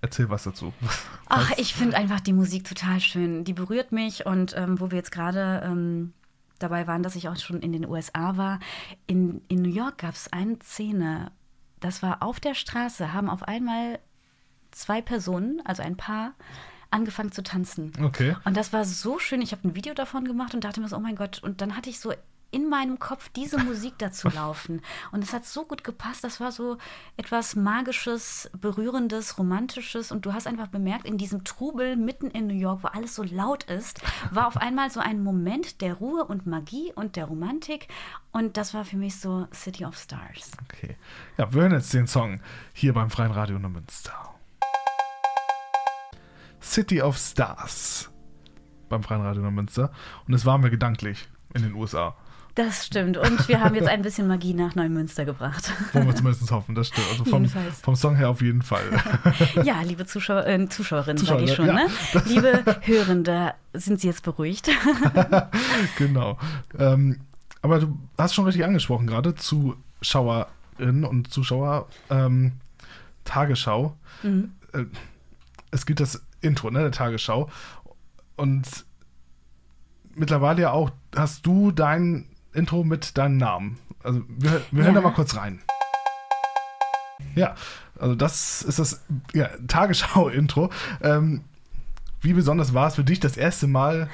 Erzähl 0.00 0.30
was 0.30 0.44
dazu. 0.44 0.72
Ach, 1.26 1.50
ich 1.56 1.74
finde 1.74 1.96
einfach 1.96 2.20
die 2.20 2.32
Musik 2.32 2.64
total 2.64 3.00
schön. 3.00 3.44
Die 3.44 3.52
berührt 3.52 3.92
mich 3.92 4.26
und 4.26 4.54
ähm, 4.56 4.80
wo 4.80 4.90
wir 4.90 4.96
jetzt 4.96 5.10
gerade 5.10 5.62
ähm, 5.64 6.12
dabei 6.58 6.86
waren, 6.86 7.02
dass 7.02 7.16
ich 7.16 7.28
auch 7.28 7.36
schon 7.36 7.60
in 7.60 7.72
den 7.72 7.86
USA 7.86 8.36
war. 8.36 8.58
In, 9.06 9.42
in 9.48 9.62
New 9.62 9.70
York 9.70 9.98
gab 9.98 10.14
es 10.14 10.32
eine 10.32 10.58
Szene, 10.62 11.32
das 11.80 12.02
war 12.02 12.22
auf 12.22 12.40
der 12.40 12.54
Straße, 12.54 13.12
haben 13.12 13.30
auf 13.30 13.42
einmal 13.42 13.98
zwei 14.70 15.00
Personen, 15.00 15.62
also 15.64 15.82
ein 15.82 15.96
Paar, 15.96 16.34
angefangen 16.90 17.32
zu 17.32 17.42
tanzen. 17.42 17.92
Okay. 18.02 18.36
Und 18.44 18.56
das 18.56 18.72
war 18.72 18.84
so 18.84 19.18
schön. 19.18 19.42
Ich 19.42 19.52
habe 19.52 19.68
ein 19.68 19.74
Video 19.74 19.94
davon 19.94 20.24
gemacht 20.24 20.54
und 20.54 20.64
dachte 20.64 20.80
mir 20.80 20.88
so, 20.88 20.96
oh 20.96 21.00
mein 21.00 21.16
Gott. 21.16 21.42
Und 21.42 21.60
dann 21.60 21.76
hatte 21.76 21.90
ich 21.90 22.00
so 22.00 22.12
in 22.50 22.68
meinem 22.68 22.98
Kopf 22.98 23.28
diese 23.30 23.58
Musik 23.58 23.94
dazu 23.98 24.28
laufen. 24.28 24.80
Und 25.12 25.22
es 25.22 25.32
hat 25.32 25.44
so 25.44 25.64
gut 25.64 25.84
gepasst. 25.84 26.24
Das 26.24 26.40
war 26.40 26.52
so 26.52 26.78
etwas 27.16 27.56
Magisches, 27.56 28.50
Berührendes, 28.58 29.38
Romantisches. 29.38 30.10
Und 30.12 30.24
du 30.24 30.32
hast 30.32 30.46
einfach 30.46 30.68
bemerkt, 30.68 31.06
in 31.06 31.18
diesem 31.18 31.44
Trubel 31.44 31.96
mitten 31.96 32.30
in 32.30 32.46
New 32.46 32.54
York, 32.54 32.82
wo 32.82 32.88
alles 32.88 33.14
so 33.14 33.22
laut 33.22 33.64
ist, 33.64 34.00
war 34.30 34.46
auf 34.46 34.56
einmal 34.56 34.90
so 34.90 35.00
ein 35.00 35.22
Moment 35.22 35.80
der 35.80 35.94
Ruhe 35.94 36.24
und 36.24 36.46
Magie 36.46 36.92
und 36.94 37.16
der 37.16 37.26
Romantik. 37.26 37.88
Und 38.32 38.56
das 38.56 38.72
war 38.72 38.84
für 38.84 38.96
mich 38.96 39.20
so 39.20 39.46
City 39.52 39.84
of 39.84 39.96
Stars. 39.96 40.52
Okay. 40.64 40.96
Ja, 41.36 41.52
wir 41.52 41.62
hören 41.62 41.72
jetzt 41.72 41.92
den 41.92 42.06
Song 42.06 42.40
hier 42.72 42.94
beim 42.94 43.10
Freien 43.10 43.32
Radio 43.32 43.58
Neumünster. 43.58 44.12
City 46.60 47.00
of 47.00 47.16
Stars 47.16 48.10
beim 48.88 49.02
Freien 49.02 49.22
Radio 49.22 49.42
Neumünster. 49.42 49.92
Und 50.26 50.32
das 50.32 50.46
waren 50.46 50.62
wir 50.62 50.70
gedanklich 50.70 51.28
in 51.54 51.62
den 51.62 51.74
USA. 51.74 52.16
Das 52.58 52.86
stimmt. 52.86 53.16
Und 53.16 53.46
wir 53.46 53.60
haben 53.60 53.76
jetzt 53.76 53.86
ein 53.86 54.02
bisschen 54.02 54.26
Magie 54.26 54.52
nach 54.52 54.74
Neumünster 54.74 55.24
gebracht. 55.24 55.72
Wollen 55.92 56.08
wir 56.08 56.16
zumindest 56.16 56.50
hoffen, 56.50 56.74
das 56.74 56.88
stimmt. 56.88 57.06
Also 57.12 57.24
vom, 57.24 57.46
vom 57.46 57.94
Song 57.94 58.16
her 58.16 58.30
auf 58.30 58.42
jeden 58.42 58.62
Fall. 58.62 58.82
Ja, 59.62 59.80
liebe 59.82 60.06
Zuschauer, 60.06 60.44
äh, 60.44 60.68
Zuschauerinnen, 60.68 61.18
Zuschauer, 61.18 61.38
sage 61.38 61.44
ich 61.44 61.54
schon. 61.54 61.68
Ja, 61.68 61.74
ne? 61.74 61.88
Liebe 62.24 62.64
Hörende, 62.80 63.54
sind 63.74 64.00
Sie 64.00 64.08
jetzt 64.08 64.24
beruhigt? 64.24 64.68
genau. 65.98 66.36
Ähm, 66.76 67.20
aber 67.62 67.78
du 67.78 67.96
hast 68.18 68.34
schon 68.34 68.44
richtig 68.44 68.64
angesprochen 68.64 69.06
gerade, 69.06 69.36
Zuschauerinnen 69.36 71.04
und 71.04 71.30
Zuschauer, 71.30 71.86
ähm, 72.10 72.54
Tagesschau. 73.22 73.96
Mhm. 74.24 74.50
Äh, 74.72 74.86
es 75.70 75.86
gibt 75.86 76.00
das 76.00 76.24
Intro 76.40 76.72
ne, 76.72 76.80
der 76.80 76.90
Tagesschau. 76.90 77.50
Und 78.34 78.66
mittlerweile 80.16 80.62
ja 80.62 80.72
auch 80.72 80.90
hast 81.14 81.46
du 81.46 81.70
dein 81.70 82.24
Intro 82.58 82.84
mit 82.84 83.16
deinem 83.16 83.36
Namen. 83.36 83.78
Also 84.02 84.22
wir, 84.28 84.62
wir 84.70 84.84
hören 84.84 84.94
da 84.94 85.00
mal 85.00 85.12
kurz 85.12 85.36
rein. 85.36 85.60
Ja, 87.34 87.54
also 87.98 88.14
das 88.14 88.62
ist 88.62 88.78
das 88.78 89.02
ja, 89.32 89.48
Tagesschau-Intro. 89.66 90.70
Ähm, 91.02 91.42
wie 92.20 92.32
besonders 92.32 92.74
war 92.74 92.88
es 92.88 92.96
für 92.96 93.04
dich, 93.04 93.20
das 93.20 93.36
erste 93.36 93.66
Mal 93.66 94.08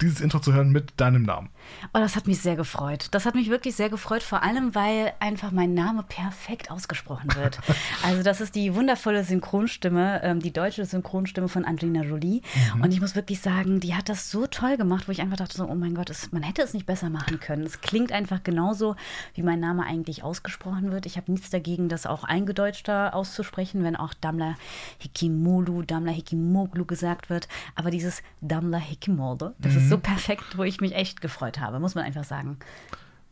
dieses 0.00 0.20
Intro 0.20 0.38
zu 0.38 0.52
hören 0.52 0.70
mit 0.70 1.00
deinem 1.00 1.22
Namen. 1.22 1.50
Oh, 1.92 1.98
das 1.98 2.14
hat 2.14 2.26
mich 2.26 2.40
sehr 2.40 2.56
gefreut. 2.56 3.08
Das 3.10 3.26
hat 3.26 3.34
mich 3.34 3.50
wirklich 3.50 3.74
sehr 3.74 3.90
gefreut, 3.90 4.22
vor 4.22 4.42
allem, 4.42 4.74
weil 4.74 5.12
einfach 5.18 5.50
mein 5.50 5.74
Name 5.74 6.04
perfekt 6.04 6.70
ausgesprochen 6.70 7.34
wird. 7.34 7.58
also, 8.04 8.22
das 8.22 8.40
ist 8.40 8.54
die 8.54 8.74
wundervolle 8.74 9.24
Synchronstimme, 9.24 10.22
ähm, 10.22 10.40
die 10.40 10.52
deutsche 10.52 10.84
Synchronstimme 10.84 11.48
von 11.48 11.64
Angelina 11.64 12.02
Jolie. 12.02 12.42
Mhm. 12.74 12.82
Und 12.82 12.92
ich 12.92 13.00
muss 13.00 13.16
wirklich 13.16 13.40
sagen, 13.40 13.80
die 13.80 13.94
hat 13.94 14.08
das 14.08 14.30
so 14.30 14.46
toll 14.46 14.76
gemacht, 14.76 15.08
wo 15.08 15.12
ich 15.12 15.20
einfach 15.20 15.36
dachte, 15.36 15.56
so, 15.56 15.66
oh 15.66 15.74
mein 15.74 15.94
Gott, 15.94 16.10
es, 16.10 16.30
man 16.30 16.42
hätte 16.42 16.62
es 16.62 16.74
nicht 16.74 16.86
besser 16.86 17.10
machen 17.10 17.40
können. 17.40 17.64
Es 17.64 17.80
klingt 17.80 18.12
einfach 18.12 18.42
genauso, 18.44 18.94
wie 19.34 19.42
mein 19.42 19.60
Name 19.60 19.84
eigentlich 19.84 20.22
ausgesprochen 20.22 20.92
wird. 20.92 21.06
Ich 21.06 21.16
habe 21.16 21.30
nichts 21.32 21.50
dagegen, 21.50 21.88
das 21.88 22.06
auch 22.06 22.22
eingedeutschter 22.22 23.14
auszusprechen, 23.14 23.82
wenn 23.82 23.96
auch 23.96 24.14
Damla 24.14 24.54
Hikimolu, 24.98 25.82
Damla 25.82 26.12
Hikimoglu 26.12 26.84
gesagt 26.84 27.30
wird. 27.30 27.48
Aber 27.74 27.90
dieses 27.90 28.22
Damla 28.40 28.78
Hikimolde, 28.78 29.54
das 29.58 29.72
mhm. 29.72 29.78
ist 29.78 29.87
so 29.88 29.98
perfekt, 29.98 30.56
wo 30.56 30.62
ich 30.62 30.80
mich 30.80 30.94
echt 30.94 31.20
gefreut 31.20 31.60
habe, 31.60 31.80
muss 31.80 31.94
man 31.94 32.04
einfach 32.04 32.24
sagen. 32.24 32.58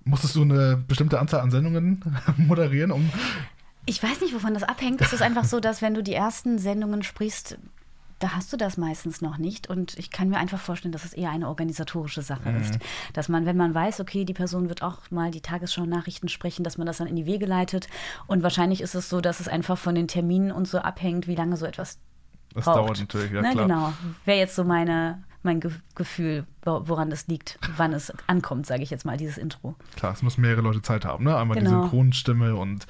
Musstest 0.04 0.36
du 0.36 0.42
eine 0.42 0.76
bestimmte 0.76 1.18
Anzahl 1.18 1.40
an 1.40 1.50
Sendungen 1.50 2.02
moderieren, 2.36 2.92
um 2.92 3.10
ich 3.86 4.02
weiß 4.02 4.20
nicht, 4.20 4.34
wovon 4.34 4.52
das 4.52 4.64
abhängt. 4.64 5.00
Es 5.00 5.12
ist 5.12 5.22
einfach 5.22 5.44
so, 5.44 5.60
dass 5.60 5.80
wenn 5.80 5.94
du 5.94 6.02
die 6.02 6.12
ersten 6.12 6.58
Sendungen 6.58 7.04
sprichst, 7.04 7.56
da 8.18 8.32
hast 8.34 8.52
du 8.52 8.56
das 8.56 8.76
meistens 8.76 9.20
noch 9.20 9.38
nicht. 9.38 9.68
Und 9.68 9.96
ich 9.98 10.10
kann 10.10 10.28
mir 10.28 10.38
einfach 10.38 10.58
vorstellen, 10.58 10.92
dass 10.92 11.04
es 11.04 11.12
eher 11.12 11.30
eine 11.30 11.48
organisatorische 11.48 12.22
Sache 12.22 12.50
mhm. 12.50 12.60
ist. 12.60 12.78
Dass 13.12 13.28
man, 13.28 13.46
wenn 13.46 13.56
man 13.56 13.74
weiß, 13.74 14.00
okay, 14.00 14.24
die 14.24 14.34
Person 14.34 14.68
wird 14.68 14.82
auch 14.82 15.10
mal 15.10 15.30
die 15.30 15.40
Tagesschau-Nachrichten 15.40 16.28
sprechen, 16.28 16.64
dass 16.64 16.78
man 16.78 16.86
das 16.86 16.96
dann 16.96 17.06
in 17.06 17.14
die 17.14 17.26
Wege 17.26 17.46
leitet. 17.46 17.88
Und 18.26 18.42
wahrscheinlich 18.42 18.80
ist 18.80 18.94
es 18.94 19.08
so, 19.08 19.20
dass 19.20 19.38
es 19.38 19.48
einfach 19.48 19.78
von 19.78 19.94
den 19.94 20.08
Terminen 20.08 20.50
und 20.50 20.66
so 20.66 20.78
abhängt, 20.78 21.28
wie 21.28 21.36
lange 21.36 21.56
so 21.56 21.64
etwas 21.64 21.98
das 22.54 22.64
braucht. 22.64 22.78
dauert 22.78 22.98
natürlich, 22.98 23.30
ja, 23.30 23.42
Na, 23.42 23.52
klar. 23.52 23.66
Genau. 23.66 23.92
Wäre 24.24 24.38
jetzt 24.38 24.56
so 24.56 24.64
meine, 24.64 25.22
mein 25.46 25.60
Ge 25.60 25.70
Gefühl, 25.94 26.44
woran 26.62 27.08
das 27.08 27.26
liegt, 27.26 27.58
wann 27.78 27.94
es 27.94 28.12
ankommt, 28.26 28.66
sage 28.66 28.82
ich 28.82 28.90
jetzt 28.90 29.06
mal, 29.06 29.16
dieses 29.16 29.38
Intro. 29.38 29.74
Klar, 29.96 30.12
es 30.12 30.22
müssen 30.22 30.42
mehrere 30.42 30.60
Leute 30.60 30.82
Zeit 30.82 31.06
haben, 31.06 31.24
ne? 31.24 31.34
Einmal 31.34 31.56
genau. 31.56 31.70
die 31.70 31.76
Synchronstimme 31.76 32.54
und 32.54 32.86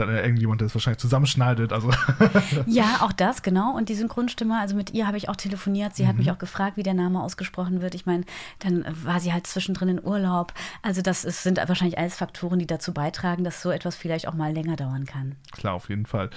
dann 0.00 0.08
irgendjemand, 0.08 0.60
der 0.60 0.66
es 0.66 0.74
wahrscheinlich 0.74 0.98
zusammenschneidet. 0.98 1.72
Also. 1.72 1.90
ja, 2.66 2.98
auch 3.00 3.12
das, 3.12 3.42
genau. 3.42 3.76
Und 3.76 3.88
die 3.88 3.94
Synchronstimme, 3.94 4.58
also 4.58 4.74
mit 4.74 4.94
ihr 4.94 5.06
habe 5.06 5.16
ich 5.16 5.28
auch 5.28 5.36
telefoniert. 5.36 5.94
Sie 5.94 6.04
mhm. 6.04 6.08
hat 6.08 6.16
mich 6.16 6.30
auch 6.30 6.38
gefragt, 6.38 6.76
wie 6.76 6.82
der 6.82 6.94
Name 6.94 7.22
ausgesprochen 7.22 7.82
wird. 7.82 7.94
Ich 7.94 8.06
meine, 8.06 8.24
dann 8.60 8.84
war 9.04 9.20
sie 9.20 9.32
halt 9.32 9.46
zwischendrin 9.46 9.88
in 9.88 10.04
Urlaub. 10.04 10.54
Also 10.82 11.02
das 11.02 11.24
ist, 11.24 11.42
sind 11.42 11.58
wahrscheinlich 11.58 11.98
alles 11.98 12.16
Faktoren, 12.16 12.58
die 12.58 12.66
dazu 12.66 12.92
beitragen, 12.92 13.44
dass 13.44 13.62
so 13.62 13.70
etwas 13.70 13.96
vielleicht 13.96 14.26
auch 14.26 14.34
mal 14.34 14.52
länger 14.52 14.76
dauern 14.76 15.04
kann. 15.04 15.36
Klar, 15.52 15.74
auf 15.74 15.88
jeden 15.88 16.06
Fall. 16.06 16.30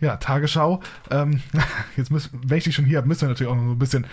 Ja, 0.00 0.16
Tagesschau. 0.16 0.80
Ähm, 1.10 1.40
jetzt 1.96 2.10
müssen, 2.10 2.40
wenn 2.44 2.58
ich 2.58 2.64
die 2.64 2.72
schon 2.72 2.84
hier 2.84 2.98
habe, 2.98 3.08
müssen 3.08 3.22
wir 3.22 3.28
natürlich 3.28 3.50
auch 3.50 3.56
noch 3.56 3.64
so 3.64 3.72
ein 3.72 3.78
bisschen 3.78 4.06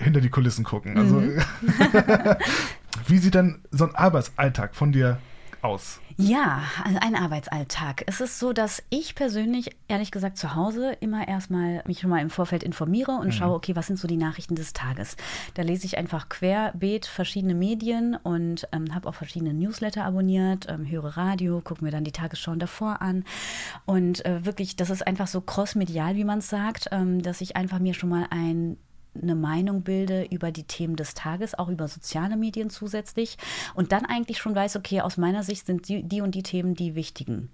hinter 0.00 0.20
die 0.20 0.30
Kulissen 0.30 0.64
gucken. 0.64 0.96
Also, 0.96 1.16
mhm. 1.16 1.40
wie 3.06 3.18
sieht 3.18 3.34
denn 3.34 3.62
so 3.70 3.84
ein 3.84 3.94
Arbeitsalltag 3.94 4.74
von 4.74 4.92
dir 4.92 5.18
aus? 5.62 6.00
Ja, 6.16 6.62
also 6.84 6.98
ein 7.00 7.14
Arbeitsalltag. 7.14 8.04
Es 8.06 8.20
ist 8.20 8.38
so, 8.38 8.52
dass 8.52 8.82
ich 8.90 9.14
persönlich, 9.14 9.70
ehrlich 9.88 10.10
gesagt, 10.10 10.36
zu 10.36 10.54
Hause 10.54 10.92
immer 11.00 11.26
erstmal 11.26 11.82
mich 11.86 12.00
schon 12.00 12.10
mal 12.10 12.20
im 12.20 12.28
Vorfeld 12.28 12.62
informiere 12.62 13.12
und 13.12 13.28
mhm. 13.28 13.32
schaue, 13.32 13.54
okay, 13.54 13.74
was 13.74 13.86
sind 13.86 13.98
so 13.98 14.06
die 14.06 14.18
Nachrichten 14.18 14.54
des 14.54 14.72
Tages. 14.74 15.16
Da 15.54 15.62
lese 15.62 15.86
ich 15.86 15.96
einfach 15.96 16.28
querbeet 16.28 17.06
verschiedene 17.06 17.54
Medien 17.54 18.16
und 18.16 18.68
ähm, 18.72 18.94
habe 18.94 19.08
auch 19.08 19.14
verschiedene 19.14 19.54
Newsletter 19.54 20.04
abonniert, 20.04 20.66
ähm, 20.68 20.88
höre 20.88 21.16
Radio, 21.16 21.60
gucke 21.62 21.82
mir 21.82 21.90
dann 21.90 22.04
die 22.04 22.12
Tagesschauen 22.12 22.58
davor 22.58 23.00
an. 23.00 23.24
Und 23.86 24.24
äh, 24.26 24.44
wirklich, 24.44 24.76
das 24.76 24.90
ist 24.90 25.06
einfach 25.06 25.26
so 25.26 25.40
crossmedial, 25.40 26.16
wie 26.16 26.24
man 26.24 26.40
es 26.40 26.50
sagt, 26.50 26.88
ähm, 26.92 27.22
dass 27.22 27.40
ich 27.40 27.56
einfach 27.56 27.78
mir 27.78 27.94
schon 27.94 28.10
mal 28.10 28.26
ein 28.30 28.76
eine 29.20 29.34
Meinung 29.34 29.82
bilde 29.82 30.24
über 30.30 30.52
die 30.52 30.64
Themen 30.64 30.96
des 30.96 31.14
Tages, 31.14 31.58
auch 31.58 31.68
über 31.68 31.88
soziale 31.88 32.36
Medien 32.36 32.70
zusätzlich 32.70 33.38
und 33.74 33.92
dann 33.92 34.04
eigentlich 34.06 34.38
schon 34.38 34.54
weiß, 34.54 34.76
okay, 34.76 35.00
aus 35.00 35.16
meiner 35.16 35.42
Sicht 35.42 35.66
sind 35.66 35.88
die, 35.88 36.02
die 36.02 36.20
und 36.20 36.34
die 36.34 36.42
Themen 36.42 36.74
die 36.74 36.94
wichtigen. 36.94 37.50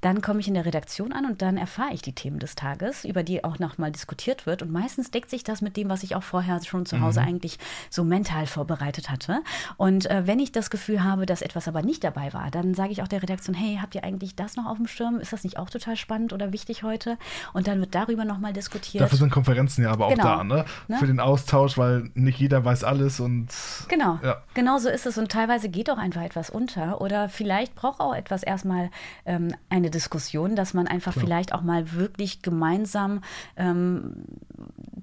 Dann 0.00 0.22
komme 0.22 0.40
ich 0.40 0.48
in 0.48 0.54
der 0.54 0.64
Redaktion 0.64 1.12
an 1.12 1.26
und 1.26 1.42
dann 1.42 1.56
erfahre 1.56 1.92
ich 1.92 2.02
die 2.02 2.14
Themen 2.14 2.38
des 2.38 2.54
Tages, 2.54 3.04
über 3.04 3.22
die 3.22 3.44
auch 3.44 3.58
nochmal 3.58 3.92
diskutiert 3.92 4.46
wird 4.46 4.62
und 4.62 4.72
meistens 4.72 5.10
deckt 5.10 5.30
sich 5.30 5.44
das 5.44 5.60
mit 5.60 5.76
dem, 5.76 5.88
was 5.88 6.02
ich 6.02 6.16
auch 6.16 6.22
vorher 6.22 6.62
schon 6.64 6.86
zu 6.86 7.00
Hause 7.00 7.20
mhm. 7.20 7.28
eigentlich 7.28 7.58
so 7.90 8.04
mental 8.04 8.46
vorbereitet 8.46 9.10
hatte. 9.10 9.42
Und 9.76 10.10
äh, 10.10 10.26
wenn 10.26 10.38
ich 10.38 10.52
das 10.52 10.70
Gefühl 10.70 11.04
habe, 11.04 11.26
dass 11.26 11.42
etwas 11.42 11.68
aber 11.68 11.82
nicht 11.82 12.02
dabei 12.04 12.32
war, 12.32 12.50
dann 12.50 12.74
sage 12.74 12.92
ich 12.92 13.02
auch 13.02 13.08
der 13.08 13.22
Redaktion, 13.22 13.54
hey, 13.54 13.78
habt 13.80 13.94
ihr 13.94 14.04
eigentlich 14.04 14.34
das 14.34 14.56
noch 14.56 14.66
auf 14.66 14.76
dem 14.76 14.86
Schirm? 14.86 15.20
Ist 15.20 15.32
das 15.32 15.44
nicht 15.44 15.58
auch 15.58 15.70
total 15.70 15.96
spannend 15.96 16.32
oder 16.32 16.52
wichtig 16.52 16.82
heute? 16.82 17.18
Und 17.52 17.66
dann 17.66 17.80
wird 17.80 17.94
darüber 17.94 18.24
nochmal 18.24 18.52
diskutiert. 18.52 19.02
Dafür 19.02 19.18
sind 19.18 19.30
Konferenzen 19.30 19.82
ja 19.82 19.90
aber 19.90 20.06
auch 20.06 20.10
genau. 20.10 20.22
da, 20.22 20.44
ne? 20.44 20.64
Ne? 20.94 20.98
für 20.98 21.06
den 21.06 21.20
Austausch, 21.20 21.78
weil 21.78 22.10
nicht 22.14 22.38
jeder 22.38 22.64
weiß 22.64 22.84
alles 22.84 23.20
und. 23.20 23.48
Genau, 23.88 24.18
ja. 24.22 24.42
genau 24.54 24.78
so 24.78 24.88
ist 24.88 25.06
es. 25.06 25.18
Und 25.18 25.30
teilweise 25.30 25.68
geht 25.68 25.90
auch 25.90 25.98
einfach 25.98 26.22
etwas 26.22 26.50
unter. 26.50 27.00
Oder 27.00 27.28
vielleicht 27.28 27.74
braucht 27.74 28.00
auch 28.00 28.14
etwas 28.14 28.42
erstmal 28.42 28.90
ähm, 29.26 29.54
eine 29.68 29.90
Diskussion, 29.90 30.56
dass 30.56 30.74
man 30.74 30.86
einfach 30.86 31.12
Klar. 31.12 31.24
vielleicht 31.24 31.52
auch 31.52 31.62
mal 31.62 31.92
wirklich 31.92 32.42
gemeinsam 32.42 33.22
ähm, 33.56 34.24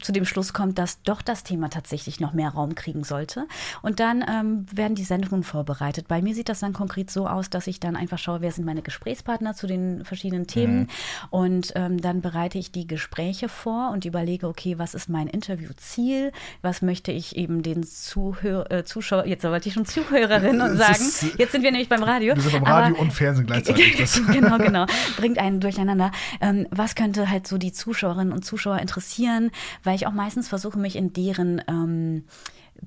zu 0.01 0.11
dem 0.11 0.25
Schluss 0.25 0.53
kommt, 0.53 0.77
dass 0.77 1.01
doch 1.03 1.21
das 1.21 1.43
Thema 1.43 1.69
tatsächlich 1.69 2.19
noch 2.19 2.33
mehr 2.33 2.49
Raum 2.49 2.75
kriegen 2.75 3.03
sollte. 3.03 3.47
Und 3.81 3.99
dann 3.99 4.23
ähm, 4.27 4.65
werden 4.71 4.95
die 4.95 5.03
Sendungen 5.03 5.43
vorbereitet. 5.43 6.07
Bei 6.07 6.21
mir 6.21 6.35
sieht 6.35 6.49
das 6.49 6.59
dann 6.59 6.73
konkret 6.73 7.11
so 7.11 7.27
aus, 7.27 7.49
dass 7.49 7.67
ich 7.67 7.79
dann 7.79 7.95
einfach 7.95 8.17
schaue, 8.17 8.41
wer 8.41 8.51
sind 8.51 8.65
meine 8.65 8.81
Gesprächspartner 8.81 9.53
zu 9.53 9.67
den 9.67 10.03
verschiedenen 10.05 10.47
Themen. 10.47 10.79
Mhm. 10.79 10.87
Und 11.29 11.73
ähm, 11.75 12.01
dann 12.01 12.21
bereite 12.21 12.57
ich 12.57 12.71
die 12.71 12.87
Gespräche 12.87 13.49
vor 13.49 13.91
und 13.91 14.05
überlege, 14.05 14.47
okay, 14.47 14.77
was 14.77 14.93
ist 14.93 15.09
mein 15.09 15.27
Interviewziel? 15.27 16.31
Was 16.61 16.81
möchte 16.81 17.11
ich 17.11 17.35
eben 17.35 17.63
den 17.63 17.83
Zuhör 17.83 18.71
äh, 18.71 18.83
Zuschauer, 18.83 19.25
jetzt 19.25 19.43
wollte 19.43 19.69
ich 19.69 19.75
schon 19.75 19.85
Zuhörerinnen 19.85 20.77
sagen. 20.77 21.05
Jetzt 21.37 21.51
sind 21.51 21.63
wir 21.63 21.71
nämlich 21.71 21.89
beim 21.89 22.03
Radio. 22.03 22.35
Wir 22.35 22.41
sind 22.41 22.53
beim 22.53 22.63
Radio 22.63 22.95
aber, 22.95 22.99
und 22.99 23.13
Fernsehen 23.13 23.45
gleichzeitig. 23.45 23.97
genau, 24.31 24.57
genau. 24.57 24.85
Bringt 25.17 25.37
einen 25.37 25.59
durcheinander. 25.59 26.11
Ähm, 26.39 26.67
was 26.71 26.95
könnte 26.95 27.29
halt 27.29 27.47
so 27.47 27.57
die 27.57 27.71
Zuschauerinnen 27.71 28.33
und 28.33 28.43
Zuschauer 28.43 28.79
interessieren? 28.79 29.51
weil 29.90 29.90
ich 29.95 30.07
auch 30.07 30.11
meistens 30.11 30.47
versuche, 30.47 30.77
mich 30.77 30.95
in 30.95 31.13
deren 31.13 31.61
ähm, 31.67 32.23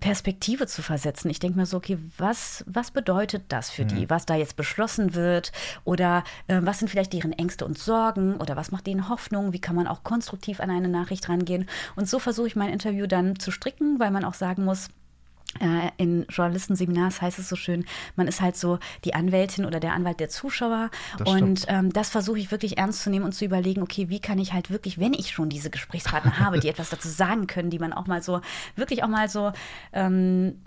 Perspektive 0.01 0.67
zu 0.67 0.83
versetzen. 0.83 1.31
Ich 1.31 1.39
denke 1.39 1.59
mir 1.59 1.67
so, 1.67 1.77
okay, 1.77 1.99
was, 2.19 2.65
was 2.67 2.91
bedeutet 2.91 3.45
das 3.49 3.71
für 3.71 3.85
mhm. 3.85 3.89
die, 3.89 4.11
was 4.11 4.27
da 4.27 4.35
jetzt 4.35 4.57
beschlossen 4.57 5.15
wird? 5.15 5.53
Oder 5.85 6.25
äh, 6.49 6.61
was 6.63 6.79
sind 6.79 6.89
vielleicht 6.89 7.13
deren 7.13 7.33
Ängste 7.33 7.65
und 7.65 7.79
Sorgen? 7.79 8.37
Oder 8.37 8.57
was 8.57 8.73
macht 8.73 8.87
denen 8.87 9.09
Hoffnung? 9.09 9.53
Wie 9.53 9.61
kann 9.61 9.77
man 9.77 9.87
auch 9.87 10.03
konstruktiv 10.03 10.61
an 10.61 10.71
eine 10.71 10.89
Nachricht 10.89 11.29
rangehen? 11.29 11.69
Und 11.97 12.09
so 12.09 12.19
versuche 12.19 12.49
ich 12.49 12.57
mein 12.57 12.73
Interview 12.73 13.07
dann 13.07 13.39
zu 13.39 13.51
stricken, 13.51 14.01
weil 14.01 14.11
man 14.11 14.25
auch 14.25 14.35
sagen 14.35 14.65
muss, 14.65 14.89
in 15.97 16.27
Journalistenseminars 16.29 17.23
heißt 17.23 17.39
es 17.39 17.49
so 17.49 17.57
schön, 17.57 17.85
man 18.17 18.27
ist 18.29 18.41
halt 18.41 18.57
so 18.57 18.79
die 19.05 19.15
Anwältin 19.15 19.65
oder 19.65 19.81
der 19.81 19.93
Anwalt 19.93 20.21
der 20.21 20.29
Zuschauer. 20.29 20.91
Das 21.19 21.29
und 21.29 21.65
ähm, 21.69 21.93
das 21.93 22.11
versuche 22.11 22.39
ich 22.39 22.51
wirklich 22.51 22.79
ernst 22.79 23.03
zu 23.03 23.11
nehmen 23.11 23.25
und 23.25 23.33
zu 23.33 23.45
überlegen, 23.45 23.83
okay, 23.83 24.09
wie 24.09 24.21
kann 24.21 24.39
ich 24.39 24.53
halt 24.53 24.71
wirklich, 24.71 24.99
wenn 24.99 25.15
ich 25.15 25.31
schon 25.31 25.49
diese 25.49 25.71
Gesprächspartner 25.71 26.39
habe, 26.41 26.61
die 26.61 26.69
etwas 26.69 26.91
dazu 26.91 27.09
sagen 27.09 27.47
können, 27.47 27.71
die 27.71 27.79
man 27.79 27.93
auch 27.93 28.07
mal 28.07 28.23
so, 28.23 28.41
wirklich 28.77 29.05
auch 29.05 29.09
mal 29.09 29.29
so 29.29 29.53
ähm, 29.93 30.61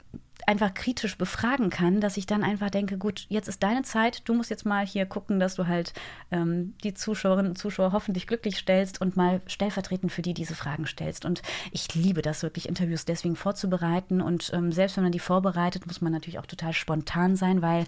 einfach 0.48 0.74
kritisch 0.74 1.18
befragen 1.18 1.70
kann, 1.70 2.00
dass 2.00 2.16
ich 2.16 2.26
dann 2.26 2.42
einfach 2.42 2.70
denke, 2.70 2.98
gut, 2.98 3.26
jetzt 3.28 3.50
ist 3.50 3.62
deine 3.62 3.84
Zeit, 3.84 4.22
du 4.30 4.34
musst 4.34 4.50
jetzt 4.50 4.66
mal 4.66 4.86
hier 4.86 5.06
gucken, 5.06 5.42
dass 5.42 5.56
du 5.56 5.68
halt 5.68 5.94
ähm, 6.32 6.74
die 6.86 6.94
Zuschauerinnen 6.94 7.52
und 7.52 7.58
Zuschauer 7.58 7.92
hoffentlich 7.92 8.28
glücklich 8.28 8.58
stellst 8.58 9.02
und 9.02 9.18
mal 9.18 9.42
stellvertretend 9.46 10.10
für 10.10 10.22
die 10.22 10.34
diese 10.34 10.56
Fragen 10.56 10.88
stellst. 10.88 11.26
Und 11.26 11.42
ich 11.72 11.94
liebe 11.94 12.22
das 12.22 12.44
wirklich, 12.44 12.70
Interviews 12.70 13.04
deswegen 13.04 13.36
vorzubereiten. 13.36 14.22
Und 14.22 14.52
ähm, 14.54 14.72
selbst 14.72 14.96
wenn 14.96 15.04
man 15.04 15.12
die 15.12 15.20
vorbereitet, 15.20 15.86
muss 15.86 16.00
man 16.00 16.14
natürlich 16.14 16.40
auch 16.40 16.46
total 16.46 16.72
spontan 16.72 17.36
sein, 17.36 17.62
weil 17.62 17.84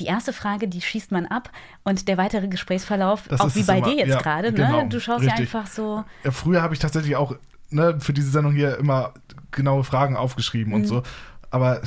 die 0.00 0.06
erste 0.06 0.32
Frage, 0.32 0.66
die 0.66 0.80
schießt 0.80 1.12
man 1.12 1.26
ab 1.26 1.52
und 1.84 2.08
der 2.08 2.16
weitere 2.16 2.48
Gesprächsverlauf, 2.48 3.28
das 3.28 3.42
auch 3.42 3.54
wie 3.54 3.64
bei 3.64 3.78
immer, 3.78 3.86
dir 3.86 3.96
jetzt 3.96 4.08
ja, 4.08 4.22
gerade, 4.22 4.50
ne? 4.50 4.56
genau, 4.56 4.82
ne? 4.82 4.88
du 4.88 4.98
schaust 4.98 5.20
richtig. 5.20 5.52
ja 5.52 5.60
einfach 5.60 5.70
so. 5.70 6.04
Ja, 6.24 6.30
früher 6.30 6.62
habe 6.62 6.72
ich 6.72 6.80
tatsächlich 6.80 7.16
auch 7.16 7.36
ne, 7.68 7.98
für 8.00 8.14
diese 8.14 8.30
Sendung 8.30 8.54
hier 8.54 8.78
immer 8.78 9.12
genaue 9.50 9.84
Fragen 9.84 10.16
aufgeschrieben 10.16 10.72
mhm. 10.72 10.80
und 10.80 10.86
so 10.86 11.02
aber 11.50 11.82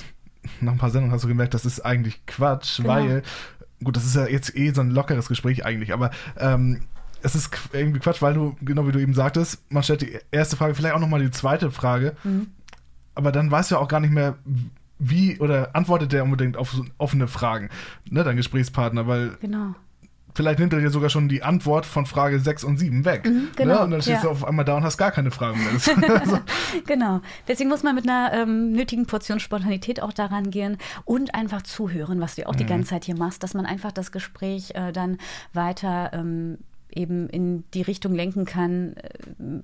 nach 0.60 0.74
ein 0.74 0.78
paar 0.78 0.90
Sendungen 0.90 1.14
hast 1.14 1.24
du 1.24 1.28
gemerkt, 1.28 1.54
das 1.54 1.66
ist 1.66 1.82
eigentlich 1.82 2.26
Quatsch, 2.26 2.78
genau. 2.78 2.90
weil, 2.90 3.24
gut, 3.84 3.96
das 3.96 4.06
ist 4.06 4.16
ja 4.16 4.28
jetzt 4.28 4.56
eh 4.56 4.72
so 4.72 4.82
ein 4.82 4.92
lockeres 4.92 5.28
Gespräch 5.28 5.66
eigentlich, 5.66 5.94
aber 5.94 6.12
ähm, 6.38 6.84
es 7.22 7.36
ist 7.36 7.52
irgendwie 7.74 8.00
Quatsch, 8.00 8.22
weil 8.22 8.34
du, 8.34 8.56
genau 8.62 8.88
wie 8.88 8.92
du 8.92 9.00
eben 9.00 9.14
sagtest, 9.14 9.62
man 9.72 9.84
stellt 9.84 10.02
die 10.02 10.18
erste 10.32 10.56
Frage, 10.56 10.74
vielleicht 10.74 10.96
auch 10.96 11.00
nochmal 11.00 11.22
die 11.22 11.32
zweite 11.32 11.72
Frage, 11.72 12.16
mhm. 12.24 12.48
aber 13.14 13.32
dann 13.32 13.52
weißt 13.52 13.72
du 13.72 13.76
ja 13.76 13.82
auch 13.82 13.88
gar 13.88 14.00
nicht 14.00 14.14
mehr, 14.14 14.38
wie 14.98 15.40
oder 15.40 15.76
antwortet 15.76 16.12
der 16.12 16.24
unbedingt 16.24 16.58
auf 16.58 16.76
offene 16.98 17.28
Fragen, 17.28 17.70
ne, 18.10 18.24
dein 18.24 18.38
Gesprächspartner, 18.38 19.08
weil 19.08 19.38
genau 19.42 19.76
vielleicht 20.34 20.60
nimmt 20.60 20.74
er 20.74 20.80
dir 20.80 20.90
sogar 20.90 21.10
schon 21.10 21.30
die 21.30 21.44
Antwort 21.44 21.86
von 21.86 22.06
Frage 22.06 22.40
6 22.40 22.64
und 22.64 22.78
7 22.78 23.06
weg. 23.06 23.26
Mhm, 23.26 23.50
genau, 23.56 23.74
ne? 23.74 23.82
Und 23.82 23.92
dann 23.92 24.02
stehst 24.02 24.24
ja. 24.24 24.30
du 24.30 24.30
auf 24.30 24.46
einmal 24.46 24.66
da 24.66 24.78
und 24.78 24.84
hast 24.84 24.98
gar 24.98 25.12
keine 25.12 25.32
Fragen 25.32 25.60
mehr. 25.60 26.20
also. 26.22 26.40
genau. 26.86 27.22
Deswegen 27.48 27.70
muss 27.70 27.84
man 27.84 27.96
mit 27.96 28.08
einer 28.08 28.34
ähm, 28.34 28.72
nötigen 28.72 29.06
Portion 29.06 29.40
Spontanität 29.40 30.02
auch 30.02 30.14
daran 30.14 30.52
gehen 30.52 30.78
und 31.06 31.36
einfach 31.36 31.62
zuhören, 31.62 32.22
was 32.22 32.36
du 32.36 32.48
auch 32.48 32.54
mhm. 32.54 32.58
die 32.58 32.66
ganze 32.66 32.90
Zeit 32.90 33.06
hier 33.06 33.18
machst, 33.18 33.44
dass 33.44 33.54
man 33.54 33.66
einfach 33.66 33.92
das 33.92 34.12
Gespräch 34.12 34.72
äh, 34.76 34.92
dann 34.92 35.18
weiter 35.54 36.12
ähm, 36.14 36.58
eben 36.94 37.30
in 37.30 37.64
die 37.74 37.82
Richtung 37.82 38.14
lenken 38.14 38.46
kann, 38.46 38.96
äh, 38.98 39.10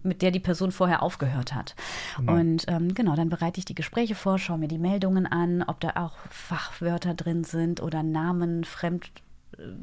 mit 0.03 0.21
der 0.21 0.31
die 0.31 0.39
Person 0.39 0.71
vorher 0.71 1.03
aufgehört 1.03 1.53
hat. 1.53 1.75
Genau. 2.17 2.33
Und 2.33 2.65
ähm, 2.67 2.93
genau, 2.93 3.15
dann 3.15 3.29
bereite 3.29 3.59
ich 3.59 3.65
die 3.65 3.75
Gespräche 3.75 4.15
vor, 4.15 4.37
schaue 4.39 4.57
mir 4.57 4.67
die 4.67 4.77
Meldungen 4.77 5.25
an, 5.25 5.63
ob 5.63 5.79
da 5.79 5.91
auch 5.95 6.15
Fachwörter 6.29 7.13
drin 7.13 7.43
sind 7.43 7.81
oder 7.81 8.03
Namen, 8.03 8.63
Fremd 8.63 9.05
äh, 9.05 9.26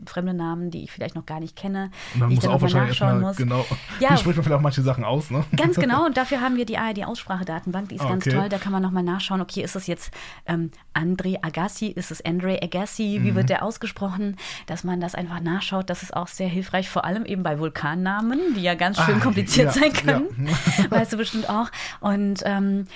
fremde 0.06 0.34
Namen, 0.34 0.70
die 0.70 0.84
ich 0.84 0.92
vielleicht 0.92 1.14
noch 1.14 1.26
gar 1.26 1.40
nicht 1.40 1.56
kenne, 1.56 1.90
und 2.14 2.20
man 2.20 2.34
muss 2.34 2.46
auch 2.46 2.62
wahrscheinlich 2.62 2.90
nachschauen 3.00 3.22
erstmal, 3.24 3.28
muss. 3.30 3.36
genau, 3.36 3.66
Ja. 4.00 4.12
wie 4.12 4.16
spricht 4.18 4.36
man 4.36 4.44
vielleicht 4.44 4.58
auch 4.58 4.62
manche 4.62 4.82
Sachen 4.82 5.04
aus, 5.04 5.30
ne? 5.30 5.44
Ganz 5.56 5.76
genau, 5.76 6.04
und 6.06 6.16
dafür 6.16 6.40
haben 6.40 6.56
wir 6.56 6.64
die 6.64 6.78
ARD-Aussprachedatenbank, 6.78 7.88
die 7.88 7.96
ist 7.96 8.02
Ah, 8.02 8.08
ganz 8.10 8.26
okay. 8.26 8.36
toll. 8.36 8.48
Da 8.48 8.58
kann 8.58 8.72
man 8.72 8.82
nochmal 8.82 9.02
nachschauen, 9.02 9.40
okay, 9.40 9.62
ist 9.62 9.76
es 9.76 9.86
jetzt 9.86 10.12
ähm, 10.46 10.70
André 10.94 11.38
Agassi, 11.42 11.86
ist 11.88 12.10
es 12.10 12.24
Andre 12.24 12.60
Agassi, 12.62 13.18
Mhm. 13.20 13.24
wie 13.24 13.34
wird 13.34 13.48
der 13.50 13.62
ausgesprochen? 13.64 14.36
Dass 14.66 14.84
man 14.84 15.00
das 15.00 15.14
einfach 15.14 15.40
nachschaut, 15.40 15.90
das 15.90 16.02
ist 16.02 16.14
auch 16.16 16.28
sehr 16.28 16.48
hilfreich, 16.48 16.88
vor 16.88 17.04
allem 17.04 17.24
eben 17.24 17.42
bei 17.42 17.58
Vulkannamen, 17.58 18.38
die 18.56 18.62
ja 18.62 18.74
ganz 18.74 19.00
schön 19.00 19.16
Ah, 19.16 19.20
kompliziert 19.20 19.74
ja, 19.74 19.82
sein 19.82 19.92
können. 19.92 20.48
ja. 20.78 20.90
weißt 20.90 21.12
du 21.12 21.16
bestimmt 21.16 21.48
auch. 21.48 21.70
Und 22.00 22.40
ähm, 22.44 22.86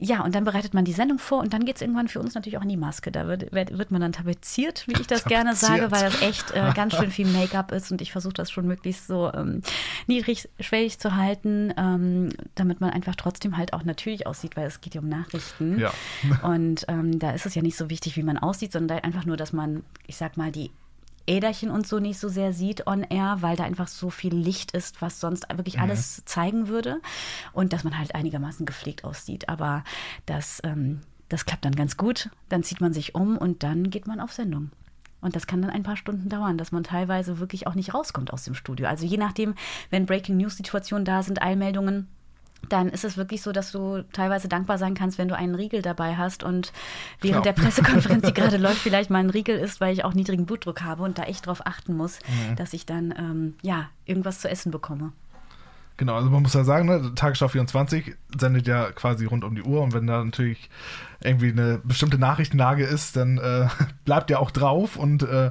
ja, 0.00 0.22
und 0.22 0.34
dann 0.34 0.44
bereitet 0.44 0.74
man 0.74 0.84
die 0.84 0.92
Sendung 0.92 1.18
vor 1.18 1.40
und 1.40 1.52
dann 1.52 1.64
geht 1.64 1.76
es 1.76 1.82
irgendwann 1.82 2.06
für 2.06 2.20
uns 2.20 2.34
natürlich 2.34 2.56
auch 2.56 2.62
in 2.62 2.68
die 2.68 2.76
Maske. 2.76 3.10
Da 3.10 3.26
wird, 3.26 3.52
wird, 3.52 3.90
man 3.90 4.00
dann 4.00 4.12
tapeziert, 4.12 4.86
wie 4.86 4.92
ich 4.92 5.08
das 5.08 5.24
gerne 5.24 5.56
sage, 5.56 5.88
Tapeziert. 5.88 5.92
weil 5.92 6.10
das 6.10 6.22
echt 6.22 6.50
äh, 6.52 6.72
ganz 6.72 6.94
schön 6.94 7.10
viel 7.10 7.26
Make-up 7.32 7.72
ist 7.72 7.90
und 7.90 8.00
ich 8.00 8.12
versuche 8.12 8.34
das 8.34 8.50
schon 8.50 8.66
möglichst 8.66 9.08
so 9.08 9.32
ähm, 9.32 9.62
niedrigschwellig 10.06 11.00
zu 11.00 11.16
halten, 11.16 11.74
ähm, 11.76 12.28
damit 12.54 12.80
man 12.80 12.90
einfach 12.90 13.16
trotzdem 13.16 13.56
halt 13.56 13.72
auch 13.72 13.82
natürlich 13.82 14.26
aussieht, 14.26 14.56
weil 14.56 14.66
es 14.66 14.80
geht 14.80 14.94
ja 14.94 15.00
um 15.00 15.08
Nachrichten. 15.08 15.80
Ja. 15.80 15.92
Und 16.42 16.84
ähm, 16.86 17.18
da 17.18 17.32
ist 17.32 17.46
es 17.46 17.56
ja 17.56 17.62
nicht 17.62 17.76
so 17.76 17.90
wichtig, 17.90 18.16
wie 18.16 18.22
man 18.22 18.38
aussieht, 18.38 18.72
sondern 18.72 19.00
einfach 19.00 19.24
nur, 19.24 19.36
dass 19.36 19.52
man, 19.52 19.82
ich 20.06 20.16
sag 20.16 20.36
mal, 20.36 20.52
die 20.52 20.70
Äderchen 21.28 21.70
und 21.70 21.86
so 21.86 21.98
nicht 21.98 22.18
so 22.18 22.28
sehr 22.28 22.52
sieht 22.52 22.86
on 22.86 23.02
air, 23.02 23.36
weil 23.40 23.56
da 23.56 23.64
einfach 23.64 23.88
so 23.88 24.10
viel 24.10 24.34
Licht 24.34 24.72
ist, 24.72 25.00
was 25.02 25.20
sonst 25.20 25.46
wirklich 25.54 25.76
Mhm. 25.76 25.82
alles 25.82 26.22
zeigen 26.24 26.68
würde. 26.68 27.00
Und 27.52 27.72
dass 27.72 27.84
man 27.84 27.96
halt 27.98 28.14
einigermaßen 28.14 28.66
gepflegt 28.66 29.04
aussieht. 29.04 29.48
Aber 29.48 29.84
das, 30.26 30.60
ähm, 30.64 31.00
das 31.28 31.44
klappt 31.44 31.64
dann 31.64 31.76
ganz 31.76 31.96
gut. 31.96 32.30
Dann 32.48 32.62
zieht 32.62 32.80
man 32.80 32.92
sich 32.92 33.14
um 33.14 33.36
und 33.38 33.62
dann 33.62 33.90
geht 33.90 34.06
man 34.06 34.20
auf 34.20 34.32
Sendung. 34.32 34.70
Und 35.20 35.34
das 35.34 35.46
kann 35.48 35.60
dann 35.62 35.70
ein 35.72 35.82
paar 35.82 35.96
Stunden 35.96 36.28
dauern, 36.28 36.58
dass 36.58 36.70
man 36.72 36.84
teilweise 36.84 37.40
wirklich 37.40 37.66
auch 37.66 37.74
nicht 37.74 37.92
rauskommt 37.92 38.32
aus 38.32 38.44
dem 38.44 38.54
Studio. 38.54 38.86
Also 38.86 39.04
je 39.04 39.16
nachdem, 39.16 39.54
wenn 39.90 40.06
Breaking 40.06 40.36
News 40.36 40.56
Situationen 40.56 41.04
da 41.04 41.22
sind, 41.24 41.42
Eilmeldungen, 41.42 42.06
dann 42.68 42.88
ist 42.88 43.04
es 43.04 43.16
wirklich 43.16 43.42
so, 43.42 43.52
dass 43.52 43.72
du 43.72 44.02
teilweise 44.12 44.48
dankbar 44.48 44.78
sein 44.78 44.94
kannst, 44.94 45.18
wenn 45.18 45.28
du 45.28 45.36
einen 45.36 45.54
Riegel 45.54 45.80
dabei 45.82 46.16
hast 46.16 46.42
und 46.42 46.72
während 47.20 47.42
Klar. 47.42 47.54
der 47.54 47.62
Pressekonferenz, 47.62 48.26
die 48.26 48.34
gerade 48.34 48.56
läuft, 48.58 48.78
vielleicht 48.78 49.10
mal 49.10 49.18
ein 49.20 49.30
Riegel 49.30 49.58
ist, 49.58 49.80
weil 49.80 49.92
ich 49.92 50.04
auch 50.04 50.14
niedrigen 50.14 50.44
Blutdruck 50.46 50.82
habe 50.82 51.02
und 51.02 51.18
da 51.18 51.22
echt 51.24 51.46
drauf 51.46 51.66
achten 51.66 51.96
muss, 51.96 52.18
Mhm. 52.28 52.56
dass 52.56 52.72
ich 52.72 52.84
dann 52.84 53.14
ähm, 53.16 53.54
ja 53.62 53.88
irgendwas 54.04 54.40
zu 54.40 54.48
essen 54.50 54.70
bekomme. 54.70 55.12
Genau, 55.96 56.14
also 56.14 56.30
man 56.30 56.42
muss 56.42 56.54
ja 56.54 56.62
sagen, 56.62 56.86
ne, 56.86 57.12
Tagesschau 57.16 57.48
24 57.48 58.14
sendet 58.38 58.68
ja 58.68 58.92
quasi 58.92 59.24
rund 59.24 59.42
um 59.42 59.56
die 59.56 59.62
Uhr 59.62 59.82
und 59.82 59.92
wenn 59.94 60.06
da 60.06 60.22
natürlich 60.22 60.70
irgendwie 61.20 61.50
eine 61.50 61.78
bestimmte 61.82 62.18
Nachrichtenlage 62.18 62.84
ist, 62.84 63.16
dann 63.16 63.38
äh, 63.38 63.66
bleibt 64.04 64.30
ja 64.30 64.38
auch 64.38 64.52
drauf 64.52 64.96
und 64.96 65.22
äh, 65.24 65.50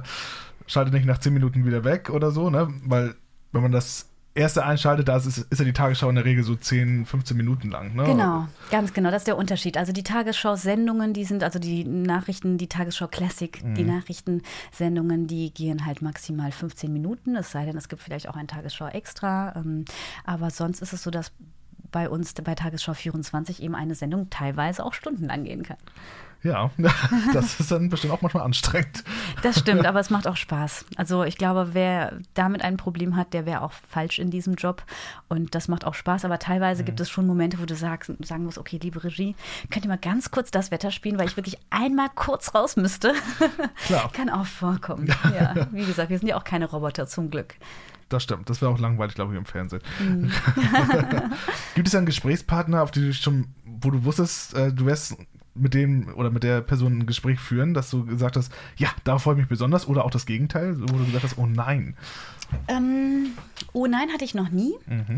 schaltet 0.66 0.94
nicht 0.94 1.04
nach 1.06 1.18
10 1.18 1.34
Minuten 1.34 1.66
wieder 1.66 1.84
weg 1.84 2.08
oder 2.10 2.30
so, 2.30 2.48
ne? 2.48 2.68
Weil 2.84 3.14
wenn 3.52 3.62
man 3.62 3.72
das 3.72 4.08
erste 4.38 4.64
einschaltet, 4.64 5.08
da 5.08 5.16
ist, 5.16 5.26
ist 5.26 5.58
ja 5.58 5.64
die 5.64 5.72
Tagesschau 5.72 6.08
in 6.08 6.14
der 6.14 6.24
Regel 6.24 6.44
so 6.44 6.54
10, 6.54 7.04
15 7.04 7.36
Minuten 7.36 7.70
lang, 7.70 7.94
ne? 7.94 8.04
Genau, 8.04 8.48
ganz 8.70 8.92
genau, 8.94 9.10
das 9.10 9.22
ist 9.22 9.26
der 9.26 9.36
Unterschied. 9.36 9.76
Also 9.76 9.92
die 9.92 10.02
Tagesschau-Sendungen, 10.02 11.12
die 11.12 11.24
sind, 11.24 11.42
also 11.42 11.58
die 11.58 11.84
Nachrichten, 11.84 12.56
die 12.56 12.68
Tagesschau 12.68 13.08
Classic, 13.08 13.60
die 13.76 13.82
Mhm. 13.82 13.88
Nachrichtensendungen, 13.88 15.26
die 15.26 15.52
gehen 15.52 15.84
halt 15.84 16.02
maximal 16.02 16.52
15 16.52 16.92
Minuten, 16.92 17.36
es 17.36 17.50
sei 17.50 17.64
denn, 17.66 17.76
es 17.76 17.88
gibt 17.88 18.02
vielleicht 18.02 18.28
auch 18.28 18.36
ein 18.36 18.48
Tagesschau 18.48 18.88
extra. 18.88 19.54
Ähm, 19.56 19.84
aber 20.24 20.50
sonst 20.50 20.80
ist 20.82 20.92
es 20.92 21.02
so, 21.02 21.10
dass 21.10 21.32
bei 21.90 22.08
uns 22.08 22.34
bei 22.34 22.54
Tagesschau 22.54 22.94
24 22.94 23.62
eben 23.62 23.74
eine 23.74 23.94
Sendung 23.94 24.30
teilweise 24.30 24.84
auch 24.84 24.94
stundenlang 24.94 25.44
gehen 25.44 25.62
kann. 25.62 25.78
Ja, 26.42 26.70
das 27.32 27.58
ist 27.58 27.70
dann 27.72 27.88
bestimmt 27.88 28.12
auch 28.12 28.22
manchmal 28.22 28.44
anstrengend. 28.44 29.02
Das 29.42 29.58
stimmt, 29.58 29.86
aber 29.86 29.98
es 29.98 30.10
macht 30.10 30.28
auch 30.28 30.36
Spaß. 30.36 30.84
Also 30.96 31.24
ich 31.24 31.36
glaube, 31.36 31.70
wer 31.72 32.18
damit 32.34 32.62
ein 32.62 32.76
Problem 32.76 33.16
hat, 33.16 33.34
der 33.34 33.44
wäre 33.44 33.62
auch 33.62 33.72
falsch 33.72 34.18
in 34.18 34.30
diesem 34.30 34.54
Job. 34.54 34.84
Und 35.28 35.54
das 35.54 35.68
macht 35.68 35.84
auch 35.84 35.94
Spaß. 35.94 36.24
Aber 36.24 36.38
teilweise 36.38 36.84
gibt 36.84 37.00
es 37.00 37.10
schon 37.10 37.26
Momente, 37.26 37.58
wo 37.58 37.64
du 37.64 37.74
sagst, 37.74 38.12
sagen 38.24 38.44
musst, 38.44 38.58
okay, 38.58 38.78
liebe 38.80 39.02
Regie, 39.02 39.34
könnt 39.70 39.84
ihr 39.84 39.88
mal 39.88 39.98
ganz 39.98 40.30
kurz 40.30 40.50
das 40.50 40.70
Wetter 40.70 40.92
spielen, 40.92 41.18
weil 41.18 41.26
ich 41.26 41.36
wirklich 41.36 41.58
einmal 41.70 42.08
kurz 42.14 42.54
raus 42.54 42.76
müsste. 42.76 43.14
Klar. 43.86 44.10
Kann 44.12 44.30
auch 44.30 44.46
vorkommen. 44.46 45.08
Ja, 45.34 45.66
wie 45.72 45.84
gesagt, 45.84 46.10
wir 46.10 46.18
sind 46.18 46.28
ja 46.28 46.36
auch 46.36 46.44
keine 46.44 46.66
Roboter 46.66 47.06
zum 47.06 47.30
Glück. 47.30 47.54
Das 48.08 48.22
stimmt. 48.22 48.48
Das 48.48 48.62
wäre 48.62 48.70
auch 48.70 48.78
langweilig, 48.78 49.14
glaube 49.14 49.32
ich, 49.32 49.38
im 49.38 49.44
Fernsehen. 49.44 49.82
Mhm. 50.00 50.30
Gibt 51.74 51.88
es 51.88 51.94
einen 51.94 52.06
Gesprächspartner, 52.06 52.82
auf 52.82 52.90
die 52.90 53.00
du 53.00 53.12
schon, 53.12 53.48
wo 53.64 53.90
du 53.90 54.04
wusstest, 54.04 54.54
äh, 54.54 54.72
du 54.72 54.86
wirst 54.86 55.16
mit 55.58 55.74
dem 55.74 56.14
oder 56.14 56.30
mit 56.30 56.42
der 56.42 56.60
Person 56.60 56.98
ein 56.98 57.06
Gespräch 57.06 57.40
führen, 57.40 57.74
dass 57.74 57.90
du 57.90 58.04
gesagt 58.04 58.36
hast, 58.36 58.52
ja, 58.76 58.88
darauf 59.04 59.22
freue 59.22 59.34
ich 59.34 59.40
mich 59.40 59.48
besonders, 59.48 59.88
oder 59.88 60.04
auch 60.04 60.10
das 60.10 60.26
Gegenteil, 60.26 60.80
wo 60.80 60.86
du 60.86 61.04
gesagt 61.04 61.24
hast, 61.24 61.38
oh 61.38 61.46
nein. 61.46 61.96
Ähm, 62.66 63.32
oh 63.72 63.86
nein, 63.86 64.10
hatte 64.12 64.24
ich 64.24 64.34
noch 64.34 64.50
nie. 64.50 64.74
Mhm. 64.86 65.16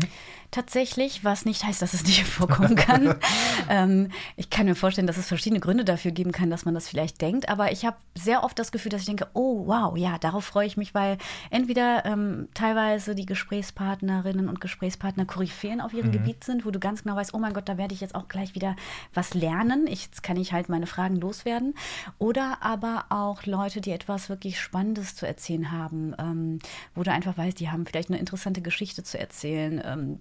Tatsächlich, 0.51 1.23
was 1.23 1.45
nicht 1.45 1.63
heißt, 1.63 1.81
dass 1.81 1.93
es 1.93 2.03
nicht 2.03 2.23
vorkommen 2.27 2.75
kann. 2.75 3.15
ähm, 3.69 4.09
ich 4.35 4.49
kann 4.49 4.65
mir 4.65 4.75
vorstellen, 4.75 5.07
dass 5.07 5.17
es 5.17 5.27
verschiedene 5.27 5.61
Gründe 5.61 5.85
dafür 5.85 6.11
geben 6.11 6.33
kann, 6.33 6.49
dass 6.49 6.65
man 6.65 6.73
das 6.73 6.89
vielleicht 6.89 7.21
denkt. 7.21 7.47
Aber 7.47 7.71
ich 7.71 7.85
habe 7.85 7.95
sehr 8.15 8.43
oft 8.43 8.59
das 8.59 8.73
Gefühl, 8.73 8.89
dass 8.89 9.01
ich 9.01 9.07
denke, 9.07 9.27
oh 9.33 9.65
wow, 9.67 9.95
ja, 9.95 10.17
darauf 10.17 10.43
freue 10.43 10.67
ich 10.67 10.75
mich, 10.75 10.93
weil 10.93 11.17
entweder 11.51 12.05
ähm, 12.05 12.49
teilweise 12.53 13.15
die 13.15 13.25
Gesprächspartnerinnen 13.25 14.49
und 14.49 14.59
Gesprächspartner 14.59 15.25
Koryphäen 15.25 15.79
auf 15.79 15.93
ihrem 15.93 16.11
Gebiet 16.11 16.43
sind, 16.43 16.65
wo 16.65 16.71
du 16.71 16.79
ganz 16.79 17.03
genau 17.03 17.15
weißt, 17.15 17.33
oh 17.33 17.39
mein 17.39 17.53
Gott, 17.53 17.69
da 17.69 17.77
werde 17.77 17.93
ich 17.93 18.01
jetzt 18.01 18.15
auch 18.15 18.27
gleich 18.27 18.53
wieder 18.53 18.75
was 19.13 19.33
lernen. 19.33 19.87
Ich, 19.87 20.09
kann 20.31 20.41
ich 20.41 20.53
halt 20.53 20.69
meine 20.69 20.87
Fragen 20.87 21.17
loswerden. 21.17 21.73
Oder 22.17 22.59
aber 22.61 23.07
auch 23.09 23.45
Leute, 23.45 23.81
die 23.81 23.91
etwas 23.91 24.29
wirklich 24.29 24.61
Spannendes 24.61 25.13
zu 25.13 25.27
erzählen 25.27 25.73
haben, 25.73 26.15
ähm, 26.17 26.59
wo 26.95 27.03
du 27.03 27.11
einfach 27.11 27.37
weißt, 27.37 27.59
die 27.59 27.69
haben 27.69 27.85
vielleicht 27.85 28.09
eine 28.09 28.17
interessante 28.17 28.61
Geschichte 28.61 29.03
zu 29.03 29.19
erzählen. 29.19 29.81
Ähm, 29.83 30.19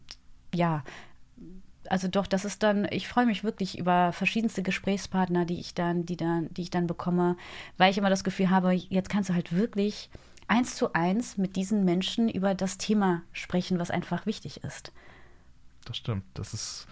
ja, 0.53 0.83
also 1.89 2.09
doch, 2.09 2.27
das 2.27 2.45
ist 2.45 2.65
dann, 2.65 2.89
ich 2.91 3.07
freue 3.07 3.25
mich 3.25 3.45
wirklich 3.45 3.79
über 3.79 4.13
verschiedenste 4.13 4.65
Gesprächspartner, 4.65 5.45
die 5.45 5.61
ich 5.61 5.75
dann, 5.75 6.07
die 6.07 6.17
dann, 6.17 6.53
die 6.55 6.63
ich 6.63 6.71
dann 6.71 6.89
bekomme, 6.89 7.37
weil 7.79 7.93
ich 7.93 7.99
immer 7.99 8.11
das 8.11 8.25
Gefühl 8.25 8.51
habe, 8.51 8.73
jetzt 8.73 9.11
kannst 9.11 9.31
du 9.31 9.35
halt 9.35 9.55
wirklich 9.55 10.11
eins 10.49 10.75
zu 10.75 10.93
eins 10.93 11.39
mit 11.39 11.55
diesen 11.55 11.85
Menschen 11.85 12.29
über 12.29 12.57
das 12.57 12.79
Thema 12.79 13.23
sprechen, 13.33 13.79
was 13.79 13.93
einfach 13.93 14.27
wichtig 14.27 14.65
ist. 14.65 14.91
Das 15.85 15.97
stimmt. 15.97 16.25
Das 16.35 16.53
ist, 16.53 16.89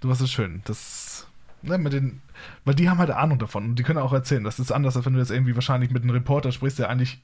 was 0.00 0.20
ist 0.20 0.32
schön. 0.32 0.60
Das, 0.64 1.28
ne, 1.62 1.78
mit 1.78 1.92
den, 1.92 2.20
weil 2.64 2.74
die 2.74 2.88
haben 2.88 2.98
halt 2.98 3.10
Ahnung 3.10 3.38
davon 3.38 3.70
und 3.70 3.78
die 3.78 3.82
können 3.82 3.98
auch 3.98 4.12
erzählen. 4.12 4.44
Das 4.44 4.58
ist 4.58 4.72
anders, 4.72 4.96
als 4.96 5.06
wenn 5.06 5.14
du 5.14 5.18
jetzt 5.18 5.30
irgendwie 5.30 5.54
wahrscheinlich 5.54 5.90
mit 5.90 6.02
einem 6.02 6.12
Reporter 6.12 6.52
sprichst, 6.52 6.78
der 6.78 6.88
eigentlich 6.88 7.20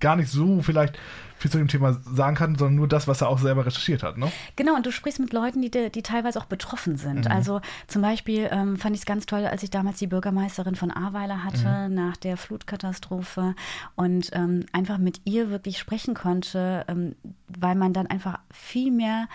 gar 0.00 0.16
nicht 0.16 0.30
so 0.30 0.62
vielleicht 0.62 0.98
viel 1.36 1.50
zu 1.50 1.58
dem 1.58 1.68
Thema 1.68 1.92
sagen 1.92 2.36
kann, 2.36 2.56
sondern 2.56 2.74
nur 2.76 2.88
das, 2.88 3.06
was 3.06 3.20
er 3.20 3.28
auch 3.28 3.38
selber 3.38 3.64
recherchiert 3.64 4.02
hat, 4.02 4.18
ne? 4.18 4.30
Genau, 4.56 4.74
und 4.74 4.84
du 4.84 4.90
sprichst 4.90 5.20
mit 5.20 5.32
Leuten, 5.32 5.62
die, 5.62 5.70
die 5.70 6.02
teilweise 6.02 6.40
auch 6.40 6.46
betroffen 6.46 6.96
sind. 6.96 7.30
Also 7.30 7.60
zum 7.86 8.02
Beispiel 8.02 8.48
ähm, 8.50 8.76
fand 8.76 8.96
ich 8.96 9.02
es 9.02 9.06
ganz 9.06 9.26
toll, 9.26 9.44
als 9.46 9.62
ich 9.62 9.70
damals 9.70 9.98
die 9.98 10.08
Bürgermeisterin 10.08 10.74
von 10.74 10.90
Ahrweiler 10.90 11.44
hatte 11.44 11.88
nach 11.88 12.16
der 12.16 12.36
Flutkatastrophe 12.36 13.54
und 13.94 14.30
ähm, 14.32 14.66
einfach 14.72 14.98
mit 14.98 15.20
ihr 15.24 15.50
wirklich 15.50 15.78
sprechen 15.78 16.14
konnte, 16.14 16.84
ähm, 16.88 17.14
weil 17.46 17.76
man 17.76 17.92
dann 17.92 18.08
einfach 18.08 18.40
viel 18.50 18.90
mehr 18.90 19.28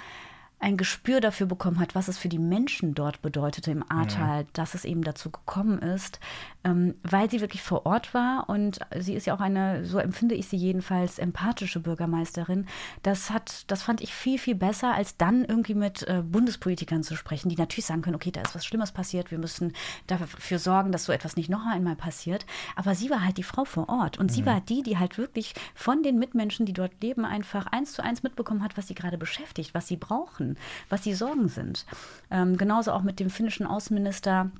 ein 0.64 0.78
Gespür 0.78 1.20
dafür 1.20 1.46
bekommen 1.46 1.80
hat, 1.80 1.94
was 1.94 2.08
es 2.08 2.18
für 2.18 2.30
die 2.30 2.40
Menschen 2.40 2.96
dort 2.96 3.22
bedeutete 3.22 3.70
im 3.70 3.84
Ahrtal, 3.90 4.46
dass 4.54 4.74
es 4.74 4.86
eben 4.86 5.04
dazu 5.04 5.30
gekommen 5.30 5.80
ist, 5.80 6.20
ähm, 6.64 6.96
weil 7.04 7.30
sie 7.30 7.42
wirklich 7.42 7.62
vor 7.62 7.86
Ort 7.86 8.14
war 8.14 8.50
und 8.50 8.80
sie 8.98 9.14
ist 9.14 9.26
ja 9.26 9.36
auch 9.36 9.42
eine, 9.42 9.86
so 9.86 9.98
empfinde 9.98 10.36
ich 10.36 10.48
sie 10.48 10.58
jedenfalls, 10.58 11.20
empathische 11.20 11.80
Bürgermeisterin. 11.80 12.66
Das 13.02 13.32
hat, 13.32 13.70
das 13.72 13.84
fand 13.84 14.02
ich 14.02 14.14
viel, 14.14 14.38
viel 14.38 14.56
besser, 14.56 14.94
als 14.94 15.18
dann 15.18 15.44
irgendwie 15.46 15.76
mit 15.76 16.08
äh, 16.08 16.22
Bundespolitikern 16.24 17.04
zu 17.04 17.16
sprechen, 17.16 17.50
die 17.50 17.56
natürlich 17.56 17.86
sagen 17.86 18.02
können, 18.02 18.16
okay, 18.16 18.32
da 18.32 18.42
ist 18.42 18.56
was 18.56 18.66
Schlimmes 18.66 18.92
passiert, 18.92 19.32
wir 19.32 19.38
müssen 19.38 19.74
dafür 20.08 20.60
sorgen, 20.60 20.92
dass 20.92 21.06
so 21.06 21.12
etwas 21.12 21.36
nicht 21.36 21.50
noch 21.50 21.66
einmal 21.66 21.96
passiert. 21.96 22.46
Aber 22.76 22.96
sie 22.96 23.10
war 23.10 23.24
halt 23.24 23.38
die 23.38 23.44
Frau 23.44 23.66
vor 23.66 23.90
Ort 23.90 24.18
und 24.18 24.32
sie 24.32 24.46
war 24.46 24.62
die, 24.62 24.84
die 24.84 24.98
halt 24.98 25.18
wirklich 25.18 25.54
von 25.76 26.04
den 26.04 26.18
Mitmenschen, 26.20 26.66
die 26.66 26.74
dort 26.74 27.02
leben, 27.02 27.26
einfach 27.26 27.68
eins 27.68 27.94
zu 27.94 28.04
eins 28.04 28.24
mitbekommen 28.24 28.64
hat, 28.64 28.78
was 28.78 28.88
sie 28.88 28.96
gerade 28.96 29.18
beschäftigt, 29.18 29.74
was 29.74 29.88
sie 29.88 29.98
brauchen, 29.98 30.58
was 30.90 31.02
die 31.02 31.14
Sorgen 31.14 31.48
sind. 31.50 31.86
Ähm, 32.32 32.58
genauso 32.58 32.92
auch 32.92 33.04
mit 33.04 33.20
dem 33.20 33.30
finnischen 33.30 33.66
Außenminister. 33.66 34.52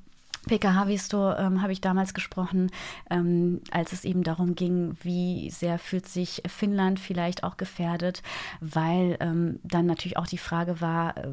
Pekka 0.48 0.74
Haavisto 0.74 1.34
ähm, 1.34 1.62
habe 1.62 1.72
ich 1.72 1.80
damals 1.80 2.14
gesprochen, 2.14 2.70
ähm, 3.10 3.62
als 3.72 3.94
es 3.94 4.04
eben 4.04 4.24
darum 4.24 4.56
ging, 4.56 4.98
wie 5.02 5.50
sehr 5.50 5.80
fühlt 5.80 6.08
sich 6.08 6.44
Finnland 6.48 7.00
vielleicht 7.00 7.44
auch 7.44 7.56
gefährdet, 7.56 8.24
weil 8.60 9.18
ähm, 9.22 9.60
dann 9.64 9.86
natürlich 9.86 10.18
auch 10.18 10.28
die 10.28 10.38
Frage 10.38 10.82
war, 10.82 11.18
äh, 11.18 11.30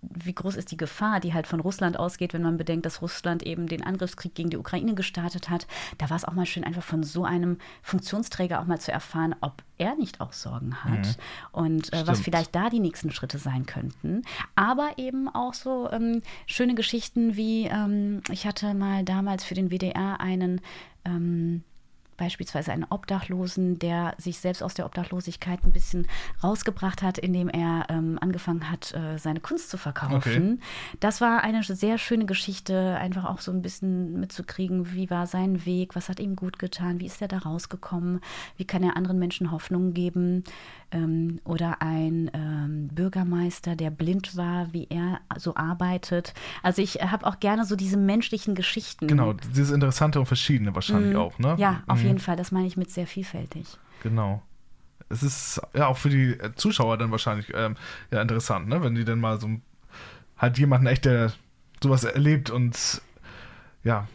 wie 0.00 0.34
groß 0.34 0.56
ist 0.56 0.70
die 0.70 0.76
Gefahr, 0.76 1.18
die 1.18 1.34
halt 1.34 1.48
von 1.48 1.60
Russland 1.60 1.98
ausgeht, 1.98 2.32
wenn 2.32 2.42
man 2.42 2.56
bedenkt, 2.56 2.86
dass 2.86 3.02
Russland 3.02 3.42
eben 3.42 3.66
den 3.66 3.82
Angriffskrieg 3.82 4.34
gegen 4.34 4.50
die 4.50 4.56
Ukraine 4.56 4.94
gestartet 4.94 5.50
hat. 5.50 5.66
Da 5.98 6.08
war 6.08 6.16
es 6.16 6.24
auch 6.24 6.34
mal 6.34 6.46
schön, 6.46 6.64
einfach 6.64 6.84
von 6.84 7.02
so 7.02 7.24
einem 7.24 7.58
Funktionsträger 7.82 8.60
auch 8.60 8.66
mal 8.66 8.80
zu 8.80 8.92
erfahren, 8.92 9.34
ob 9.40 9.64
er 9.78 9.94
nicht 9.96 10.20
auch 10.20 10.32
Sorgen 10.32 10.84
hat 10.84 11.06
mhm. 11.06 11.14
und 11.52 11.92
äh, 11.92 12.06
was 12.06 12.20
vielleicht 12.20 12.54
da 12.54 12.68
die 12.68 12.80
nächsten 12.80 13.10
Schritte 13.10 13.38
sein 13.38 13.66
könnten. 13.66 14.22
Aber 14.54 14.90
eben 14.96 15.28
auch 15.28 15.54
so 15.54 15.88
ähm, 15.90 16.22
schöne 16.46 16.74
Geschichten 16.74 17.36
wie, 17.36 17.66
ähm, 17.66 18.22
ich 18.30 18.46
hatte 18.46 18.74
mal 18.74 19.04
damals 19.04 19.44
für 19.44 19.54
den 19.54 19.70
WDR 19.70 20.20
einen 20.20 20.60
ähm, 21.04 21.62
beispielsweise 22.18 22.72
einen 22.72 22.84
Obdachlosen, 22.84 23.78
der 23.78 24.14
sich 24.18 24.38
selbst 24.38 24.62
aus 24.62 24.74
der 24.74 24.84
Obdachlosigkeit 24.84 25.64
ein 25.64 25.72
bisschen 25.72 26.06
rausgebracht 26.42 27.02
hat, 27.02 27.16
indem 27.16 27.48
er 27.48 27.86
ähm, 27.88 28.18
angefangen 28.20 28.70
hat, 28.70 28.92
äh, 28.92 29.18
seine 29.18 29.40
Kunst 29.40 29.70
zu 29.70 29.78
verkaufen. 29.78 30.16
Okay. 30.16 30.58
Das 31.00 31.22
war 31.22 31.42
eine 31.42 31.62
sehr 31.62 31.96
schöne 31.96 32.26
Geschichte, 32.26 32.96
einfach 33.00 33.24
auch 33.24 33.40
so 33.40 33.50
ein 33.52 33.62
bisschen 33.62 34.20
mitzukriegen, 34.20 34.92
wie 34.92 35.08
war 35.08 35.26
sein 35.26 35.64
Weg, 35.64 35.96
was 35.96 36.08
hat 36.10 36.20
ihm 36.20 36.36
gut 36.36 36.58
getan, 36.58 37.00
wie 37.00 37.06
ist 37.06 37.22
er 37.22 37.28
da 37.28 37.38
rausgekommen, 37.38 38.20
wie 38.56 38.64
kann 38.64 38.82
er 38.82 38.96
anderen 38.96 39.18
Menschen 39.18 39.50
Hoffnung 39.50 39.94
geben. 39.94 40.44
Ähm, 40.90 41.40
oder 41.44 41.82
ein 41.82 42.30
ähm, 42.32 42.88
Bürgermeister, 42.88 43.76
der 43.76 43.90
blind 43.90 44.36
war, 44.36 44.72
wie 44.72 44.86
er 44.88 45.20
so 45.36 45.54
arbeitet. 45.54 46.32
Also 46.62 46.80
ich 46.80 46.94
habe 46.94 47.26
auch 47.26 47.40
gerne 47.40 47.66
so 47.66 47.76
diese 47.76 47.98
menschlichen 47.98 48.54
Geschichten. 48.54 49.06
Genau, 49.06 49.34
dieses 49.34 49.70
Interessante 49.70 50.18
und 50.18 50.26
Verschiedene 50.26 50.74
wahrscheinlich 50.74 51.12
mhm. 51.12 51.20
auch, 51.20 51.38
ne? 51.38 51.56
Ja, 51.58 51.82
auf 51.86 52.02
mhm. 52.02 52.07
Jeden 52.08 52.20
Fall. 52.20 52.36
Das 52.36 52.52
meine 52.52 52.66
ich 52.66 52.76
mit 52.76 52.90
sehr 52.90 53.06
vielfältig. 53.06 53.66
Genau. 54.02 54.42
Es 55.08 55.22
ist 55.22 55.60
ja 55.74 55.86
auch 55.86 55.96
für 55.96 56.10
die 56.10 56.36
Zuschauer 56.56 56.98
dann 56.98 57.10
wahrscheinlich 57.10 57.52
ähm, 57.54 57.76
ja 58.10 58.20
interessant, 58.20 58.68
ne? 58.68 58.82
Wenn 58.82 58.94
die 58.94 59.04
dann 59.04 59.20
mal 59.20 59.40
so 59.40 59.48
halt 60.36 60.58
jemanden 60.58 60.86
echt, 60.86 61.04
der 61.04 61.32
sowas 61.82 62.04
erlebt 62.04 62.50
und 62.50 63.00
ja, 63.84 64.06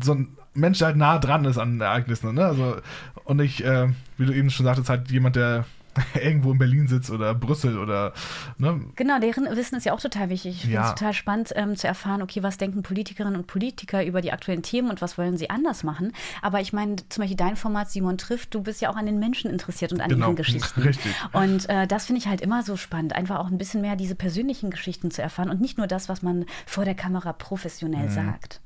so 0.00 0.14
ein 0.14 0.36
Mensch, 0.54 0.78
der 0.78 0.88
halt 0.88 0.96
nah 0.96 1.18
dran 1.18 1.44
ist 1.44 1.58
an 1.58 1.80
Ereignissen, 1.80 2.34
ne? 2.34 2.44
Also, 2.44 2.76
und 3.24 3.38
nicht, 3.38 3.60
äh, 3.62 3.88
wie 4.18 4.26
du 4.26 4.32
eben 4.32 4.50
schon 4.50 4.64
sagtest, 4.64 4.88
halt 4.88 5.10
jemand, 5.10 5.36
der 5.36 5.64
irgendwo 6.14 6.52
in 6.52 6.58
Berlin 6.58 6.86
sitzt 6.86 7.10
oder 7.10 7.34
Brüssel 7.34 7.78
oder 7.78 8.12
ne? 8.58 8.80
Genau, 8.96 9.18
deren 9.18 9.44
Wissen 9.56 9.76
ist 9.76 9.84
ja 9.84 9.92
auch 9.92 10.00
total 10.00 10.28
wichtig. 10.28 10.56
Ich 10.56 10.62
finde 10.62 10.80
es 10.80 10.90
total 10.90 11.12
spannend 11.12 11.52
ähm, 11.54 11.76
zu 11.76 11.86
erfahren, 11.86 12.22
okay, 12.22 12.42
was 12.42 12.58
denken 12.58 12.82
Politikerinnen 12.82 13.36
und 13.36 13.46
Politiker 13.46 14.04
über 14.04 14.20
die 14.20 14.32
aktuellen 14.32 14.62
Themen 14.62 14.90
und 14.90 15.02
was 15.02 15.18
wollen 15.18 15.36
sie 15.36 15.50
anders 15.50 15.84
machen. 15.84 16.12
Aber 16.42 16.60
ich 16.60 16.72
meine, 16.72 16.96
zum 17.08 17.22
Beispiel 17.22 17.36
dein 17.36 17.56
Format 17.56 17.90
Simon 17.90 18.18
trifft, 18.18 18.54
du 18.54 18.62
bist 18.62 18.80
ja 18.80 18.90
auch 18.90 18.96
an 18.96 19.06
den 19.06 19.18
Menschen 19.18 19.50
interessiert 19.50 19.92
und 19.92 20.00
an 20.00 20.08
genau, 20.08 20.26
ihren 20.26 20.36
Geschichten. 20.36 20.82
Richtig. 20.82 21.14
Und 21.32 21.68
äh, 21.68 21.86
das 21.86 22.06
finde 22.06 22.20
ich 22.20 22.28
halt 22.28 22.40
immer 22.40 22.62
so 22.62 22.76
spannend, 22.76 23.14
einfach 23.14 23.38
auch 23.38 23.48
ein 23.48 23.58
bisschen 23.58 23.80
mehr 23.80 23.96
diese 23.96 24.14
persönlichen 24.14 24.70
Geschichten 24.70 25.10
zu 25.10 25.22
erfahren 25.22 25.50
und 25.50 25.60
nicht 25.60 25.78
nur 25.78 25.86
das, 25.86 26.08
was 26.08 26.22
man 26.22 26.46
vor 26.66 26.84
der 26.84 26.94
Kamera 26.94 27.32
professionell 27.32 28.06
mhm. 28.06 28.12
sagt. 28.12 28.60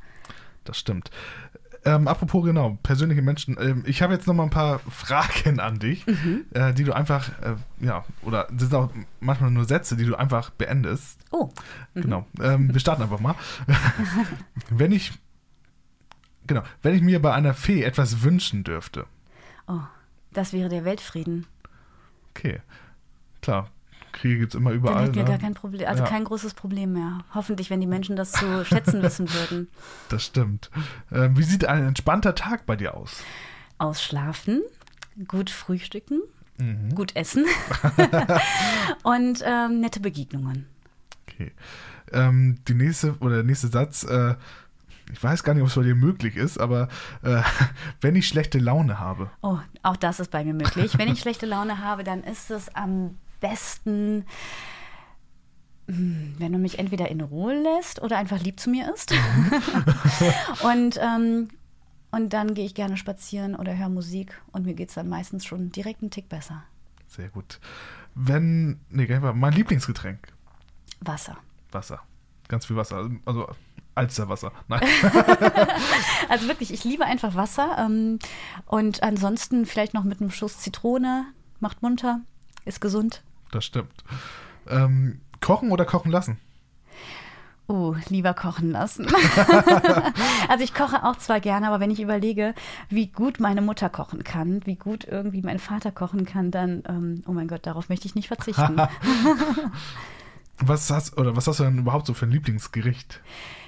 Das 0.64 0.78
stimmt. 0.78 1.10
Ähm, 1.84 2.08
apropos 2.08 2.44
genau, 2.44 2.78
persönliche 2.82 3.22
Menschen. 3.22 3.56
Ähm, 3.58 3.84
ich 3.86 4.02
habe 4.02 4.12
jetzt 4.12 4.26
noch 4.26 4.34
mal 4.34 4.44
ein 4.44 4.50
paar 4.50 4.78
Fragen 4.90 5.60
an 5.60 5.78
dich, 5.78 6.06
mhm. 6.06 6.44
äh, 6.52 6.74
die 6.74 6.84
du 6.84 6.92
einfach, 6.92 7.30
äh, 7.42 7.56
ja, 7.80 8.04
oder 8.22 8.48
das 8.50 8.68
sind 8.68 8.74
auch 8.74 8.90
manchmal 9.20 9.50
nur 9.50 9.64
Sätze, 9.64 9.96
die 9.96 10.04
du 10.04 10.14
einfach 10.14 10.50
beendest. 10.50 11.20
Oh. 11.30 11.50
Mhm. 11.94 12.02
Genau. 12.02 12.26
Ähm, 12.40 12.72
wir 12.72 12.80
starten 12.80 13.02
einfach 13.02 13.20
mal. 13.20 13.34
wenn 14.70 14.92
ich, 14.92 15.12
genau, 16.46 16.62
wenn 16.82 16.94
ich 16.94 17.02
mir 17.02 17.20
bei 17.20 17.32
einer 17.32 17.54
Fee 17.54 17.82
etwas 17.82 18.22
wünschen 18.22 18.62
dürfte. 18.62 19.06
Oh, 19.66 19.80
das 20.32 20.52
wäre 20.52 20.68
der 20.68 20.84
Weltfrieden. 20.84 21.46
Okay. 22.30 22.60
Klar, 23.40 23.70
Kriege 24.12 24.38
gibt 24.38 24.54
es 24.54 24.58
immer 24.58 24.72
überall. 24.72 24.94
Dann 24.94 25.04
hätten 25.04 25.16
wir 25.16 25.22
ne? 25.24 25.28
gar 25.28 25.38
kein 25.38 25.54
Problem, 25.54 25.88
also 25.88 26.02
ja. 26.02 26.08
kein 26.08 26.24
großes 26.24 26.54
Problem 26.54 26.92
mehr. 26.92 27.18
Hoffentlich, 27.34 27.70
wenn 27.70 27.80
die 27.80 27.86
Menschen 27.86 28.16
das 28.16 28.32
zu 28.32 28.64
schätzen 28.64 29.02
wissen 29.02 29.32
würden. 29.32 29.68
Das 30.08 30.24
stimmt. 30.24 30.70
Ähm, 31.12 31.36
wie 31.36 31.42
sieht 31.42 31.64
ein 31.64 31.86
entspannter 31.86 32.34
Tag 32.34 32.66
bei 32.66 32.76
dir 32.76 32.94
aus? 32.94 33.22
Ausschlafen, 33.78 34.62
gut 35.28 35.50
frühstücken, 35.50 36.20
mhm. 36.58 36.94
gut 36.94 37.16
essen 37.16 37.46
und 39.02 39.42
ähm, 39.44 39.80
nette 39.80 40.00
Begegnungen. 40.00 40.66
Okay. 41.26 41.52
Ähm, 42.12 42.58
die 42.68 42.74
nächste 42.74 43.16
oder 43.20 43.36
der 43.36 43.44
nächste 43.44 43.68
Satz. 43.68 44.04
Äh, 44.04 44.34
ich 45.12 45.22
weiß 45.22 45.42
gar 45.42 45.54
nicht, 45.54 45.62
ob 45.62 45.68
es 45.68 45.74
bei 45.74 45.82
dir 45.82 45.96
möglich 45.96 46.36
ist, 46.36 46.58
aber 46.58 46.88
äh, 47.22 47.42
wenn 48.00 48.14
ich 48.14 48.28
schlechte 48.28 48.58
Laune 48.58 48.98
habe. 48.98 49.30
Oh, 49.42 49.58
auch 49.82 49.96
das 49.96 50.20
ist 50.20 50.30
bei 50.30 50.44
mir 50.44 50.54
möglich. 50.54 50.96
wenn 50.98 51.08
ich 51.08 51.20
schlechte 51.20 51.46
Laune 51.46 51.78
habe, 51.78 52.04
dann 52.04 52.22
ist 52.22 52.50
es 52.50 52.74
am 52.74 53.16
besten, 53.40 54.24
hm, 55.90 56.34
wenn 56.38 56.52
du 56.52 56.58
mich 56.58 56.78
entweder 56.78 57.08
in 57.08 57.20
Ruhe 57.20 57.60
lässt 57.60 58.00
oder 58.00 58.16
einfach 58.16 58.40
lieb 58.40 58.60
zu 58.60 58.70
mir 58.70 58.92
ist. 58.94 59.12
und, 60.62 60.98
ähm, 61.00 61.48
und 62.12 62.32
dann 62.32 62.54
gehe 62.54 62.64
ich 62.64 62.74
gerne 62.74 62.96
spazieren 62.96 63.56
oder 63.56 63.76
höre 63.76 63.88
Musik 63.88 64.40
und 64.52 64.66
mir 64.66 64.74
geht 64.74 64.90
es 64.90 64.94
dann 64.94 65.08
meistens 65.08 65.44
schon 65.44 65.72
direkt 65.72 66.02
einen 66.02 66.10
Tick 66.10 66.28
besser. 66.28 66.62
Sehr 67.08 67.28
gut. 67.28 67.58
Wenn, 68.14 68.80
nee, 68.88 69.06
mein 69.34 69.52
Lieblingsgetränk. 69.52 70.28
Wasser. 71.00 71.36
Wasser. 71.72 72.00
Ganz 72.48 72.66
viel 72.66 72.76
Wasser. 72.76 73.10
Also 73.24 73.48
Alsterwasser. 73.94 74.52
Nein. 74.68 74.80
also 76.28 76.46
wirklich, 76.46 76.72
ich 76.72 76.84
liebe 76.84 77.04
einfach 77.04 77.34
Wasser. 77.34 77.76
Ähm, 77.78 78.18
und 78.66 79.02
ansonsten 79.02 79.66
vielleicht 79.66 79.94
noch 79.94 80.04
mit 80.04 80.20
einem 80.20 80.30
Schuss 80.30 80.58
Zitrone. 80.58 81.26
Macht 81.58 81.82
munter, 81.82 82.20
ist 82.64 82.80
gesund 82.80 83.22
das 83.50 83.64
stimmt. 83.64 84.04
Ähm, 84.68 85.20
kochen 85.40 85.70
oder 85.70 85.84
kochen 85.84 86.10
lassen? 86.10 86.38
Oh, 87.70 87.94
lieber 88.08 88.34
kochen 88.34 88.72
lassen. 88.72 89.06
also 90.48 90.64
ich 90.64 90.74
koche 90.74 91.04
auch 91.04 91.16
zwar 91.18 91.38
gerne, 91.38 91.68
aber 91.68 91.78
wenn 91.78 91.92
ich 91.92 92.00
überlege, 92.00 92.52
wie 92.88 93.06
gut 93.06 93.38
meine 93.38 93.62
Mutter 93.62 93.88
kochen 93.88 94.24
kann, 94.24 94.66
wie 94.66 94.74
gut 94.74 95.04
irgendwie 95.04 95.40
mein 95.40 95.60
Vater 95.60 95.92
kochen 95.92 96.24
kann, 96.24 96.50
dann, 96.50 96.82
ähm, 96.88 97.22
oh 97.28 97.32
mein 97.32 97.46
Gott, 97.46 97.66
darauf 97.66 97.88
möchte 97.88 98.06
ich 98.06 98.16
nicht 98.16 98.26
verzichten. 98.26 98.76
was 100.58 100.90
hast 100.90 101.16
oder 101.16 101.36
was 101.36 101.46
hast 101.46 101.60
du 101.60 101.64
denn 101.64 101.78
überhaupt 101.78 102.06
so 102.06 102.14
für 102.14 102.26
ein 102.26 102.32
Lieblingsgericht? 102.32 103.20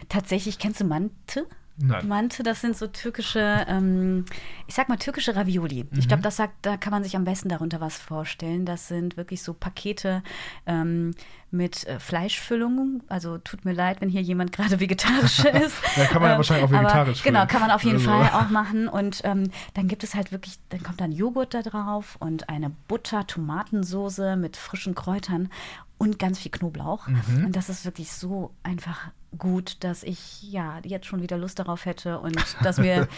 Tatsächlich, 0.09 0.59
kennst 0.59 0.81
du 0.81 0.85
Mante? 0.85 1.47
Nein. 1.77 2.07
Mante, 2.07 2.43
das 2.43 2.61
sind 2.61 2.77
so 2.77 2.87
türkische, 2.87 3.65
ähm, 3.67 4.27
ich 4.67 4.75
sag 4.75 4.89
mal 4.89 4.99
türkische 4.99 5.35
Ravioli. 5.35 5.85
Mhm. 5.85 5.99
Ich 5.99 6.07
glaube, 6.07 6.23
das 6.23 6.37
sagt, 6.37 6.55
da 6.63 6.77
kann 6.77 6.91
man 6.91 7.03
sich 7.03 7.17
am 7.17 7.25
besten 7.25 7.49
darunter 7.49 7.81
was 7.81 7.97
vorstellen. 7.97 8.67
Das 8.67 8.89
sind 8.89 9.17
wirklich 9.17 9.43
so 9.43 9.55
Pakete 9.55 10.23
ähm, 10.67 11.13
mit 11.51 11.87
äh, 11.87 11.99
Fleischfüllung. 11.99 13.03
Also 13.09 13.39
tut 13.39 13.65
mir 13.65 13.73
leid, 13.73 14.01
wenn 14.01 14.11
hier 14.11 14.21
jemand 14.21 14.53
gerade 14.53 14.81
vegetarisch 14.81 15.45
ist. 15.45 15.77
ja, 15.97 16.05
kann 16.07 16.21
man 16.21 16.31
ja 16.31 16.35
ähm, 16.35 16.39
wahrscheinlich 16.39 16.65
auch 16.67 16.73
vegetarisch 16.73 17.21
aber, 17.21 17.31
Genau, 17.31 17.47
kann 17.47 17.61
man 17.61 17.71
auf 17.71 17.85
jeden 17.85 17.97
also. 17.97 18.11
Fall 18.11 18.31
auch 18.31 18.51
machen. 18.51 18.89
Und 18.89 19.23
ähm, 19.25 19.51
dann 19.75 19.89
gibt 19.89 20.05
es 20.05 20.15
halt 20.15 20.31
wirklich, 20.31 20.59
dann 20.69 20.83
kommt 20.83 21.01
dann 21.01 21.13
Joghurt 21.13 21.55
da 21.55 21.63
drauf 21.63 22.17
und 22.21 22.49
eine 22.51 22.71
Butter, 22.89 23.27
Tomatensoße 23.27 24.37
mit 24.37 24.57
frischen 24.59 24.95
Kräutern 24.95 25.49
und 25.97 26.19
ganz 26.19 26.39
viel 26.39 26.51
Knoblauch. 26.51 27.07
Mhm. 27.07 27.47
Und 27.47 27.57
das 27.57 27.69
ist 27.69 27.85
wirklich 27.85 28.13
so 28.13 28.53
einfach 28.63 29.11
gut, 29.39 29.83
dass 29.85 30.03
ich 30.03 30.43
ja 30.43 30.81
jetzt 30.85 31.07
schon 31.07 31.23
wieder 31.23 31.39
Lust 31.39 31.59
darauf 31.59 31.85
hätte 31.85 32.19
und 32.21 32.37
dass 32.63 32.79
mir 32.79 33.09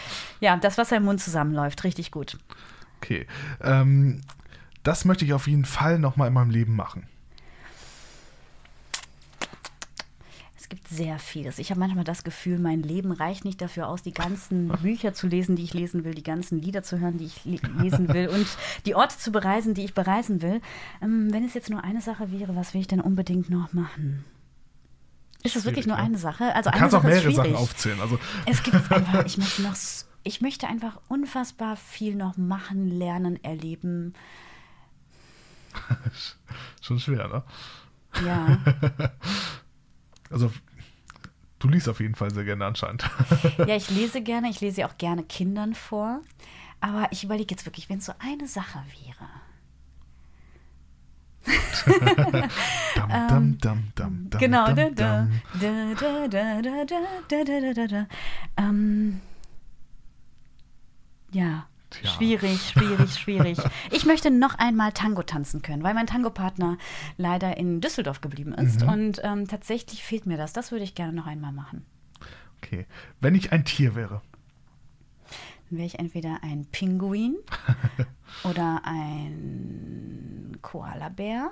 ja 0.40 0.56
das 0.56 0.78
Wasser 0.78 0.96
im 0.96 1.04
Mund 1.04 1.20
zusammenläuft. 1.20 1.84
Richtig 1.84 2.10
gut. 2.10 2.38
Okay. 3.00 3.26
Ähm, 3.60 4.20
das 4.82 5.04
möchte 5.04 5.24
ich 5.24 5.32
auf 5.32 5.46
jeden 5.46 5.64
Fall 5.64 5.98
nochmal 5.98 6.28
in 6.28 6.34
meinem 6.34 6.50
Leben 6.50 6.76
machen. 6.76 7.06
Es 10.56 10.70
gibt 10.70 10.88
sehr 10.88 11.18
vieles. 11.18 11.58
Ich 11.58 11.68
habe 11.70 11.80
manchmal 11.80 12.04
das 12.04 12.24
Gefühl, 12.24 12.58
mein 12.58 12.82
Leben 12.82 13.12
reicht 13.12 13.44
nicht 13.44 13.60
dafür 13.60 13.86
aus, 13.86 14.02
die 14.02 14.14
ganzen 14.14 14.68
Bücher 14.82 15.12
zu 15.12 15.26
lesen, 15.26 15.56
die 15.56 15.62
ich 15.62 15.74
lesen 15.74 16.04
will, 16.04 16.14
die 16.14 16.22
ganzen 16.22 16.60
Lieder 16.60 16.82
zu 16.82 16.98
hören, 16.98 17.18
die 17.18 17.26
ich 17.26 17.44
lesen 17.44 18.08
will 18.08 18.28
und 18.28 18.46
die 18.86 18.94
Orte 18.94 19.18
zu 19.18 19.30
bereisen, 19.30 19.74
die 19.74 19.84
ich 19.84 19.92
bereisen 19.94 20.40
will. 20.40 20.62
Ähm, 21.02 21.32
wenn 21.32 21.44
es 21.44 21.52
jetzt 21.52 21.68
nur 21.68 21.84
eine 21.84 22.00
Sache 22.00 22.32
wäre, 22.32 22.56
was 22.56 22.72
will 22.72 22.80
ich 22.80 22.86
denn 22.86 23.00
unbedingt 23.00 23.50
noch 23.50 23.74
machen? 23.74 24.24
Ist 25.44 25.56
das 25.56 25.66
wirklich 25.66 25.86
nur 25.86 25.96
ne? 25.98 26.02
eine 26.02 26.18
Sache? 26.18 26.54
Also 26.54 26.70
du 26.70 26.78
kannst 26.78 26.94
auch 26.96 27.02
mehrere 27.02 27.30
Sachen 27.30 27.54
aufzählen. 27.54 28.00
Also. 28.00 28.18
Es 28.46 28.62
gibt 28.62 28.76
einfach, 28.90 29.26
ich 29.26 29.36
möchte 29.36 29.62
noch, 29.62 29.76
ich 30.22 30.40
möchte 30.40 30.66
einfach 30.66 30.98
unfassbar 31.08 31.76
viel 31.76 32.14
noch 32.14 32.38
machen, 32.38 32.88
lernen, 32.88 33.42
erleben. 33.44 34.14
Schon 36.80 36.98
schwer, 36.98 37.28
ne? 37.28 37.42
Ja. 38.24 38.58
also 40.30 40.50
du 41.58 41.68
liest 41.68 41.90
auf 41.90 42.00
jeden 42.00 42.14
Fall 42.14 42.32
sehr 42.32 42.44
gerne 42.44 42.64
anscheinend. 42.64 43.04
ja, 43.58 43.76
ich 43.76 43.90
lese 43.90 44.22
gerne. 44.22 44.48
Ich 44.48 44.62
lese 44.62 44.86
auch 44.86 44.96
gerne 44.96 45.24
Kindern 45.24 45.74
vor. 45.74 46.22
Aber 46.80 47.08
ich 47.10 47.22
überlege 47.22 47.54
jetzt 47.54 47.66
wirklich, 47.66 47.90
wenn 47.90 47.98
es 47.98 48.06
so 48.06 48.14
eine 48.18 48.48
Sache 48.48 48.82
wäre 49.02 49.28
Genau. 54.38 54.66
ja. 61.32 61.66
Tja. 61.90 62.10
Schwierig, 62.10 62.70
schwierig, 62.70 63.14
schwierig. 63.14 63.58
Ich 63.92 64.04
möchte 64.04 64.30
noch 64.30 64.58
einmal 64.58 64.92
Tango 64.92 65.22
tanzen 65.22 65.62
können, 65.62 65.84
weil 65.84 65.94
mein 65.94 66.06
Tango-Partner 66.08 66.76
leider 67.18 67.56
in 67.56 67.80
Düsseldorf 67.80 68.20
geblieben 68.20 68.52
ist. 68.54 68.82
Mhm. 68.82 68.88
Und 68.88 69.20
ähm, 69.22 69.46
tatsächlich 69.46 70.02
fehlt 70.02 70.26
mir 70.26 70.36
das. 70.36 70.52
Das 70.52 70.72
würde 70.72 70.84
ich 70.84 70.94
gerne 70.96 71.12
noch 71.12 71.26
einmal 71.26 71.52
machen. 71.52 71.84
Okay. 72.58 72.86
Wenn 73.20 73.34
ich 73.34 73.52
ein 73.52 73.64
Tier 73.64 73.94
wäre. 73.94 74.22
Dann 75.68 75.78
wäre 75.78 75.86
ich 75.86 75.98
entweder 75.98 76.38
ein 76.42 76.66
Pinguin 76.70 77.36
oder 78.44 78.82
ein 78.84 80.58
Koalabär. 80.62 81.50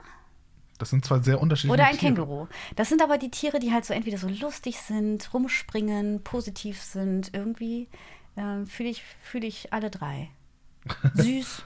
Das 0.79 0.91
sind 0.91 1.05
zwei 1.05 1.21
sehr 1.21 1.41
unterschiedliche 1.41 1.75
Oder 1.75 1.87
ein 1.87 1.97
Tiere. 1.97 2.15
Känguru. 2.15 2.47
Das 2.75 2.89
sind 2.89 3.03
aber 3.03 3.19
die 3.19 3.31
Tiere, 3.31 3.61
die 3.61 3.73
halt 3.73 3.85
so 3.85 3.95
entweder 3.95 4.19
so 4.19 4.29
lustig 4.29 4.79
sind, 4.79 5.33
rumspringen, 5.33 6.25
positiv 6.25 6.81
sind. 6.83 7.31
Irgendwie 7.33 7.89
ähm, 8.37 8.67
fühle 8.67 8.89
ich, 8.89 9.03
fühl 9.23 9.45
ich 9.45 9.73
alle 9.73 9.91
drei. 9.91 10.31
Süß. 11.15 11.63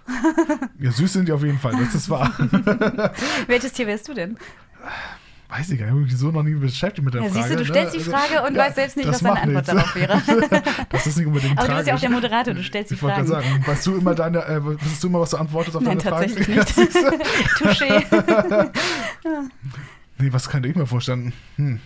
Ja, 0.79 0.91
süß 0.93 1.13
sind 1.15 1.29
die 1.29 1.33
auf 1.33 1.43
jeden 1.43 1.59
Fall, 1.59 1.73
das 1.73 1.95
ist 1.95 2.11
wahr. 2.11 2.31
Welches 3.47 3.73
Tier 3.73 3.87
wärst 3.87 4.09
du 4.09 4.15
denn? 4.15 4.37
Weiß 5.49 5.71
ich 5.71 5.79
gar 5.79 5.85
nicht, 5.87 5.87
ich 5.87 5.91
habe 5.91 6.01
mich 6.01 6.17
so 6.17 6.31
noch 6.33 6.43
nie 6.43 6.55
beschäftigt 6.55 7.05
mit 7.05 7.15
der 7.15 7.23
Ja, 7.23 7.29
Frage. 7.29 7.43
siehst 7.49 7.51
du, 7.51 7.57
du 7.57 7.63
ne? 7.63 7.69
stellst 7.69 7.95
die 7.95 7.99
Also, 7.99 8.11
Frage 8.11 8.47
und 8.49 8.57
weißt 8.57 8.75
selbst 8.75 8.97
nicht, 8.97 9.09
was 9.09 9.19
deine 9.21 9.41
Antwort 9.43 9.67
nichts. 9.67 9.67
darauf 9.69 9.95
wäre. 9.95 10.23
das 10.91 11.07
ist 11.07 11.17
nicht 11.19 11.27
unbedingt 11.27 11.57
Aber 11.59 11.69
du 11.69 11.75
bist 11.77 11.87
ja 11.89 11.95
auch 11.95 12.01
der 12.01 12.11
Moderator, 12.11 12.55
du 12.55 12.63
stellst 12.65 12.91
die 12.91 12.95
ich 12.95 13.03
wollte 13.03 13.25
sagen, 13.25 13.63
weißt 13.65 13.87
du 13.87 13.97
immer 13.97 14.15
deine, 14.17 14.45
äh, 14.45 14.65
weißt 14.65 15.05
du 15.05 15.07
immer, 15.09 15.21
was 15.21 15.31
du 15.31 15.37
antwortest 15.37 15.77
auf 15.77 15.83
Nein, 15.83 15.99
deine 15.99 16.11
Fragen? 16.17 16.35
tatsächlich 16.35 16.57
Ja, 16.57 16.65
nicht. 16.65 16.97
Touché. 17.61 18.71
nee, 20.19 20.33
was 20.33 20.49
könnte 20.49 20.69
ich 20.69 20.75
mir 20.77 20.87
vorstellen? 20.87 21.33
Hm. 21.57 21.81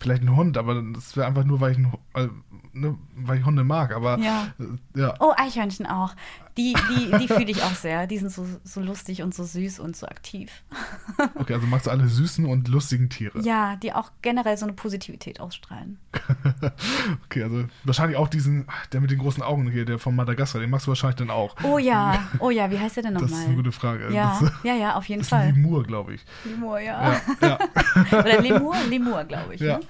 Vielleicht 0.00 0.22
ein 0.22 0.34
Hund, 0.36 0.56
aber 0.56 0.80
das 0.94 1.16
wäre 1.16 1.26
einfach 1.26 1.44
nur, 1.44 1.60
weil 1.60 1.72
ich, 1.72 1.78
ein, 1.78 1.92
äh, 2.14 2.28
ne, 2.72 2.96
weil 3.16 3.38
ich 3.38 3.44
Hunde 3.44 3.64
mag. 3.64 3.92
Aber 3.94 4.18
Ja. 4.18 4.48
äh, 4.94 5.00
ja. 5.00 5.14
Oh, 5.20 5.32
Eichhörnchen 5.36 5.86
auch. 5.86 6.14
Die, 6.58 6.74
die, 6.90 7.16
die 7.18 7.28
fühle 7.28 7.50
ich 7.50 7.62
auch 7.62 7.74
sehr. 7.74 8.06
Die 8.06 8.18
sind 8.18 8.30
so, 8.32 8.44
so 8.64 8.80
lustig 8.80 9.22
und 9.22 9.32
so 9.34 9.44
süß 9.44 9.78
und 9.78 9.96
so 9.96 10.06
aktiv. 10.06 10.50
Okay, 11.34 11.54
also 11.54 11.66
magst 11.66 11.86
du 11.86 11.90
alle 11.90 12.06
süßen 12.06 12.44
und 12.46 12.68
lustigen 12.68 13.08
Tiere. 13.08 13.40
Ja, 13.40 13.76
die 13.76 13.92
auch 13.92 14.10
generell 14.22 14.56
so 14.56 14.66
eine 14.66 14.72
Positivität 14.74 15.40
ausstrahlen. 15.40 15.98
Okay, 17.24 17.42
also 17.42 17.64
wahrscheinlich 17.84 18.16
auch 18.16 18.28
diesen, 18.28 18.66
der 18.92 19.00
mit 19.00 19.10
den 19.10 19.18
großen 19.18 19.42
Augen 19.42 19.70
hier, 19.70 19.84
der 19.84 19.98
von 19.98 20.14
Madagaskar, 20.16 20.60
den 20.60 20.70
magst 20.70 20.86
du 20.86 20.90
wahrscheinlich 20.90 21.16
dann 21.16 21.30
auch. 21.30 21.56
Oh 21.62 21.78
ja, 21.78 22.28
oh 22.40 22.50
ja, 22.50 22.70
wie 22.70 22.78
heißt 22.78 22.96
der 22.96 23.04
denn 23.04 23.14
Das 23.14 23.22
nochmal? 23.22 23.40
ist 23.40 23.46
eine 23.46 23.56
gute 23.56 23.72
Frage. 23.72 24.12
Ja, 24.12 24.38
Das, 24.40 24.52
ja, 24.64 24.74
ja, 24.74 24.94
auf 24.96 25.08
jeden 25.08 25.20
das 25.20 25.26
ist 25.26 25.30
Fall. 25.30 25.46
Lemur, 25.52 25.84
glaube 25.84 26.14
ich. 26.14 26.24
Lemur, 26.44 26.78
ja. 26.80 27.20
Ja, 27.40 27.58
ja. 28.10 28.18
Oder 28.18 28.40
Lemur, 28.40 28.74
Lemur, 28.88 29.24
glaube 29.24 29.54
ich. 29.54 29.60
ja. 29.60 29.80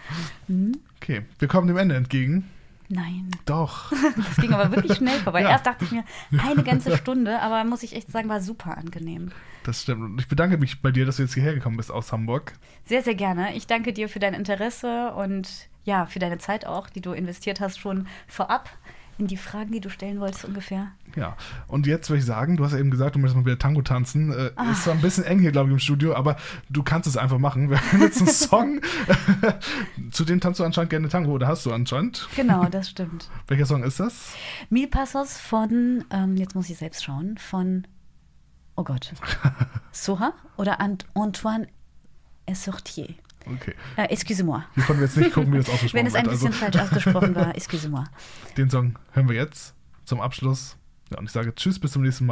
Ne? 0.48 0.72
Okay, 1.00 1.22
wir 1.38 1.48
kommen 1.48 1.66
dem 1.68 1.76
Ende 1.76 1.94
entgegen. 1.96 2.48
Nein, 2.90 3.30
Doch. 3.44 3.92
das 4.16 4.36
ging 4.36 4.52
aber 4.54 4.74
wirklich 4.74 4.96
schnell 4.96 5.18
vorbei. 5.20 5.42
Ja. 5.48 5.50
Erst 5.50 5.66
dachte 5.66 5.84
ich 5.84 5.92
mir, 5.92 6.04
eine 6.42 6.64
ganze 6.64 6.96
Stunde, 6.96 7.40
aber 7.40 7.62
muss 7.64 7.82
ich 7.82 7.94
echt 7.94 8.10
sagen, 8.10 8.28
war 8.28 8.40
super 8.40 8.76
angenehm. 8.76 9.30
Das 9.62 9.82
stimmt. 9.82 10.02
Und 10.02 10.20
ich 10.20 10.26
bedanke 10.26 10.56
mich 10.56 10.82
bei 10.82 10.90
dir, 10.90 11.06
dass 11.06 11.16
du 11.16 11.22
jetzt 11.22 11.34
hierher 11.34 11.54
gekommen 11.54 11.76
bist 11.76 11.92
aus 11.92 12.12
Hamburg. 12.12 12.54
Sehr, 12.84 13.02
sehr 13.02 13.14
gerne. 13.14 13.54
Ich 13.54 13.66
danke 13.66 13.92
dir 13.92 14.08
für 14.08 14.18
dein 14.18 14.34
Interesse 14.34 15.12
und 15.12 15.68
ja, 15.84 16.06
für 16.06 16.18
deine 16.18 16.38
Zeit 16.38 16.66
auch, 16.66 16.88
die 16.90 17.00
du 17.00 17.12
investiert 17.12 17.60
hast, 17.60 17.78
schon 17.78 18.06
vorab 18.26 18.70
in 19.18 19.26
die 19.26 19.36
Fragen, 19.36 19.72
die 19.72 19.80
du 19.80 19.90
stellen 19.90 20.20
wolltest 20.20 20.44
ungefähr. 20.44 20.92
Ja. 21.16 21.36
Und 21.66 21.86
jetzt 21.86 22.08
würde 22.08 22.20
ich 22.20 22.24
sagen, 22.24 22.56
du 22.56 22.64
hast 22.64 22.72
ja 22.72 22.78
eben 22.78 22.90
gesagt, 22.90 23.16
du 23.16 23.18
möchtest 23.18 23.36
mal 23.36 23.44
wieder 23.44 23.58
Tango 23.58 23.82
tanzen. 23.82 24.32
Äh, 24.32 24.52
Ah. 24.56 24.70
Ist 24.70 24.84
zwar 24.84 24.94
ein 24.94 25.00
bisschen 25.00 25.24
eng 25.24 25.40
hier, 25.40 25.50
glaube 25.52 25.68
ich, 25.68 25.72
im 25.72 25.78
Studio, 25.80 26.14
aber 26.14 26.36
du 26.70 26.82
kannst 26.82 27.08
es 27.08 27.16
einfach 27.16 27.38
machen. 27.38 27.68
Wir 27.70 27.80
haben 27.80 28.00
jetzt 28.00 28.18
einen 28.18 28.28
Song. 28.32 28.80
Zu 30.12 30.24
dem 30.24 30.40
tanzt 30.40 30.60
du 30.60 30.64
anscheinend 30.64 30.90
gerne 30.90 31.08
Tango, 31.08 31.32
oder 31.32 31.48
hast 31.48 31.66
du 31.66 31.72
anscheinend? 31.72 32.28
Genau, 32.36 32.64
das 32.70 32.90
stimmt. 32.90 33.28
Welcher 33.48 33.66
Song 33.66 33.82
ist 33.82 33.98
das? 34.00 34.32
Mil 34.70 34.86
Passos 34.88 35.38
von, 35.38 36.04
ähm, 36.10 36.36
jetzt 36.36 36.54
muss 36.54 36.70
ich 36.70 36.78
selbst 36.78 37.04
schauen, 37.04 37.38
von, 37.38 37.86
oh 38.76 38.84
Gott, 38.84 39.12
Soha 39.92 40.32
oder 40.56 40.80
Ant 40.80 41.06
Antoine 41.14 41.66
Essortier. 42.46 43.14
Okay. 43.46 43.74
Äh, 43.96 44.04
excusez-moi. 44.12 44.62
Hier 44.74 44.84
konnten 44.84 45.00
wir 45.00 45.06
jetzt 45.06 45.16
nicht 45.16 45.32
gucken, 45.32 45.52
wie 45.52 45.58
das 45.58 45.68
ausgesprochen 45.70 45.98
Wenn 45.98 46.06
es 46.06 46.14
ein 46.14 46.24
wird. 46.26 46.32
bisschen 46.32 46.48
Also, 46.48 46.58
falsch 46.58 46.76
ausgesprochen 46.76 47.34
war, 47.34 47.54
excusez-moi. 47.56 48.04
den 48.56 48.68
Song 48.70 48.96
hören 49.12 49.28
wir 49.28 49.36
jetzt 49.36 49.74
zum 50.04 50.20
Abschluss. 50.20 50.76
Ja, 51.10 51.18
und 51.18 51.24
ich 51.24 51.32
sage 51.32 51.54
Tschüss, 51.54 51.78
bis 51.78 51.92
zum 51.92 52.02
nächsten 52.02 52.24
Mal. 52.24 52.26